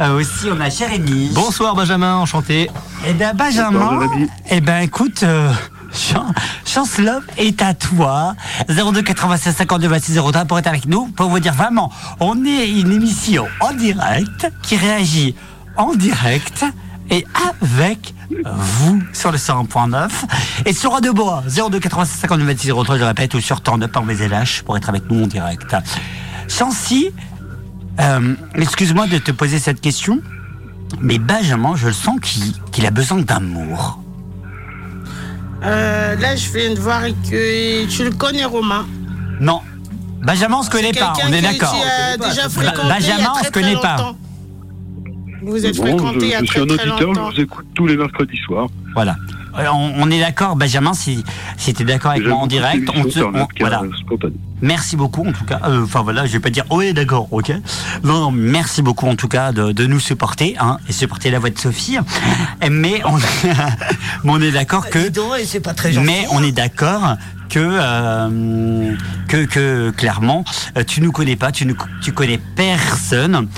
[0.00, 1.30] Euh, aussi, on a Jérémy.
[1.34, 2.70] Bonsoir Benjamin, enchanté.
[3.06, 4.10] Eh ben Benjamin, Bonsoir,
[4.50, 5.52] eh ben écoute, euh,
[5.92, 6.32] Chan-
[6.64, 8.34] Chance Love est à toi.
[8.68, 12.70] 02 96 52 26 03 pour être avec nous, pour vous dire vraiment, on est
[12.70, 15.34] une émission en direct qui réagit
[15.76, 16.64] en direct
[17.10, 17.26] et
[17.60, 18.14] avec
[18.44, 20.08] vous sur le 101.9
[20.64, 23.92] et sur Radio Bois 02 96 52 26 03 je répète ou sur Turn Up
[23.92, 25.76] par VZLH pour être avec nous en direct.
[26.48, 27.10] Chancy,
[28.00, 30.20] euh, excuse-moi de te poser cette question,
[31.00, 32.16] mais Benjamin, je le sens
[32.72, 34.00] qu'il a besoin d'amour.
[35.62, 38.86] Euh, là, je viens de voir que tu le connais, Romain.
[39.40, 39.60] Non.
[40.22, 41.74] Benjamin, on se connaît pas, on est d'accord.
[42.18, 44.14] Benjamin, on se connaît pas.
[45.42, 47.96] Vous êtes Bon, fréquenté je, a je suis un auditeur, je vous écoute tous les
[47.96, 48.68] mercredis soirs.
[48.94, 49.16] Voilà.
[49.58, 51.24] Euh, On, on est d'accord, Benjamin, si,
[51.56, 53.82] si tu es d'accord avec moi en direct, on te, on- voilà.
[54.62, 55.60] Merci beaucoup en tout cas.
[55.64, 57.52] Euh, Enfin voilà, je vais pas dire oui d'accord, ok.
[58.04, 61.38] Non, non, merci beaucoup en tout cas de, de nous supporter hein, et supporter la
[61.38, 61.98] voix de Sophie.
[62.70, 63.16] Mais on,
[64.24, 64.98] mais on est d'accord que.
[64.98, 66.06] Dis donc, et c'est pas très gentil.
[66.06, 67.16] Mais on est d'accord
[67.48, 68.94] que, euh,
[69.28, 70.44] que, que clairement,
[70.78, 71.72] euh, tu nous connais pas, tu ne
[72.02, 73.48] tu connais personne.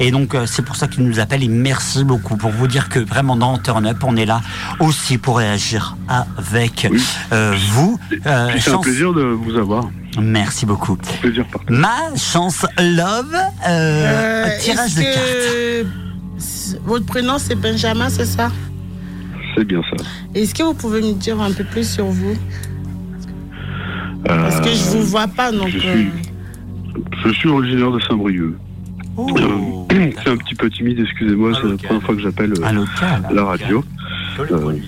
[0.00, 1.42] Et donc, euh, c'est pour ça qu'il nous appelle.
[1.42, 4.40] Et merci beaucoup pour vous dire que vraiment dans Turn Up, on est là
[4.80, 6.88] aussi pour réagir avec
[7.32, 8.00] euh, vous.
[8.26, 9.84] Euh, C'est un plaisir de vous avoir.
[10.20, 10.96] Merci beaucoup.
[11.20, 11.46] Plaisir.
[11.70, 13.34] Ma chance love,
[13.66, 16.82] euh, Euh, tirage est-ce de que cartes.
[16.84, 18.50] Votre prénom, c'est Benjamin, c'est ça?
[19.54, 20.04] C'est bien ça.
[20.34, 22.36] Est-ce que vous pouvez me dire un peu plus sur vous?
[24.24, 25.68] Parce que je vous vois pas, donc.
[25.68, 26.10] je euh, suis,
[27.24, 28.54] je suis originaire de Saint-Brieuc.
[29.16, 32.84] Oh, Euh, c'est un petit peu timide, excusez-moi, c'est la première fois que j'appelle euh,
[33.32, 33.84] la radio.
[34.38, 34.78] Euh,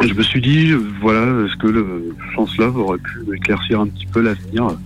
[0.00, 4.20] je me suis dit, voilà, est-ce que le Chance-Love aurait pu éclaircir un petit peu
[4.20, 4.76] l'avenir euh,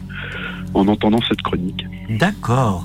[0.75, 2.85] en entendant cette chronique D'accord.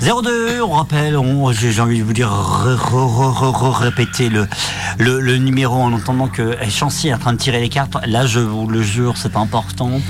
[0.00, 4.28] 02, on rappelle, on- j'ai envie de vous dire, re- re- re- re- re- répéter
[4.30, 4.46] le,
[4.98, 7.96] le, le numéro en entendant que Chancy est en train de tirer les cartes.
[8.06, 10.00] Là, je vous le jure, c'est important.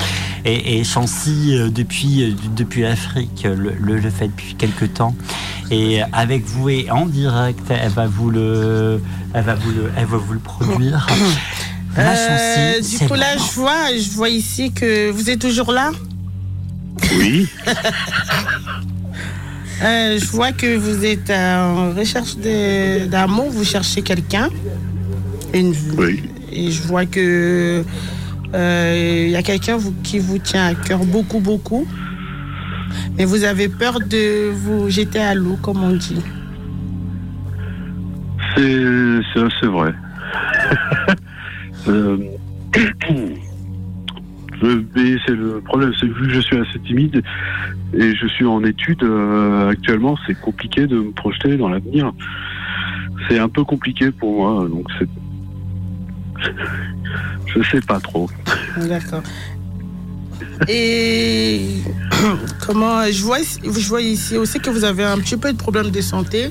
[0.45, 5.15] Et, et Chancy, euh, depuis, euh, depuis l'Afrique, le, le, le fait depuis quelques temps.
[5.73, 9.01] Et avec vous et en direct, elle va vous le,
[9.35, 11.07] elle va vous le, elle va vous le produire.
[11.99, 15.73] Euh, Chancy, du c'est coup, là, je vois, je vois ici que vous êtes toujours
[15.73, 15.91] là?
[17.17, 17.49] Oui.
[19.83, 24.49] Euh, je vois que vous êtes en recherche d'amour, vous cherchez quelqu'un.
[25.55, 25.75] Une-
[26.53, 27.83] et je vois que
[28.55, 31.87] euh, il y a quelqu'un qui vous tient à cœur beaucoup, beaucoup.
[33.17, 36.23] Mais vous avez peur de vous jeter à l'eau, comme on dit.
[38.57, 39.95] C'est vrai.
[41.89, 42.19] Euh,
[44.63, 47.23] mais c'est le problème, c'est vu que je suis assez timide
[47.95, 52.13] et je suis en études euh, actuellement, c'est compliqué de me projeter dans l'avenir.
[53.29, 55.09] C'est un peu compliqué pour moi, donc c'est.
[57.47, 58.29] Je sais pas trop.
[58.89, 59.23] D'accord.
[60.69, 61.61] Et
[62.67, 65.91] comment je vois, je vois ici aussi que vous avez un petit peu de problème
[65.91, 66.51] de santé.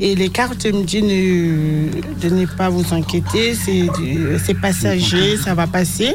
[0.00, 6.14] Et les cartes me disent de ne pas vous inquiéter, c'est passager, ça va passer.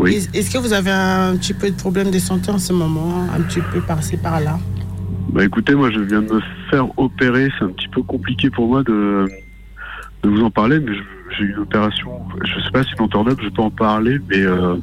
[0.00, 0.28] Oui.
[0.34, 3.40] Est-ce que vous avez un petit peu de problème de santé en ce moment, un
[3.42, 4.58] petit peu par-ci par-là?
[5.32, 6.40] Bah écoutez, moi je viens de me
[6.70, 9.26] faire opérer, c'est un petit peu compliqué pour moi de,
[10.22, 10.92] de vous en parler, mais
[11.36, 12.10] j'ai eu une opération,
[12.44, 14.76] je sais pas si dans Turn Up je peux en parler, mais euh,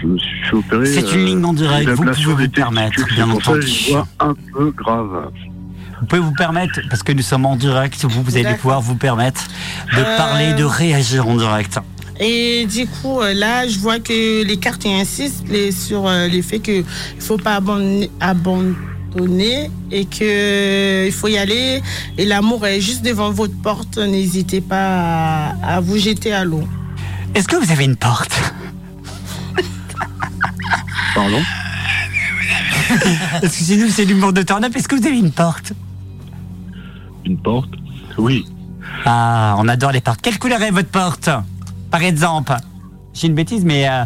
[0.00, 0.86] je me suis fait opérer.
[0.86, 3.66] C'est une euh, ligne en direct, vous pouvez vous permettre, bien entendu.
[3.90, 5.30] voix un peu grave.
[6.00, 8.96] Vous pouvez vous permettre, parce que nous sommes en direct, vous, vous allez pouvoir vous
[8.96, 9.46] permettre
[9.94, 11.78] de Euh, parler, de réagir en direct.
[12.24, 15.42] Et du coup, euh, là, je vois que les cartes insistent
[15.72, 21.82] sur euh, le fait qu'il ne faut pas abandonner, abandonner et qu'il faut y aller.
[22.16, 23.98] Et l'amour est juste devant votre porte.
[23.98, 26.62] N'hésitez pas à, à vous jeter à l'eau.
[27.34, 28.40] Est-ce que vous avez une porte?
[31.16, 31.42] Pardon?
[33.42, 34.76] Excusez-nous, c'est l'humour de Turn Up.
[34.76, 35.72] Est-ce que vous avez une porte?
[37.24, 37.70] Une porte?
[38.16, 38.44] Oui.
[39.04, 40.20] Ah, on adore les portes.
[40.22, 41.28] Quelle couleur est votre porte?
[41.92, 42.54] Par exemple
[43.14, 44.04] J'ai une bêtise, mais euh,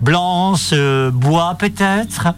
[0.00, 2.34] blanche, euh, bois peut-être?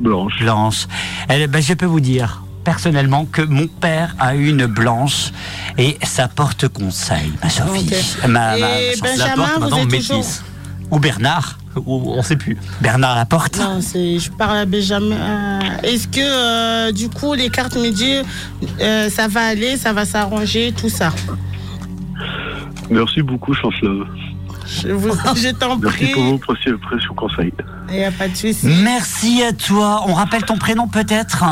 [0.00, 0.38] Blanche.
[0.40, 0.86] Blanche.
[1.28, 5.30] Elle, ben, je peux vous dire personnellement que mon père a une blanche
[5.78, 7.90] et ça porte conseil, ma Sophie.
[8.28, 8.66] Ma, Et ma-
[9.02, 10.24] Benjamin, la porte vous êtes toujours-
[10.90, 12.56] Ou Bernard, ou on sait plus.
[12.80, 13.58] Bernard Laporte.
[13.58, 15.14] Non, je parle à Benjamin.
[15.16, 16.20] Euh, Est-ce que,
[16.88, 18.24] euh, du coup, les cartes me disent
[18.80, 21.12] euh, ça va aller, ça va s'arranger, tout ça?
[22.90, 24.06] Merci beaucoup, Chancelove.
[24.70, 26.12] Je, vous, je t'en Merci prie.
[26.12, 27.52] pour vos précieux, précieux conseils.
[27.90, 28.66] Il n'y a pas de souci.
[28.84, 30.04] Merci à toi.
[30.06, 31.44] On rappelle ton prénom peut-être?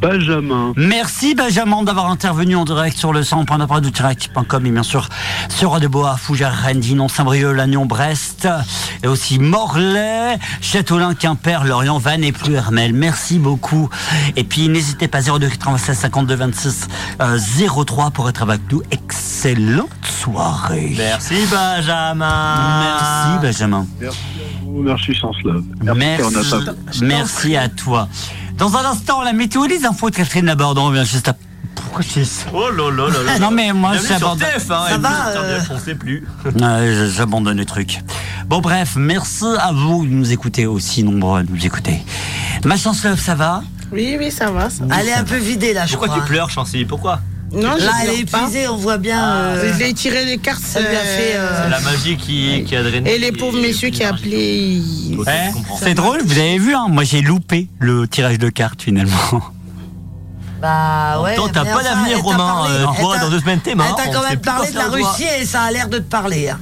[0.00, 0.72] Benjamin.
[0.76, 5.08] Merci Benjamin d'avoir intervenu en direct sur le 100.com et bien sûr
[5.48, 8.48] sur Rodebois, Fougères, Rennes, Dinon, Saint-Brieuc, Lannion, Brest
[9.02, 12.92] et aussi Morlaix, Châteaulin, Quimper, Lorient, Vannes et plus Hermel.
[12.92, 13.88] Merci beaucoup.
[14.36, 16.88] Et puis n'hésitez pas 02 96 52 26
[17.20, 17.38] euh,
[17.84, 18.82] 03 pour être avec nous.
[18.90, 20.94] Excellente soirée.
[20.96, 22.80] Merci Benjamin.
[22.82, 23.86] Merci Benjamin.
[24.00, 25.64] Merci à vous, merci Chancelove.
[25.82, 28.08] Merci, merci à toi.
[28.58, 30.78] Dans un instant, la météo et les infos de Catherine Laborde.
[30.78, 31.42] On revient juste après.
[31.74, 33.38] Pourquoi je fais ça Oh là là là là.
[33.38, 34.48] Non, mais moi, Bienvenue sur j'abandonne.
[34.48, 36.26] TF1, Ça va, puis sur euh, TF1, on sait plus.
[36.44, 38.00] Ouais, je- J'abandonne le truc.
[38.46, 42.02] Bon, bref, merci à vous de nous écouter aussi, nombreux à nous écouter.
[42.64, 43.62] Ma chance, Love, ça va?
[43.92, 44.68] Oui, oui, ça va.
[44.70, 45.00] Ça va.
[45.00, 46.20] Elle est un peu vidée là, je Pourquoi crois.
[46.22, 46.84] tu pleures, Chancy?
[46.84, 47.20] Pourquoi?
[47.52, 48.40] Non, je Là, elle est pas.
[48.42, 49.20] épuisée, on voit bien.
[49.22, 50.62] Ah, euh, Je l'ai tiré les cartes.
[50.62, 53.14] Ça lui a fait, euh, C'est la magie qui, qui a drainé.
[53.14, 54.78] Et les pauvres messieurs qui appelaient.
[55.16, 55.76] Ouais, comprends.
[55.76, 59.12] C'est drôle, vous avez vu, hein, moi j'ai loupé le tirage de cartes finalement.
[60.60, 61.34] Bah ouais.
[61.34, 62.38] Attends, t'as pas d'avenir, Romain.
[62.38, 63.86] parlé, Euh, toi, dans deux semaines, t'es mort.
[63.90, 64.88] Elle t'a on quand même parlé de la.
[64.88, 66.48] Russie et ça a l'air de te parler.
[66.48, 66.58] hein.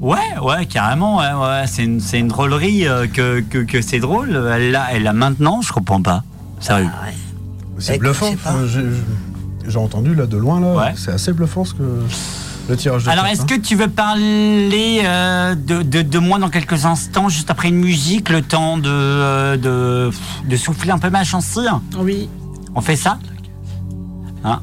[0.00, 1.64] Ouais, ouais, carrément, ouais, ouais.
[1.66, 4.28] C'est une, c'est une drôlerie euh, que, que, que c'est drôle.
[4.54, 6.22] Elle l'a elle l'a maintenant, je comprends pas.
[6.60, 6.88] Sérieux.
[6.92, 7.14] Ah ouais.
[7.78, 8.34] C'est Écoute, bluffant.
[8.46, 10.74] Euh, j'ai- J'ai entendu là de loin là.
[10.74, 10.92] Ouais.
[10.96, 11.82] C'est assez bluffant ce que
[12.70, 13.46] le tirage de Alors, est-ce hein.
[13.46, 17.76] que tu veux parler euh, de, de, de moi dans quelques instants, juste après une
[17.76, 20.10] musique, le temps de, euh, de,
[20.48, 21.62] de souffler un peu ma chanson
[21.98, 22.28] Oui.
[22.74, 23.18] On fait ça?
[24.44, 24.60] Hein?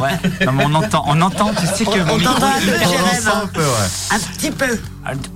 [0.00, 2.00] Ouais, non, mais on entend, on entend, tu sais que...
[2.10, 3.42] On t'entend un peu, Jérém.
[3.42, 3.88] Un peu, ouais.
[4.10, 4.78] Un petit peu.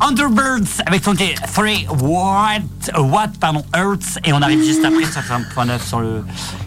[0.00, 2.62] Underbirds avec son 3 watt,
[2.98, 6.24] watt pardon, Hertz et on arrive juste après sur 1.9 sur le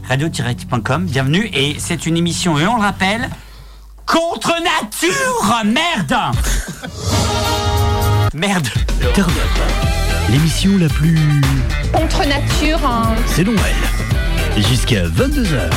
[0.08, 1.06] radio-com.
[1.06, 3.30] Bienvenue et c'est une émission et on le rappelle
[4.06, 6.16] contre nature merde
[8.34, 8.68] merde
[9.14, 11.42] Turn Up, l'émission la plus...
[11.94, 13.16] Contre nature, hein.
[13.28, 13.60] C'est Noël.
[14.58, 15.70] Jusqu'à 22h.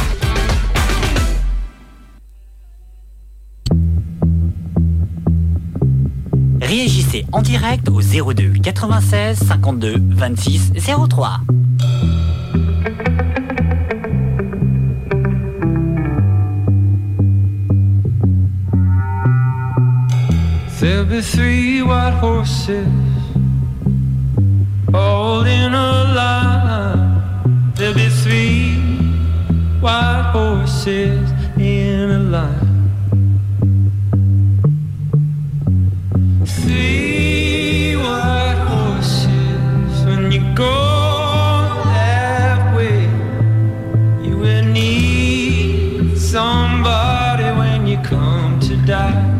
[6.66, 10.72] Réagissez en direct au 02 96 52 26
[11.08, 11.40] 03.
[20.80, 21.82] There'll be three
[24.92, 27.22] all in a line.
[27.76, 28.80] There'll three
[29.80, 32.65] white horses in a line.
[48.96, 49.35] I.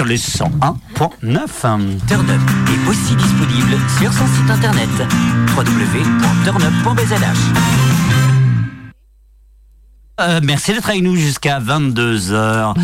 [0.00, 1.98] sur le 101.9.
[2.08, 4.88] Turn Up est aussi disponible sur son site internet
[5.54, 7.14] www.turnup.bzh.
[10.22, 12.74] Euh, merci d'être avec nous jusqu'à 22h.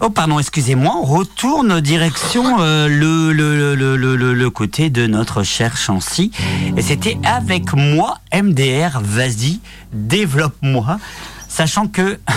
[0.00, 5.06] Oh pardon, excusez-moi, on retourne direction euh, le, le, le, le, le- le côté de
[5.06, 6.32] notre cher Chancy.
[6.76, 9.60] Et c'était avec moi, MDR, vas-y,
[9.92, 10.98] développe-moi.
[11.46, 12.18] Sachant que...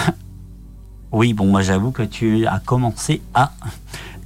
[1.13, 3.51] Oui, bon, moi j'avoue que tu as commencé à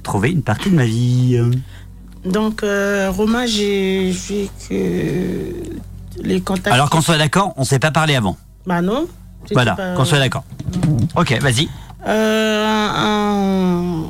[0.06, 1.38] trouver une partie de ma vie.
[2.24, 5.52] Donc, euh, Romain, j'ai vu que
[6.22, 6.74] les contacts.
[6.74, 8.36] Alors qu'on soit d'accord, on s'est pas parlé avant.
[8.66, 9.06] Bah non.
[9.52, 10.44] Voilà, pas- qu'on soit d'accord.
[11.14, 11.68] Ok, vas-y.
[12.08, 14.04] Euh, un-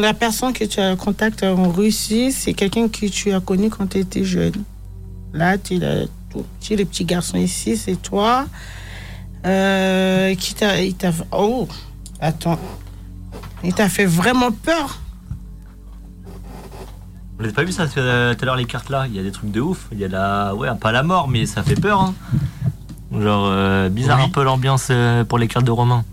[0.00, 3.88] la personne que tu as contact en Russie, c'est quelqu'un que tu as connu quand
[3.88, 4.54] tu étais jeune.
[5.32, 8.46] Là, tu es le petit, le petit garçon ici, c'est toi.
[9.44, 11.66] Euh, qui t'a, il t'a, oh,
[12.20, 12.60] attends,
[13.64, 15.00] il t'a fait vraiment peur?
[17.42, 19.06] Vous n'avez pas vu ça tout à l'heure les cartes là?
[19.08, 19.88] Il y a des trucs de ouf.
[19.90, 20.54] Il y a la.
[20.54, 22.00] Ouais, pas la mort, mais ça fait peur.
[22.00, 22.14] hein.
[23.10, 26.04] Genre, euh, bizarre un peu l'ambiance euh, pour les cartes de Romain.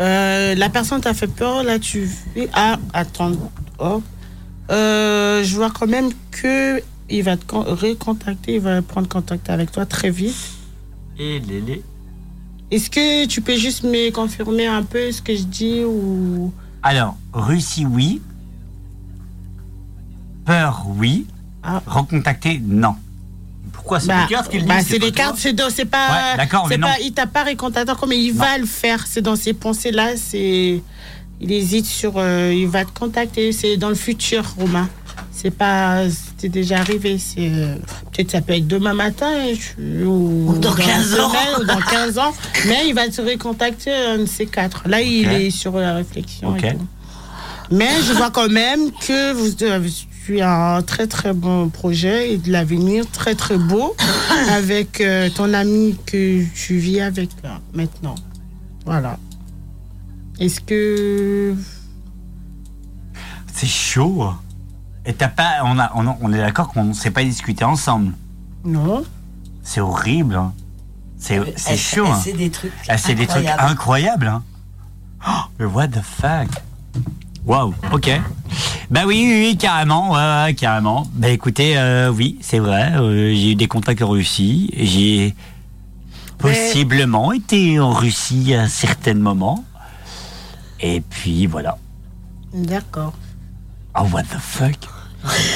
[0.00, 2.08] Euh, la personne t'a fait peur, là tu.
[2.52, 3.32] Ah, attends.
[3.80, 4.00] Oh.
[4.70, 9.72] Je vois quand même que il va te con- recontacter, il va prendre contact avec
[9.72, 10.36] toi très vite.
[11.18, 11.82] Et les, les.
[12.70, 16.52] Est-ce que tu peux juste me confirmer un peu ce que je dis ou?
[16.84, 18.22] Alors, Russie, oui.
[20.46, 21.26] Peur, oui.
[21.86, 22.94] Recontacter, non.
[23.72, 24.26] Pourquoi Bah,
[24.66, 26.08] bah, c'est les cartes, c'est dans- c'est pas.
[26.08, 26.86] Ouais, d'accord, c'est mais non.
[26.88, 29.04] pas- Il t'a pas recontacté encore, mais il va le faire.
[29.06, 30.10] C'est dans ses pensées là.
[30.16, 30.80] C'est.
[31.40, 32.14] Il hésite sur.
[32.16, 33.52] euh, il va te contacter.
[33.52, 34.88] C'est dans le futur, Romain.
[35.32, 36.04] C'est pas.
[36.08, 37.18] C'était déjà arrivé.
[37.18, 37.74] C'est euh,
[38.12, 41.32] peut-être ça peut être demain matin tu- ou, dans une 15 ans.
[41.60, 42.32] ou dans 15 ans.
[42.66, 44.88] Mais il va te recontacter un de ces quatre.
[44.88, 46.50] Là, il est sur la réflexion.
[46.50, 46.64] Ok.
[46.64, 46.86] et tout.
[47.72, 49.50] Mais je vois quand même que vous
[50.40, 53.94] as un très très bon projet et de l'avenir très très beau
[54.50, 58.14] avec euh, ton ami que tu vis avec là, maintenant.
[58.84, 59.18] Voilà.
[60.38, 61.54] Est-ce que
[63.52, 64.28] C'est chaud.
[65.04, 65.60] Et t'as pas.
[65.64, 68.12] On, a, on, a- on est d'accord qu'on ne s'est pas discuté ensemble.
[68.64, 69.04] non
[69.62, 70.34] C'est horrible.
[70.36, 70.52] hein.
[71.18, 72.04] C'est c'est chaud.
[72.06, 72.36] elle hein.
[72.36, 74.26] des trucs sait des trucs incroyables.
[74.26, 74.42] hein.
[75.26, 76.48] Oh, mais what the fuck
[77.46, 78.10] Waouh, ok.
[78.90, 81.06] Bah oui, oui, oui, carrément, ouais, ouais, carrément.
[81.12, 85.34] Bah écoutez, euh, oui, c'est vrai, euh, j'ai eu des contacts en Russie, j'ai
[86.38, 89.64] possiblement été en Russie à certains moments.
[90.80, 91.78] Et puis voilà.
[92.52, 93.14] D'accord.
[93.98, 94.76] Oh, what the fuck?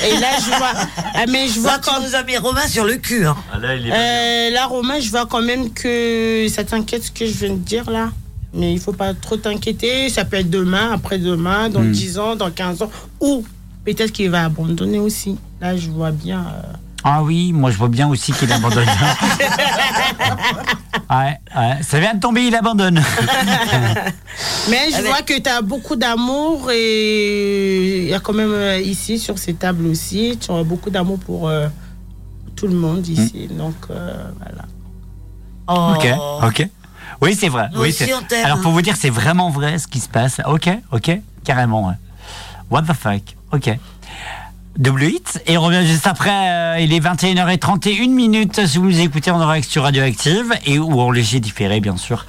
[0.05, 0.73] Et là je vois
[1.15, 3.27] ah, mais je vois quand nous as mis Romain sur le cul.
[3.27, 3.37] Hein.
[3.53, 3.93] Ah, là, il est.
[3.93, 7.59] Euh, là Romain, je vois quand même que ça t'inquiète ce que je viens de
[7.59, 8.11] dire là.
[8.53, 11.93] Mais il faut pas trop t'inquiéter, ça peut être demain, après-demain, dans Hmm.
[11.93, 12.91] 10 ans, dans 15 ans
[13.21, 13.45] ou
[13.85, 15.39] peut-être qu'il va abandonner aussi.
[15.61, 16.63] Là, je vois bien euh,
[17.05, 18.89] Ah oui, moi je vois bien aussi qu'il abandonne.
[21.11, 23.01] ouais, ouais, ça vient de tomber, il abandonne.
[24.71, 28.81] Mais je vois que tu as beaucoup d'amour et il y a quand même euh,
[28.81, 31.69] ici, sur ces tables aussi, tu as beaucoup d'amour pour euh,
[32.57, 33.49] tout le monde ici.
[33.51, 33.57] Hmm.
[33.57, 34.65] Donc euh, voilà.
[35.95, 36.07] Ok,
[36.49, 36.69] ok.
[37.23, 37.69] Oui, c'est vrai.
[37.75, 38.63] Nous oui, aussi, c'est- on t'aime, Alors, hein.
[38.63, 40.41] pour vous dire, c'est vraiment vrai ce qui se passe.
[40.47, 41.11] Ok, ok,
[41.45, 41.89] carrément.
[41.89, 41.95] ouais.
[42.71, 43.23] What the fuck?
[43.53, 43.71] Ok.
[44.79, 45.43] Double hit.
[45.47, 46.31] Et on revient juste après.
[46.31, 48.65] euh, il est 21h31 minutes.
[48.67, 52.25] Si vous nous écoutez en direct sur Radioactive et ou en léger différé, bien sûr,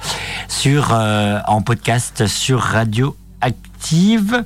[0.48, 4.42] sur, euh, en podcast sur Radioactive.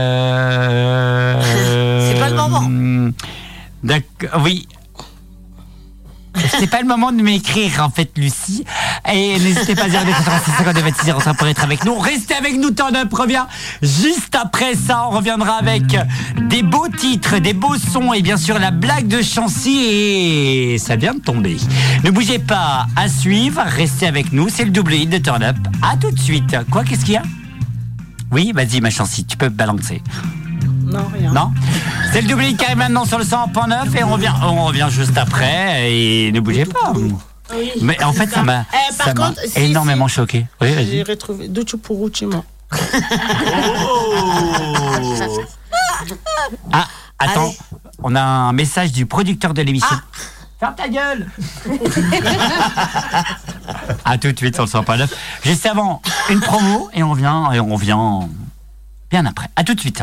[0.00, 1.40] Euh,
[2.12, 3.10] C'est pas le moment.
[3.84, 4.66] D'accord, oui.
[6.58, 8.64] C'est pas le moment de m'écrire en fait Lucie.
[9.12, 11.98] Et n'hésitez pas à 086 52 26 05 pour être avec nous.
[11.98, 13.44] Restez avec nous Turn Up revient
[13.82, 15.06] juste après ça.
[15.06, 15.84] On reviendra avec
[16.48, 20.96] des beaux titres des beaux sons et bien sûr la blague de Chancy et ça
[20.96, 21.56] vient de tomber.
[22.04, 24.48] Ne bougez pas à suivre restez avec nous.
[24.48, 26.56] C'est le double hit de Turn Up à tout de suite.
[26.70, 27.22] Quoi qu'est-ce qu'il y a?
[28.32, 30.02] Oui vas-y ma Chancy tu peux balancer
[30.90, 31.32] Non, rien.
[31.32, 31.52] non
[32.12, 35.16] C'est le double qui arrive maintenant sur le 100.9 et on revient, on revient juste
[35.16, 36.92] après et ne bougez pas.
[37.80, 39.12] Mais en fait, ça m'a ça
[39.46, 40.46] si, énormément choqué.
[40.60, 42.42] Oui, J'ai retrouvé Duchu Puruchima.
[46.72, 46.86] Ah,
[47.18, 47.52] attends,
[48.02, 49.96] on a un message du producteur de l'émission.
[50.58, 51.30] Ferme ta gueule
[54.04, 55.08] À tout de suite sur le 100.9.
[55.42, 58.28] Juste avant, une promo et on vient et on revient
[59.10, 59.48] bien après.
[59.56, 60.02] À tout de suite.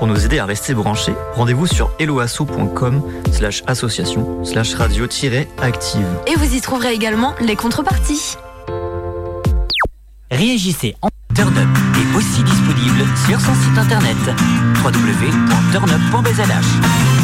[0.00, 3.02] Pour nous aider à rester branchés, rendez-vous sur helloasso.com
[3.32, 6.06] slash association slash radio-active.
[6.26, 8.38] Et vous y trouverez également les contreparties.
[10.30, 14.16] Réagissez en Turn Up est aussi disponible sur son site internet
[14.82, 17.19] www.turnup.bzh.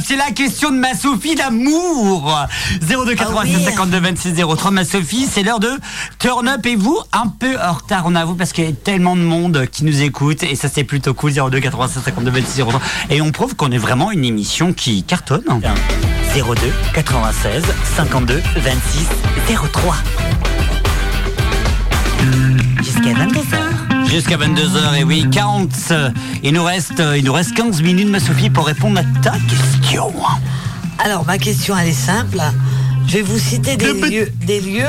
[0.00, 2.46] C'est la question de ma Sophie d'amour.
[2.80, 3.64] 02 86 oh oui.
[3.64, 4.70] 52 26 03.
[4.72, 5.70] Ma Sophie, c'est l'heure de
[6.18, 9.16] Turn Up et vous, un peu en retard, on avoue, parce qu'il y a tellement
[9.16, 11.32] de monde qui nous écoute et ça, c'est plutôt cool.
[11.32, 12.80] 02 86 52 26 03.
[13.10, 15.44] Et on prouve qu'on est vraiment une émission qui cartonne.
[16.34, 17.64] 02 96
[17.96, 19.06] 52 26
[19.72, 19.94] 03.
[22.82, 23.89] Jusqu'à 22h.
[24.10, 25.70] Jusqu'à 22h, et oui, 40.
[26.42, 30.12] Il nous reste, il nous reste 15 minutes, ma Sophie, pour répondre à ta question.
[30.98, 32.40] Alors, ma question, elle est simple.
[33.06, 34.84] Je vais vous citer des lieux, des lieux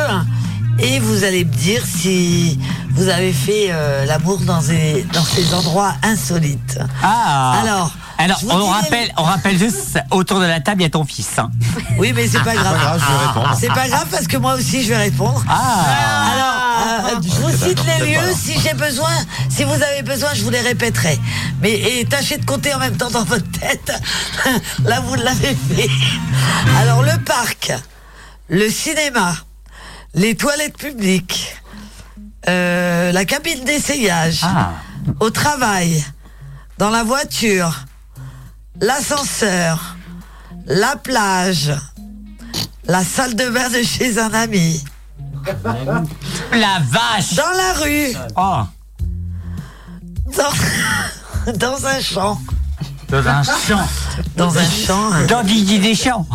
[0.79, 2.59] et vous allez me dire si
[2.91, 6.79] vous avez fait euh, l'amour dans, ces- dans ces endroits insolites.
[7.03, 10.87] Ah Alors, Alors, on les- rappelle, on rappelle juste, autour de la table, il y
[10.87, 11.29] a ton fils.
[11.37, 11.49] hein.
[11.97, 12.73] Oui, mais c'est pas grave.
[12.73, 13.57] Pas grave, je vais répondre.
[13.59, 15.43] C'est pas grave parce que moi aussi je vais répondre.
[15.47, 16.25] Ah.
[16.33, 16.60] Alors,
[16.99, 18.33] euh, je vous cite les lieux.
[18.35, 19.11] Si j'ai besoin,
[19.49, 21.19] si vous avez besoin, je vous les répéterai.
[21.61, 23.91] Mais et tâchez de compter en même temps dans votre tête.
[24.85, 25.89] Là, vous l'avez fait.
[26.77, 27.71] Alors, le parc,
[28.49, 29.35] le cinéma,
[30.13, 31.55] les toilettes publiques,
[32.49, 34.71] euh, la cabine d'essayage, Ah.
[35.19, 36.03] au travail,
[36.77, 37.85] dans la voiture,
[38.79, 39.95] l'ascenseur,
[40.65, 41.71] la plage,
[42.87, 44.83] la salle de bain de chez un ami.
[46.53, 48.13] La vache Dans la rue.
[48.35, 48.63] Oh.
[50.37, 52.39] Dans, dans un champ.
[53.09, 53.87] Dans un champ.
[54.37, 55.11] Dans un champ.
[55.13, 55.25] hein.
[55.27, 56.27] Dans Didier Deschamps.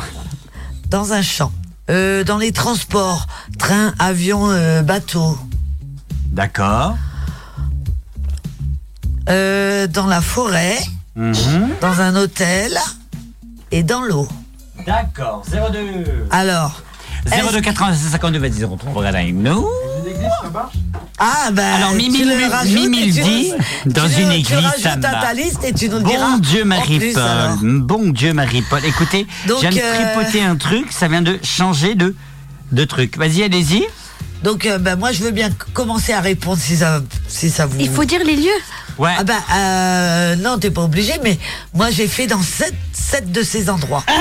[0.90, 1.52] Dans un champ.
[1.88, 3.26] Euh, dans les transports,
[3.58, 5.38] train, avion, euh, bateau.
[6.32, 6.96] D'accord.
[9.28, 10.78] Euh, dans la forêt,
[11.16, 11.70] Mhm.
[11.80, 12.78] dans un hôtel
[13.70, 14.28] et dans l'eau.
[14.86, 15.42] D'accord.
[15.50, 16.26] 02.
[16.30, 16.82] Alors.
[17.26, 18.92] 02 86 52 26 03.
[18.94, 19.66] Regarde avec nous.
[21.18, 21.62] Ah ben.
[21.74, 23.52] Alors, Mimi, tu le rajoutes Mimi et le tu dit,
[23.86, 24.46] le- dans tu une le- église,
[24.76, 26.30] Tu ça rajoutes à ta liste et tu nous le diras.
[26.32, 27.56] Bon Dieu en plus, Marie-Paul, alors.
[27.62, 28.84] bon Dieu Marie-Paul.
[28.84, 32.14] Écoutez, Donc, je viens de euh, tripoter un truc, ça vient de changer de,
[32.72, 33.16] de truc.
[33.16, 33.86] Vas-y, allez-y.
[34.42, 37.64] Donc, euh, ben, moi, je veux bien c- commencer à répondre si ça, si ça
[37.66, 37.76] vous.
[37.80, 38.50] Il faut dire les lieux.
[38.98, 39.14] Ouais.
[39.18, 41.38] Ah ben, euh, non, t'es pas obligé, mais
[41.74, 44.04] moi, j'ai fait dans sept, sept de ces endroits.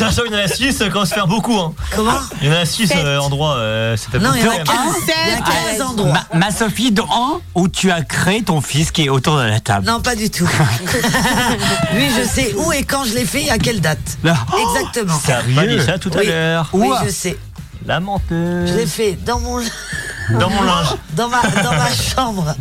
[0.00, 1.54] Sachant qu'il y en a 6 quand on se fait beaucoup.
[1.58, 1.74] Hein.
[1.94, 2.90] Comment Il y en a 6
[3.20, 3.54] endroits.
[3.56, 4.66] euh, Non, il y en a beaucoup.
[4.66, 4.94] 15.
[5.26, 6.12] Il y a 15 endroits.
[6.32, 9.42] Ma, ma Sophie, dans un où tu as créé ton fils qui est autour de
[9.44, 9.86] la table?
[9.86, 10.48] Non, pas du tout.
[11.94, 13.98] Lui, je sais où et quand je l'ai fait et à quelle date.
[14.24, 14.32] Non.
[14.76, 15.18] Exactement.
[15.18, 16.26] Ça a pas dit ça tout à Oui.
[16.26, 16.68] l'heure.
[16.72, 17.38] Oui, Où je sais.
[17.86, 18.70] La menteuse.
[18.70, 19.58] Je l'ai fait dans mon,
[20.38, 20.94] Dans mon linge.
[21.14, 22.54] dans ma, dans ma chambre.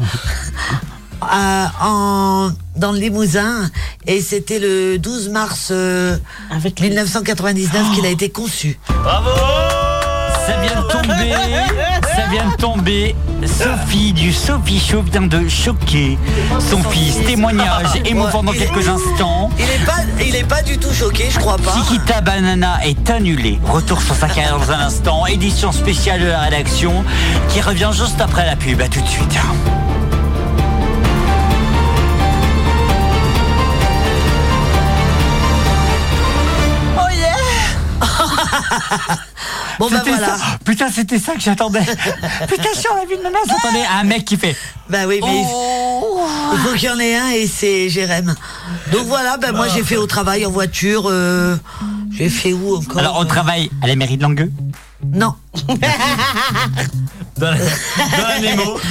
[1.21, 3.69] Euh, en, dans le Limousin
[4.07, 6.17] et c'était le 12 mars euh,
[6.81, 8.79] 1999 qu'il a été conçu.
[9.03, 9.29] Bravo
[10.45, 11.33] Ça vient de tomber,
[12.15, 13.15] ça vient de tomber.
[13.45, 16.17] Sophie du Sophie Show vient de choquer
[16.59, 17.17] son fils.
[17.25, 19.49] Témoignage émouvant dans quelques instants.
[19.59, 21.73] Il est pas, il est pas du tout choqué, je crois pas.
[21.73, 23.59] Chiquita Banana est annulé.
[23.65, 25.25] Retour sur sa carrière dans un instant.
[25.25, 27.03] Édition spéciale de la rédaction
[27.49, 28.81] qui revient juste après la pub.
[28.81, 29.37] À tout de suite.
[39.79, 40.37] Bon C'était voilà.
[40.37, 40.43] ça.
[40.65, 41.79] Putain, c'était ça que j'attendais.
[42.47, 44.55] Putain, sur la vie de nana, j'attendais un mec qui fait.
[44.89, 46.18] Bah oui, mais Oh.
[46.53, 48.35] Il faut qu'il y en ait un et c'est Jérém.
[48.91, 51.03] Donc voilà, bah moi j'ai fait au travail en voiture.
[51.09, 51.55] euh,
[52.17, 54.51] j'ai fait où encore Alors, on travaille à la mairie de Langueux
[55.13, 55.35] Non.
[57.37, 58.79] Dans la, dans la Nemo.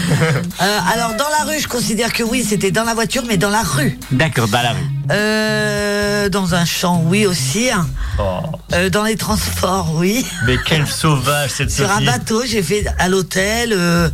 [0.60, 3.50] Euh, alors dans la rue, je considère que oui, c'était dans la voiture, mais dans
[3.50, 3.96] la rue.
[4.10, 4.86] D'accord, dans la rue.
[5.12, 7.70] Euh, dans un champ, oui aussi.
[7.70, 7.86] hein.
[8.18, 8.40] Oh,
[8.72, 10.26] Euh, dans les transports, oui.
[10.46, 12.06] mais quel sauvage cette Sur un Sophie.
[12.06, 14.08] bateau, j'ai fait à l'hôtel euh,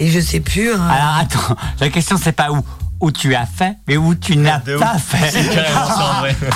[0.00, 0.72] et je sais plus.
[0.72, 0.88] hein.
[0.90, 2.60] Alors, attends, la question, c'est pas où,
[3.00, 5.02] où tu as fait, mais où tu n'as pas ouf.
[5.04, 5.30] fait.
[5.30, 6.36] C'est carrément ça en vrai.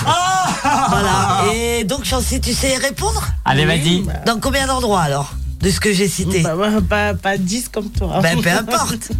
[0.89, 1.45] Voilà.
[1.55, 3.23] Et donc, Chancy, tu sais répondre?
[3.45, 4.03] Allez, vas-y.
[4.27, 6.43] Dans combien d'endroits alors De ce que j'ai cité?
[6.43, 8.21] Bah, bah, pas, pas 10 comme toi.
[8.23, 9.11] Ben, peu importe.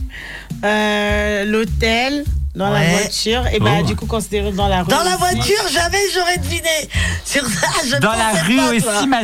[0.65, 2.25] Euh, L'hôtel,
[2.55, 2.87] dans Ouais.
[2.93, 3.85] la voiture, et bah Oh.
[3.85, 4.89] du coup considéré dans la rue.
[4.89, 6.63] Dans la voiture, jamais j'aurais deviné.
[7.23, 9.21] Sur ça, je Dans la rue pas, aussi, ma.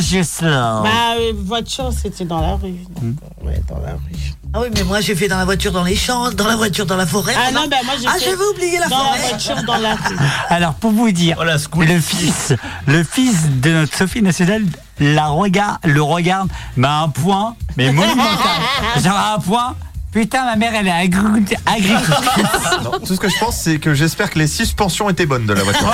[0.83, 2.73] Bah, euh, voiture, c'était dans la rue.
[3.01, 4.35] Donc, euh, ouais, dans la rue.
[4.53, 6.85] Ah oui, mais moi j'ai fait dans la voiture dans les champs, dans la voiture
[6.85, 7.35] dans la forêt.
[7.39, 9.19] Ah non, bah moi j'ai Ah, fait j'avais oublié la dans forêt.
[9.23, 9.95] la voiture, dans la.
[10.49, 12.53] Alors, pour vous dire, Oh, le fils,
[12.89, 14.65] le fils de notre Sophie nationale
[14.99, 18.27] la regarde, le regarde, mais à un point, mais monumental.
[19.05, 19.77] Genre à un point,
[20.13, 22.83] putain, ma mère, elle est agri- agricultrice.
[22.83, 25.53] Non, tout ce que je pense, c'est que j'espère que les suspensions étaient bonnes de
[25.55, 25.93] la voiture.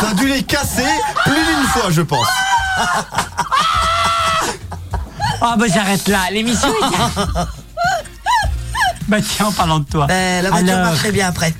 [0.00, 0.82] T'as dû les casser
[1.24, 2.26] plus d'une fois, je pense.
[5.42, 7.40] Ah bah j'arrête là, l'émission est...
[9.08, 10.06] Bah tiens, en parlant de toi.
[10.06, 11.54] Ben, la voiture Alors, marcherait bien après.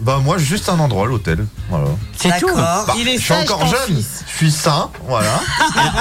[0.00, 1.46] Bah moi juste un endroit, l'hôtel.
[1.68, 1.86] Voilà.
[2.16, 2.54] C'est tout.
[2.54, 4.24] Bah, Il est je suis sage, encore jeune, fils.
[4.26, 5.40] je suis sain, voilà.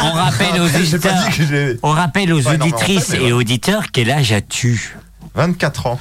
[0.04, 4.12] On rappelle aux auditeurs, dit que j'ai on rappelle aux auditrices fait, et auditeurs quel
[4.12, 4.96] âge as-tu?
[5.34, 6.00] 24 ans.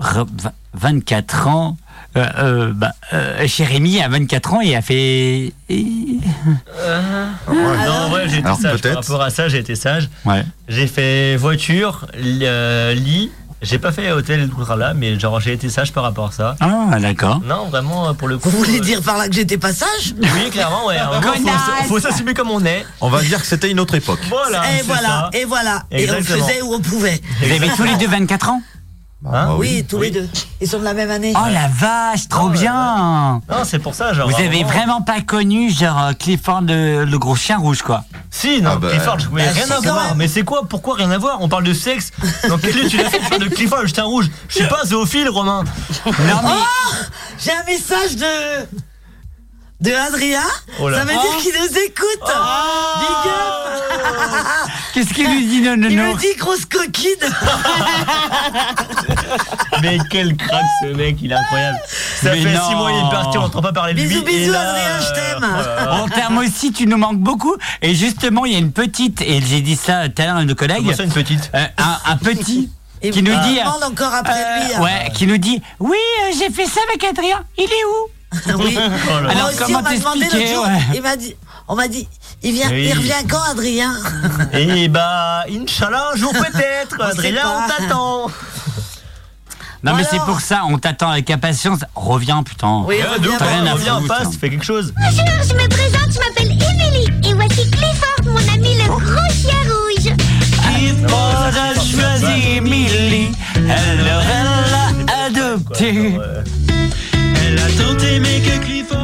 [0.00, 1.76] Re- v- 24 ans.
[2.16, 5.52] Euh, euh, bah, euh, Jérémy a 24 ans et a fait.
[5.68, 6.20] et-
[7.48, 8.80] Non, ouais, j'ai été Alors, sage.
[8.80, 10.08] Par rapport à ça, j'ai été sage.
[10.24, 10.44] Ouais.
[10.68, 13.30] J'ai fait voiture, li- euh, lit.
[13.62, 16.26] J'ai pas fait hôtel et tout le là, mais genre j'ai été sage par rapport
[16.28, 16.54] à ça.
[16.60, 17.40] Ah, d'accord.
[17.46, 18.50] Non, vraiment, euh, pour le coup.
[18.50, 20.14] Vous voulez euh, dire par là que j'étais pas sage?
[20.20, 20.98] Oui, clairement, ouais.
[20.98, 22.84] Vraiment, faut, faut s'assumer comme on est.
[23.00, 24.20] On va dire que c'était une autre époque.
[24.28, 24.62] Voilà.
[24.70, 25.30] Et c'est voilà, ça.
[25.32, 25.82] et voilà.
[25.90, 27.20] Et on faisait où on pouvait.
[27.40, 28.62] Vous avez tous les deux 24 ans?
[29.26, 30.28] Hein Ah Oui, tous les deux.
[30.60, 31.32] Ils sont de la même année.
[31.36, 34.28] Oh la vache, trop ouais, bien Non, c'est pour ça, genre.
[34.28, 38.04] Vous avez vraiment- vraiment pas connu genre euh, Clifford le, le gros chien rouge quoi
[38.30, 40.08] Si, non, Ah bah, Clifford, je voulais bah, rien à voir.
[40.08, 40.18] même.
[40.18, 42.10] Mais c'est quoi Pourquoi rien à voir On parle de sexe.
[42.48, 44.30] Donc, quel est tu l'as fait tu parles de Clifford, le chien rouge?
[44.48, 45.64] Je suis pas zoophile, Romain.
[46.06, 46.94] Non mais Oh
[47.38, 48.66] J'ai un message de.
[49.80, 50.40] De Adrien.
[50.80, 50.90] Oh.
[50.90, 52.22] Ça veut dire qu'il nous écoute.
[52.22, 54.70] Big up.
[54.94, 57.10] qu'est-ce qu'il lui dit non non Il non me dit grosse coquine.
[59.82, 61.78] Mais quel crack ce mec, il est incroyable.
[62.22, 62.68] Ça Mais fait non.
[62.68, 64.08] 6 mois, il est parti, on n'entend pas parler de lui.
[64.08, 65.46] Bisous, et bisous, là, Adrien, je t'aime.
[65.88, 66.02] oh.
[66.02, 67.54] En termes aussi, tu nous manques beaucoup.
[67.82, 70.44] Et justement, il y a une petite, et j'ai dit ça tout à l'heure à
[70.44, 72.70] nos collègues, Comment ça, une petite euh, un, un petit
[73.02, 74.74] qui nous dit, demande encore après euh, lui.
[74.74, 74.80] hein.
[74.82, 77.44] ouais, qui nous dit, oui, euh, j'ai fait ça avec Adrien.
[77.58, 78.08] Il est où?
[78.58, 78.78] Oui.
[79.06, 79.28] Oh.
[79.28, 80.64] Alors, aussi, comment on m'a demandé l'autre jour.
[80.64, 80.80] ouais.
[80.94, 81.34] Il m'a dit.
[81.68, 82.08] On m'a dit.
[82.42, 82.68] Il vient.
[82.70, 82.86] Oui.
[82.90, 83.94] Il revient quand, Adrien?
[84.52, 87.00] Et bah, Inch'Allah, un jour peut-être.
[87.00, 88.30] Adrien, on t'attend.
[89.82, 91.80] Non, mais c'est pour ça, on t'attend avec impatience.
[91.94, 92.82] Reviens, putain.
[92.86, 94.94] Oui, Ouais, reviens rien à reviens, passe, fais quelque chose.
[94.96, 97.06] Bonjour, je me présente, je m'appelle Emily.
[97.28, 100.16] Et voici Clifford, mon ami le gros chien rouge.
[100.62, 103.30] Clifford a choisi Emily.
[103.56, 106.18] Alors elle l'a adopté.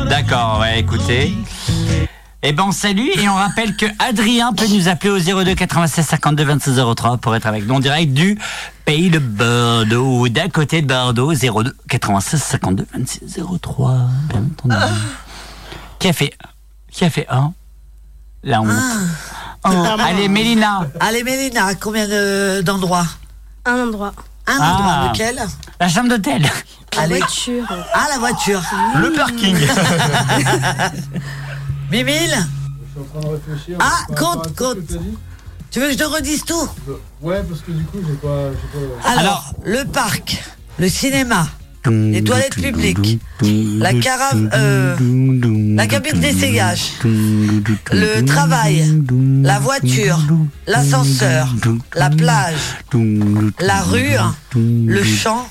[0.09, 1.35] D'accord, ouais, écoutez.
[2.43, 6.07] Eh ben on salue et on rappelle que Adrien peut nous appeler au 02 96
[6.07, 8.39] 52 26 03 pour être avec nous en direct du
[8.87, 13.95] pays de Bordeaux ou d'à côté de Bordeaux 02 96 52 26 03
[14.31, 14.75] bien entendu.
[15.99, 16.33] Qui a fait
[16.91, 17.53] qui a fait un?
[18.43, 18.71] La honte.
[19.67, 19.69] Oh,
[20.01, 23.07] allez Mélina, Allez, Mélina, combien de- d'endroits?
[23.67, 24.15] Un endroit.
[24.47, 24.73] Un Ah.
[24.75, 25.41] endroit, lequel
[25.81, 26.43] la chambre d'hôtel.
[26.97, 27.19] La Allez.
[27.19, 27.65] voiture.
[27.95, 28.63] Ah, la voiture.
[28.97, 29.57] Le parking.
[31.91, 33.79] Mimile Je suis en train de réfléchir.
[33.81, 34.87] Ah, par rapport compte, à tout ce compte.
[34.87, 35.19] que t'as dit.
[35.71, 36.69] Tu veux que je te redise tout
[37.23, 38.51] Ouais, parce que du coup, j'ai pas.
[38.51, 40.43] j'ai pas- Alors, le parc,
[40.79, 41.47] le cinéma,
[41.87, 44.97] les toilettes publiques, la carave, euh,
[45.77, 49.03] la cabine d'essayage, le travail,
[49.43, 50.19] la voiture,
[50.67, 51.55] l'ascenseur,
[51.95, 52.59] la plage,
[53.61, 54.17] la rue,
[54.55, 55.49] le champ,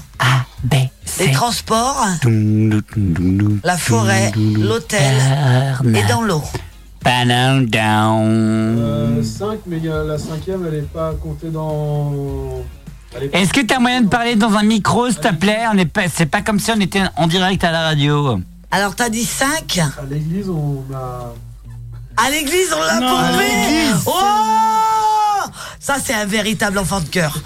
[1.20, 2.06] les transports,
[3.64, 5.16] la forêt, l'hôtel.
[5.96, 6.44] Et dans l'eau.
[7.06, 12.64] Euh, 5, mais la cinquième, elle est pas comptée dans.
[13.34, 15.86] Est-ce que tu as moyen de parler dans un micro, s'il te plaît On est
[15.86, 18.40] pas, c'est pas comme si on était en direct à la radio.
[18.72, 21.34] Alors, t'as dit 5 À l'église, on a.
[22.18, 24.04] À l'église, on l'a Non, à pompé l'église.
[24.06, 24.12] Oh
[25.80, 27.36] Ça, c'est un véritable enfant de cœur.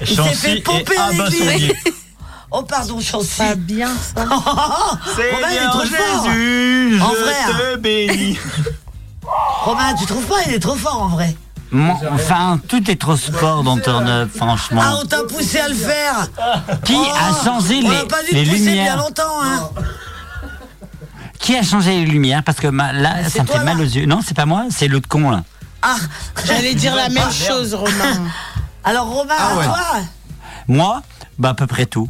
[0.00, 1.72] Il s'est fait pomper à l'église.
[2.54, 3.38] Oh, pardon, Chancy.
[3.38, 4.24] Pas bien ça.
[4.26, 4.98] Romain,
[5.50, 6.24] il est trop fort.
[6.26, 7.52] Jésus, En je vrai, hein.
[7.56, 8.38] te bénis.
[9.64, 11.34] Romain, tu trouves pas Il est trop fort en vrai.
[11.72, 14.82] Mon- enfin, tout est trop sport dans Turn Up, franchement.
[14.84, 16.28] Ah, on t'a poussé à le faire.
[16.84, 19.42] Qui Oh, a changé On les, n'a pas dû les te pousser bien lumières longtemps,
[19.42, 19.70] hein.
[21.38, 23.80] Qui a changé les lumières Parce que ma- là, c'est ça me toi, fait mal
[23.80, 24.06] aux yeux.
[24.06, 25.42] Non, c'est pas moi, c'est l'autre con là.
[25.82, 25.96] Ah,
[26.46, 28.30] J'allais dire la même chose, Romain.
[28.84, 29.64] alors Romain, Ah ouais.
[29.64, 29.78] à toi
[30.68, 31.02] Moi,
[31.38, 32.08] bah à peu près tout.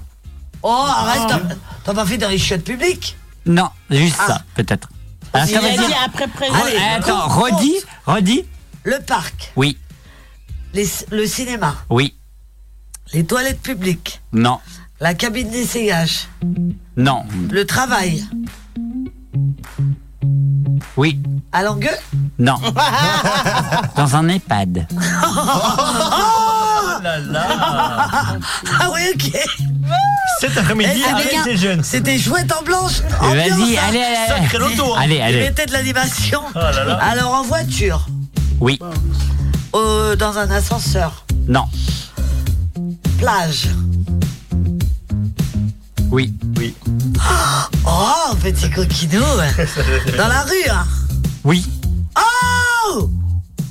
[0.63, 3.17] Oh, arrête, t'as- t'as pas fait dans les chiottes publiques
[3.47, 4.27] Non, juste Ah.
[4.27, 4.89] ça, peut-être.
[5.33, 6.53] Ah, Il ça veut a dire- après présent.
[6.67, 7.77] Allez, Ah, Attends, redis,
[8.07, 8.45] redis.
[8.85, 9.79] Le parc, Oui,
[10.75, 12.15] les- le cinéma, oui,
[13.13, 14.59] les toilettes publiques, non,
[15.01, 16.29] la cabine d'essayage,
[16.97, 18.25] non, le travail,
[20.97, 21.21] oui,
[21.53, 21.91] à Langueux
[22.39, 22.57] non.
[23.97, 24.89] Dans un EHPAD.
[26.95, 28.09] Oh là là.
[28.81, 29.33] Ah oui, ok.
[30.41, 31.83] Cet après-midi, Eh, avec un- des jeunes.
[31.83, 33.01] C'était chouette en blanche.
[33.21, 33.83] ambiance, Vas-y, hein.
[33.89, 34.77] allez, allez, Sacré allez.
[34.77, 34.99] loto, hein.
[35.01, 35.41] Allez, Il allez.
[35.41, 36.43] mettait de l'animation.
[36.55, 36.95] Oh là là.
[37.03, 38.07] Alors en voiture,
[38.63, 38.79] Oui,
[39.75, 41.65] euh, dans un ascenseur, non,
[43.19, 43.69] plage.
[46.13, 46.73] oui, Oui.
[47.85, 49.21] Oh, petit coquinou.
[50.17, 50.87] Dans la rue, hein.
[51.43, 51.67] oui,
[52.17, 53.11] Oh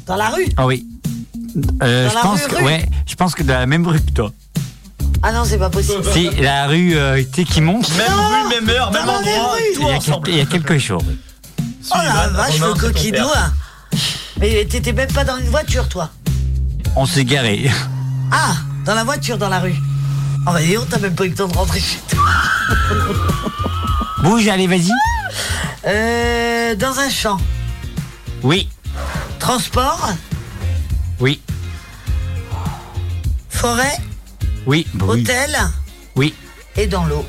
[0.06, 0.48] Dans la rue.
[0.58, 0.86] ah oui.
[1.82, 3.88] Euh, Dans je la pense rue, que, rue ouais, je pense que dans la même
[3.88, 4.32] rue que toi.
[5.24, 6.04] Ah non, c'est pas possible.
[6.12, 7.90] Si, la rue euh, tu sais, qui monte.
[7.96, 9.62] Même rue, même heure, même dans la même endroit, rue.
[9.76, 10.26] tout Il y, a ensemble.
[10.26, 11.02] quel- il y a quelque chose.
[11.94, 13.16] Oh la vache, Romain, le c'est ton coquinou.
[13.18, 13.28] père.
[13.38, 13.54] hein.
[14.42, 16.10] Mais t'étais même pas dans une voiture, toi.
[16.96, 17.70] On s'est garé.
[18.32, 18.56] Ah,
[18.86, 19.76] dans la voiture, dans la rue.
[20.48, 22.20] Oh bah dis donc, t'as même pas eu le temps de rentrer chez toi.
[24.24, 24.90] Bouge, allez, vas-y.
[25.86, 27.38] Euh, dans un champ.
[28.44, 28.68] Oui,
[29.38, 30.10] Transport,
[31.20, 31.40] oui,
[33.50, 33.98] forêt,
[34.66, 35.22] oui, bah oui.
[35.22, 35.56] hôtel
[36.16, 36.34] Oui,
[36.76, 37.26] et dans l'eau.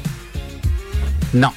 [1.35, 1.51] non.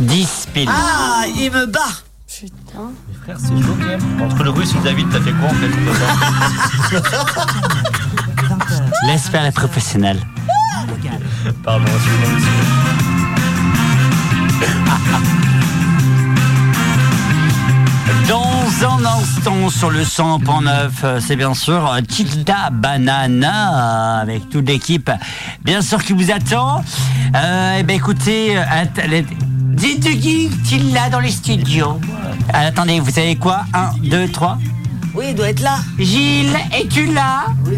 [0.00, 0.68] 10 piles.
[0.72, 1.80] Ah, il me bat.
[2.26, 2.92] Putain.
[3.30, 4.00] Frère, c'est chaud quand même.
[4.22, 5.70] Entre le russe et David, t'as fait quoi en fait
[9.06, 10.20] Laisse faire les professionnels.
[11.62, 11.84] Pardon.
[18.28, 25.10] Dans un instant sur le 100.9, euh, c'est bien sûr Chita Banana avec toute l'équipe,
[25.64, 26.84] bien sûr qui vous attend.
[27.34, 28.56] Euh, eh ben écoutez,
[29.74, 32.00] dites qui qu'il l'a dans les studios.
[32.54, 33.60] Euh, attendez, vous savez quoi?
[33.74, 34.58] 1, 2, 3.
[35.14, 35.76] Oui, il doit être là.
[35.98, 37.44] Gilles, es-tu là?
[37.66, 37.76] Oui.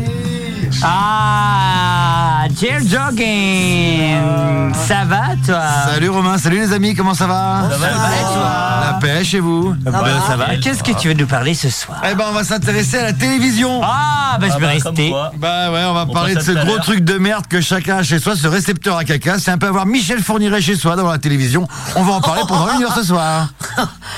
[0.82, 5.61] Ah, Dear Jogging, ça va toi?
[5.93, 7.65] Salut Romain, salut les amis, comment ça va?
[7.70, 8.51] Ça va, ça va, et toi?
[8.86, 9.93] La pêche et vous Ben,
[10.27, 10.57] ça va.
[10.57, 12.01] Qu'est-ce que tu veux nous parler ce soir?
[12.11, 15.12] Eh ben on va s'intéresser à la télévision Ah, bah je vais rester.
[15.36, 18.03] Bah ouais, on va On parler de ce gros truc de merde que chacun a
[18.03, 19.39] chez soi, ce récepteur à caca.
[19.39, 21.69] C'est un peu avoir Michel Fourniret chez soi devant la télévision.
[21.97, 23.49] On va en parler pendant une heure ce soir.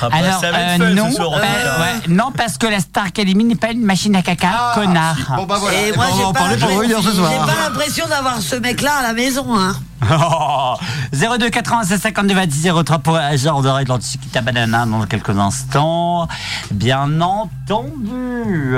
[0.00, 1.80] Alors, ça va être euh, fun, non, ce soir, en euh, tout cas.
[1.80, 5.16] ouais, non, parce que la Star Academy n'est pas une machine à caca, connard.
[5.36, 7.02] Bon bah voilà, Et ben, moi, on j'ai va en pas, parler pendant une heure
[7.02, 9.76] ce j'ai pas l'impression d'avoir ce mec-là à la maison, hein.
[10.10, 10.74] Oh,
[11.12, 16.28] 02 96 52 26 03 pour agir de banana dans quelques instants.
[16.70, 18.76] Bien entendu.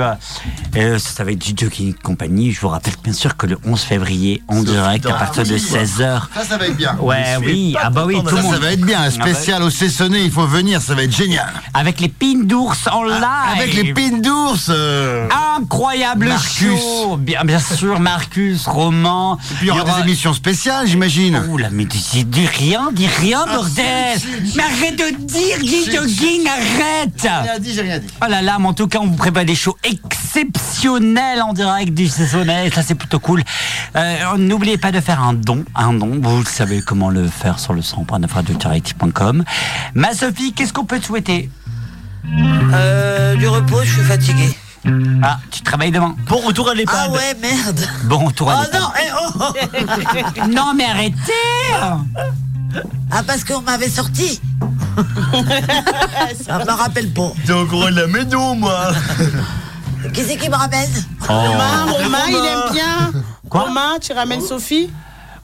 [0.75, 2.51] Et ça va être du Jogging Company.
[2.51, 6.21] Je vous rappelle bien sûr que le 11 février, en direct à partir de 16h.
[6.33, 6.95] Ça, ça va être bien.
[6.99, 8.53] Ouais, oui, ah bah oui, tout le Ça, monde.
[8.53, 9.01] ça va être bien.
[9.01, 11.51] Un Ah bah- spécial au Cessonnet, il faut venir, ça va être génial.
[11.73, 13.23] Avec les pins d'ours en live.
[13.55, 14.67] Avec les pins d'ours.
[14.69, 15.27] euh,
[15.57, 16.79] Incroyable Marcus.
[16.79, 17.17] show.
[17.17, 19.37] Bien, bien sûr, Marcus, Roman.
[19.51, 21.16] Et puis il y aura des émissions spéciales, j'imagine.
[21.49, 24.19] Oula, mais dis, dis rien, dis rien, bordel
[24.55, 25.57] Mais arrête de dire,
[25.91, 28.07] jogging, arrête J'ai rien dit, j'ai rien dit.
[28.23, 31.93] Oh là là, mais en tout cas, on vous prépare des shows exceptionnels en direct
[31.95, 33.43] du Saisonnet, ça c'est plutôt cool.
[33.95, 37.73] Euh, N'oubliez pas de faire un don, un don, vous savez comment le faire sur
[37.73, 39.43] le 100.9radio.com.
[39.95, 41.49] Ma Sophie, qu'est-ce qu'on peut te souhaiter?
[42.73, 44.55] Euh, du repos, je suis fatigué.
[45.23, 46.95] Ah, tu travailles demain Bon retour à l'EHPAD.
[46.97, 47.79] Ah ouais, merde.
[48.05, 48.81] Bon, tour à Oh l'EHPAD.
[48.81, 51.15] non, eh, oh Non, mais arrêtez
[53.11, 54.39] Ah, parce qu'on m'avait sorti.
[56.45, 57.31] Ça me rappelle pas.
[57.45, 58.91] T'es de la maison, moi.
[60.13, 60.89] Qui c'est qui me ramène?
[61.27, 63.11] Romain, Romain, il aime bien.
[63.49, 63.61] Quoi?
[63.63, 64.89] Romain, tu ramènes Sophie?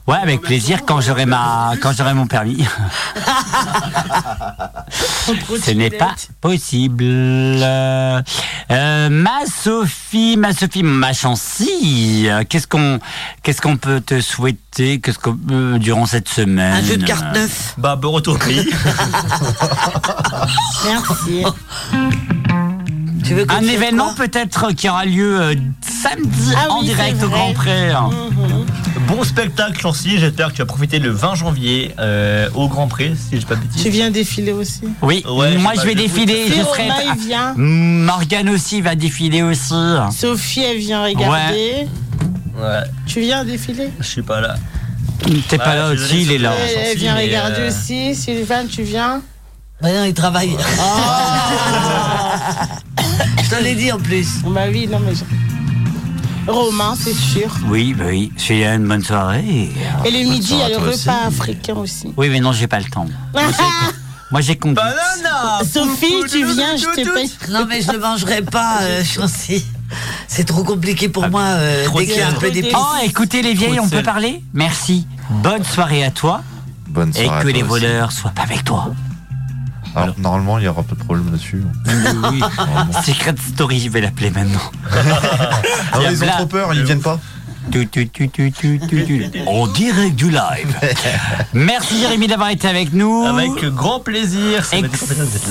[0.06, 2.62] Ouais, avec plaisir quand j'aurai ma, quand j'aurai mon permis.
[5.64, 7.02] Ce n'est pas possible.
[7.04, 8.20] Euh,
[8.70, 12.26] ma Sophie, ma Sophie, ma chancy.
[12.28, 12.98] euh, Qu'est-ce qu'on,
[13.42, 16.74] qu'est-ce qu'on peut te souhaiter, qu'est-ce que euh, durant cette semaine?
[16.74, 17.74] Un jeu de cartes neuf.
[17.78, 18.68] Bah, bon retour au pays.
[20.84, 21.44] Merci.
[23.24, 27.22] Tu veux que Un événement peut-être qui aura lieu euh, samedi Ah en oui, direct
[27.22, 27.28] au.
[27.30, 27.70] Grand Prix.
[29.06, 30.18] Bon spectacle, Chancy.
[30.18, 33.54] J'espère que tu vas profiter le 20 janvier euh, au Grand Prix, si j'ai pas
[33.56, 33.82] de bêtises.
[33.82, 34.80] Tu viens défiler aussi.
[35.02, 36.46] Oui, Ouais, moi je je vais je- défiler.
[36.48, 36.88] Je serai.
[37.26, 37.54] Vient.
[37.56, 39.74] Morgane aussi va défiler aussi.
[40.16, 41.86] Sophie, elle vient regarder.
[42.56, 44.54] Ouais, Tu viens défiler je suis pas là.
[45.48, 46.52] T'es pas Ouais, là je suis aussi, il est là.
[46.76, 48.14] Elle, vient regarder euh, aussi.
[48.14, 49.22] Sylvain, tu viens
[49.82, 50.50] Bah non, il travaille.
[53.42, 54.40] Je te l'ai dit en plus.
[54.46, 55.12] Bah oui, non mais...
[56.46, 57.54] Romain, c'est sûr.
[57.68, 58.32] Oui, bah oui.
[58.36, 59.70] Je suis une bonne soirée.
[60.04, 61.08] Et le midi, il y a le aussi.
[61.08, 62.12] repas africain aussi.
[62.16, 63.06] Oui, mais non, j'ai pas le temps.
[64.30, 64.74] Moi, j'ai compris.
[64.74, 67.30] Banana Sophie, tu viens, je te paye.
[67.50, 69.64] Non, mais je ne mangerai pas, euh, Chancy.
[70.26, 72.72] C'est trop compliqué pour moi euh, dès qu'il y a un peu d'épices.
[72.76, 74.42] Oh, écoutez les vieilles, on peut parler?
[74.52, 75.06] Merci.
[75.30, 76.42] Bonne soirée à toi.
[76.88, 77.28] Bonne Et soirée.
[77.28, 77.68] à que toi les aussi.
[77.68, 78.92] voleurs soient pas avec toi.
[79.96, 81.62] Alors, normalement, il y aura pas de problème là-dessus.
[82.30, 82.40] Oui.
[83.04, 84.70] Secret Story, je vais l'appeler maintenant.
[85.92, 87.20] Ah, Il ils ont trop peur, ils viennent pas.
[87.70, 89.30] Tu, tu, tu.
[89.46, 90.76] En direct du live.
[91.54, 93.24] Merci Jérémy d'avoir été avec nous.
[93.24, 94.64] Avec grand plaisir.
[94.64, 94.88] Ça là.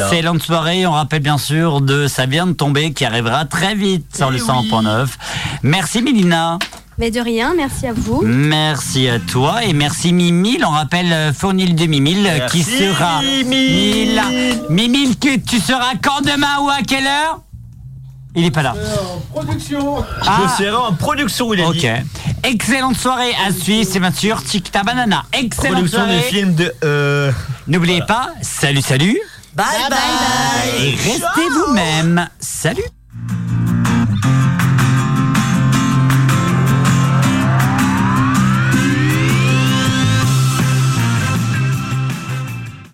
[0.10, 0.86] Excellente soirée.
[0.86, 4.38] On rappelle bien sûr de Ça vient de tomber qui arrivera très vite sur le
[4.38, 5.08] 100.9.
[5.64, 6.60] Merci Mélina.
[7.00, 8.22] Mais de rien, merci à vous.
[8.24, 10.64] Merci à toi et merci Mimile.
[10.66, 13.22] On rappelle euh, Fournil de Mimile qui sera.
[13.22, 14.22] Mimile.
[14.70, 17.42] Mimile, que tu seras quand demain ou à quelle heure?
[18.36, 18.74] Il est pas là.
[19.32, 20.42] Production Ah.
[20.58, 21.76] Je serai en production, il a Ok.
[21.78, 21.88] dit.
[22.44, 25.24] Excellente soirée à suivre, c'est bien sûr Tikta Banana.
[25.34, 26.18] Excellente Production soirée.
[26.18, 26.74] du film de.
[26.84, 27.32] euh,
[27.68, 29.20] N'oubliez pas, salut, salut.
[29.56, 30.84] Bye bye.
[30.88, 32.28] Et restez vous-même.
[32.40, 32.82] Salut.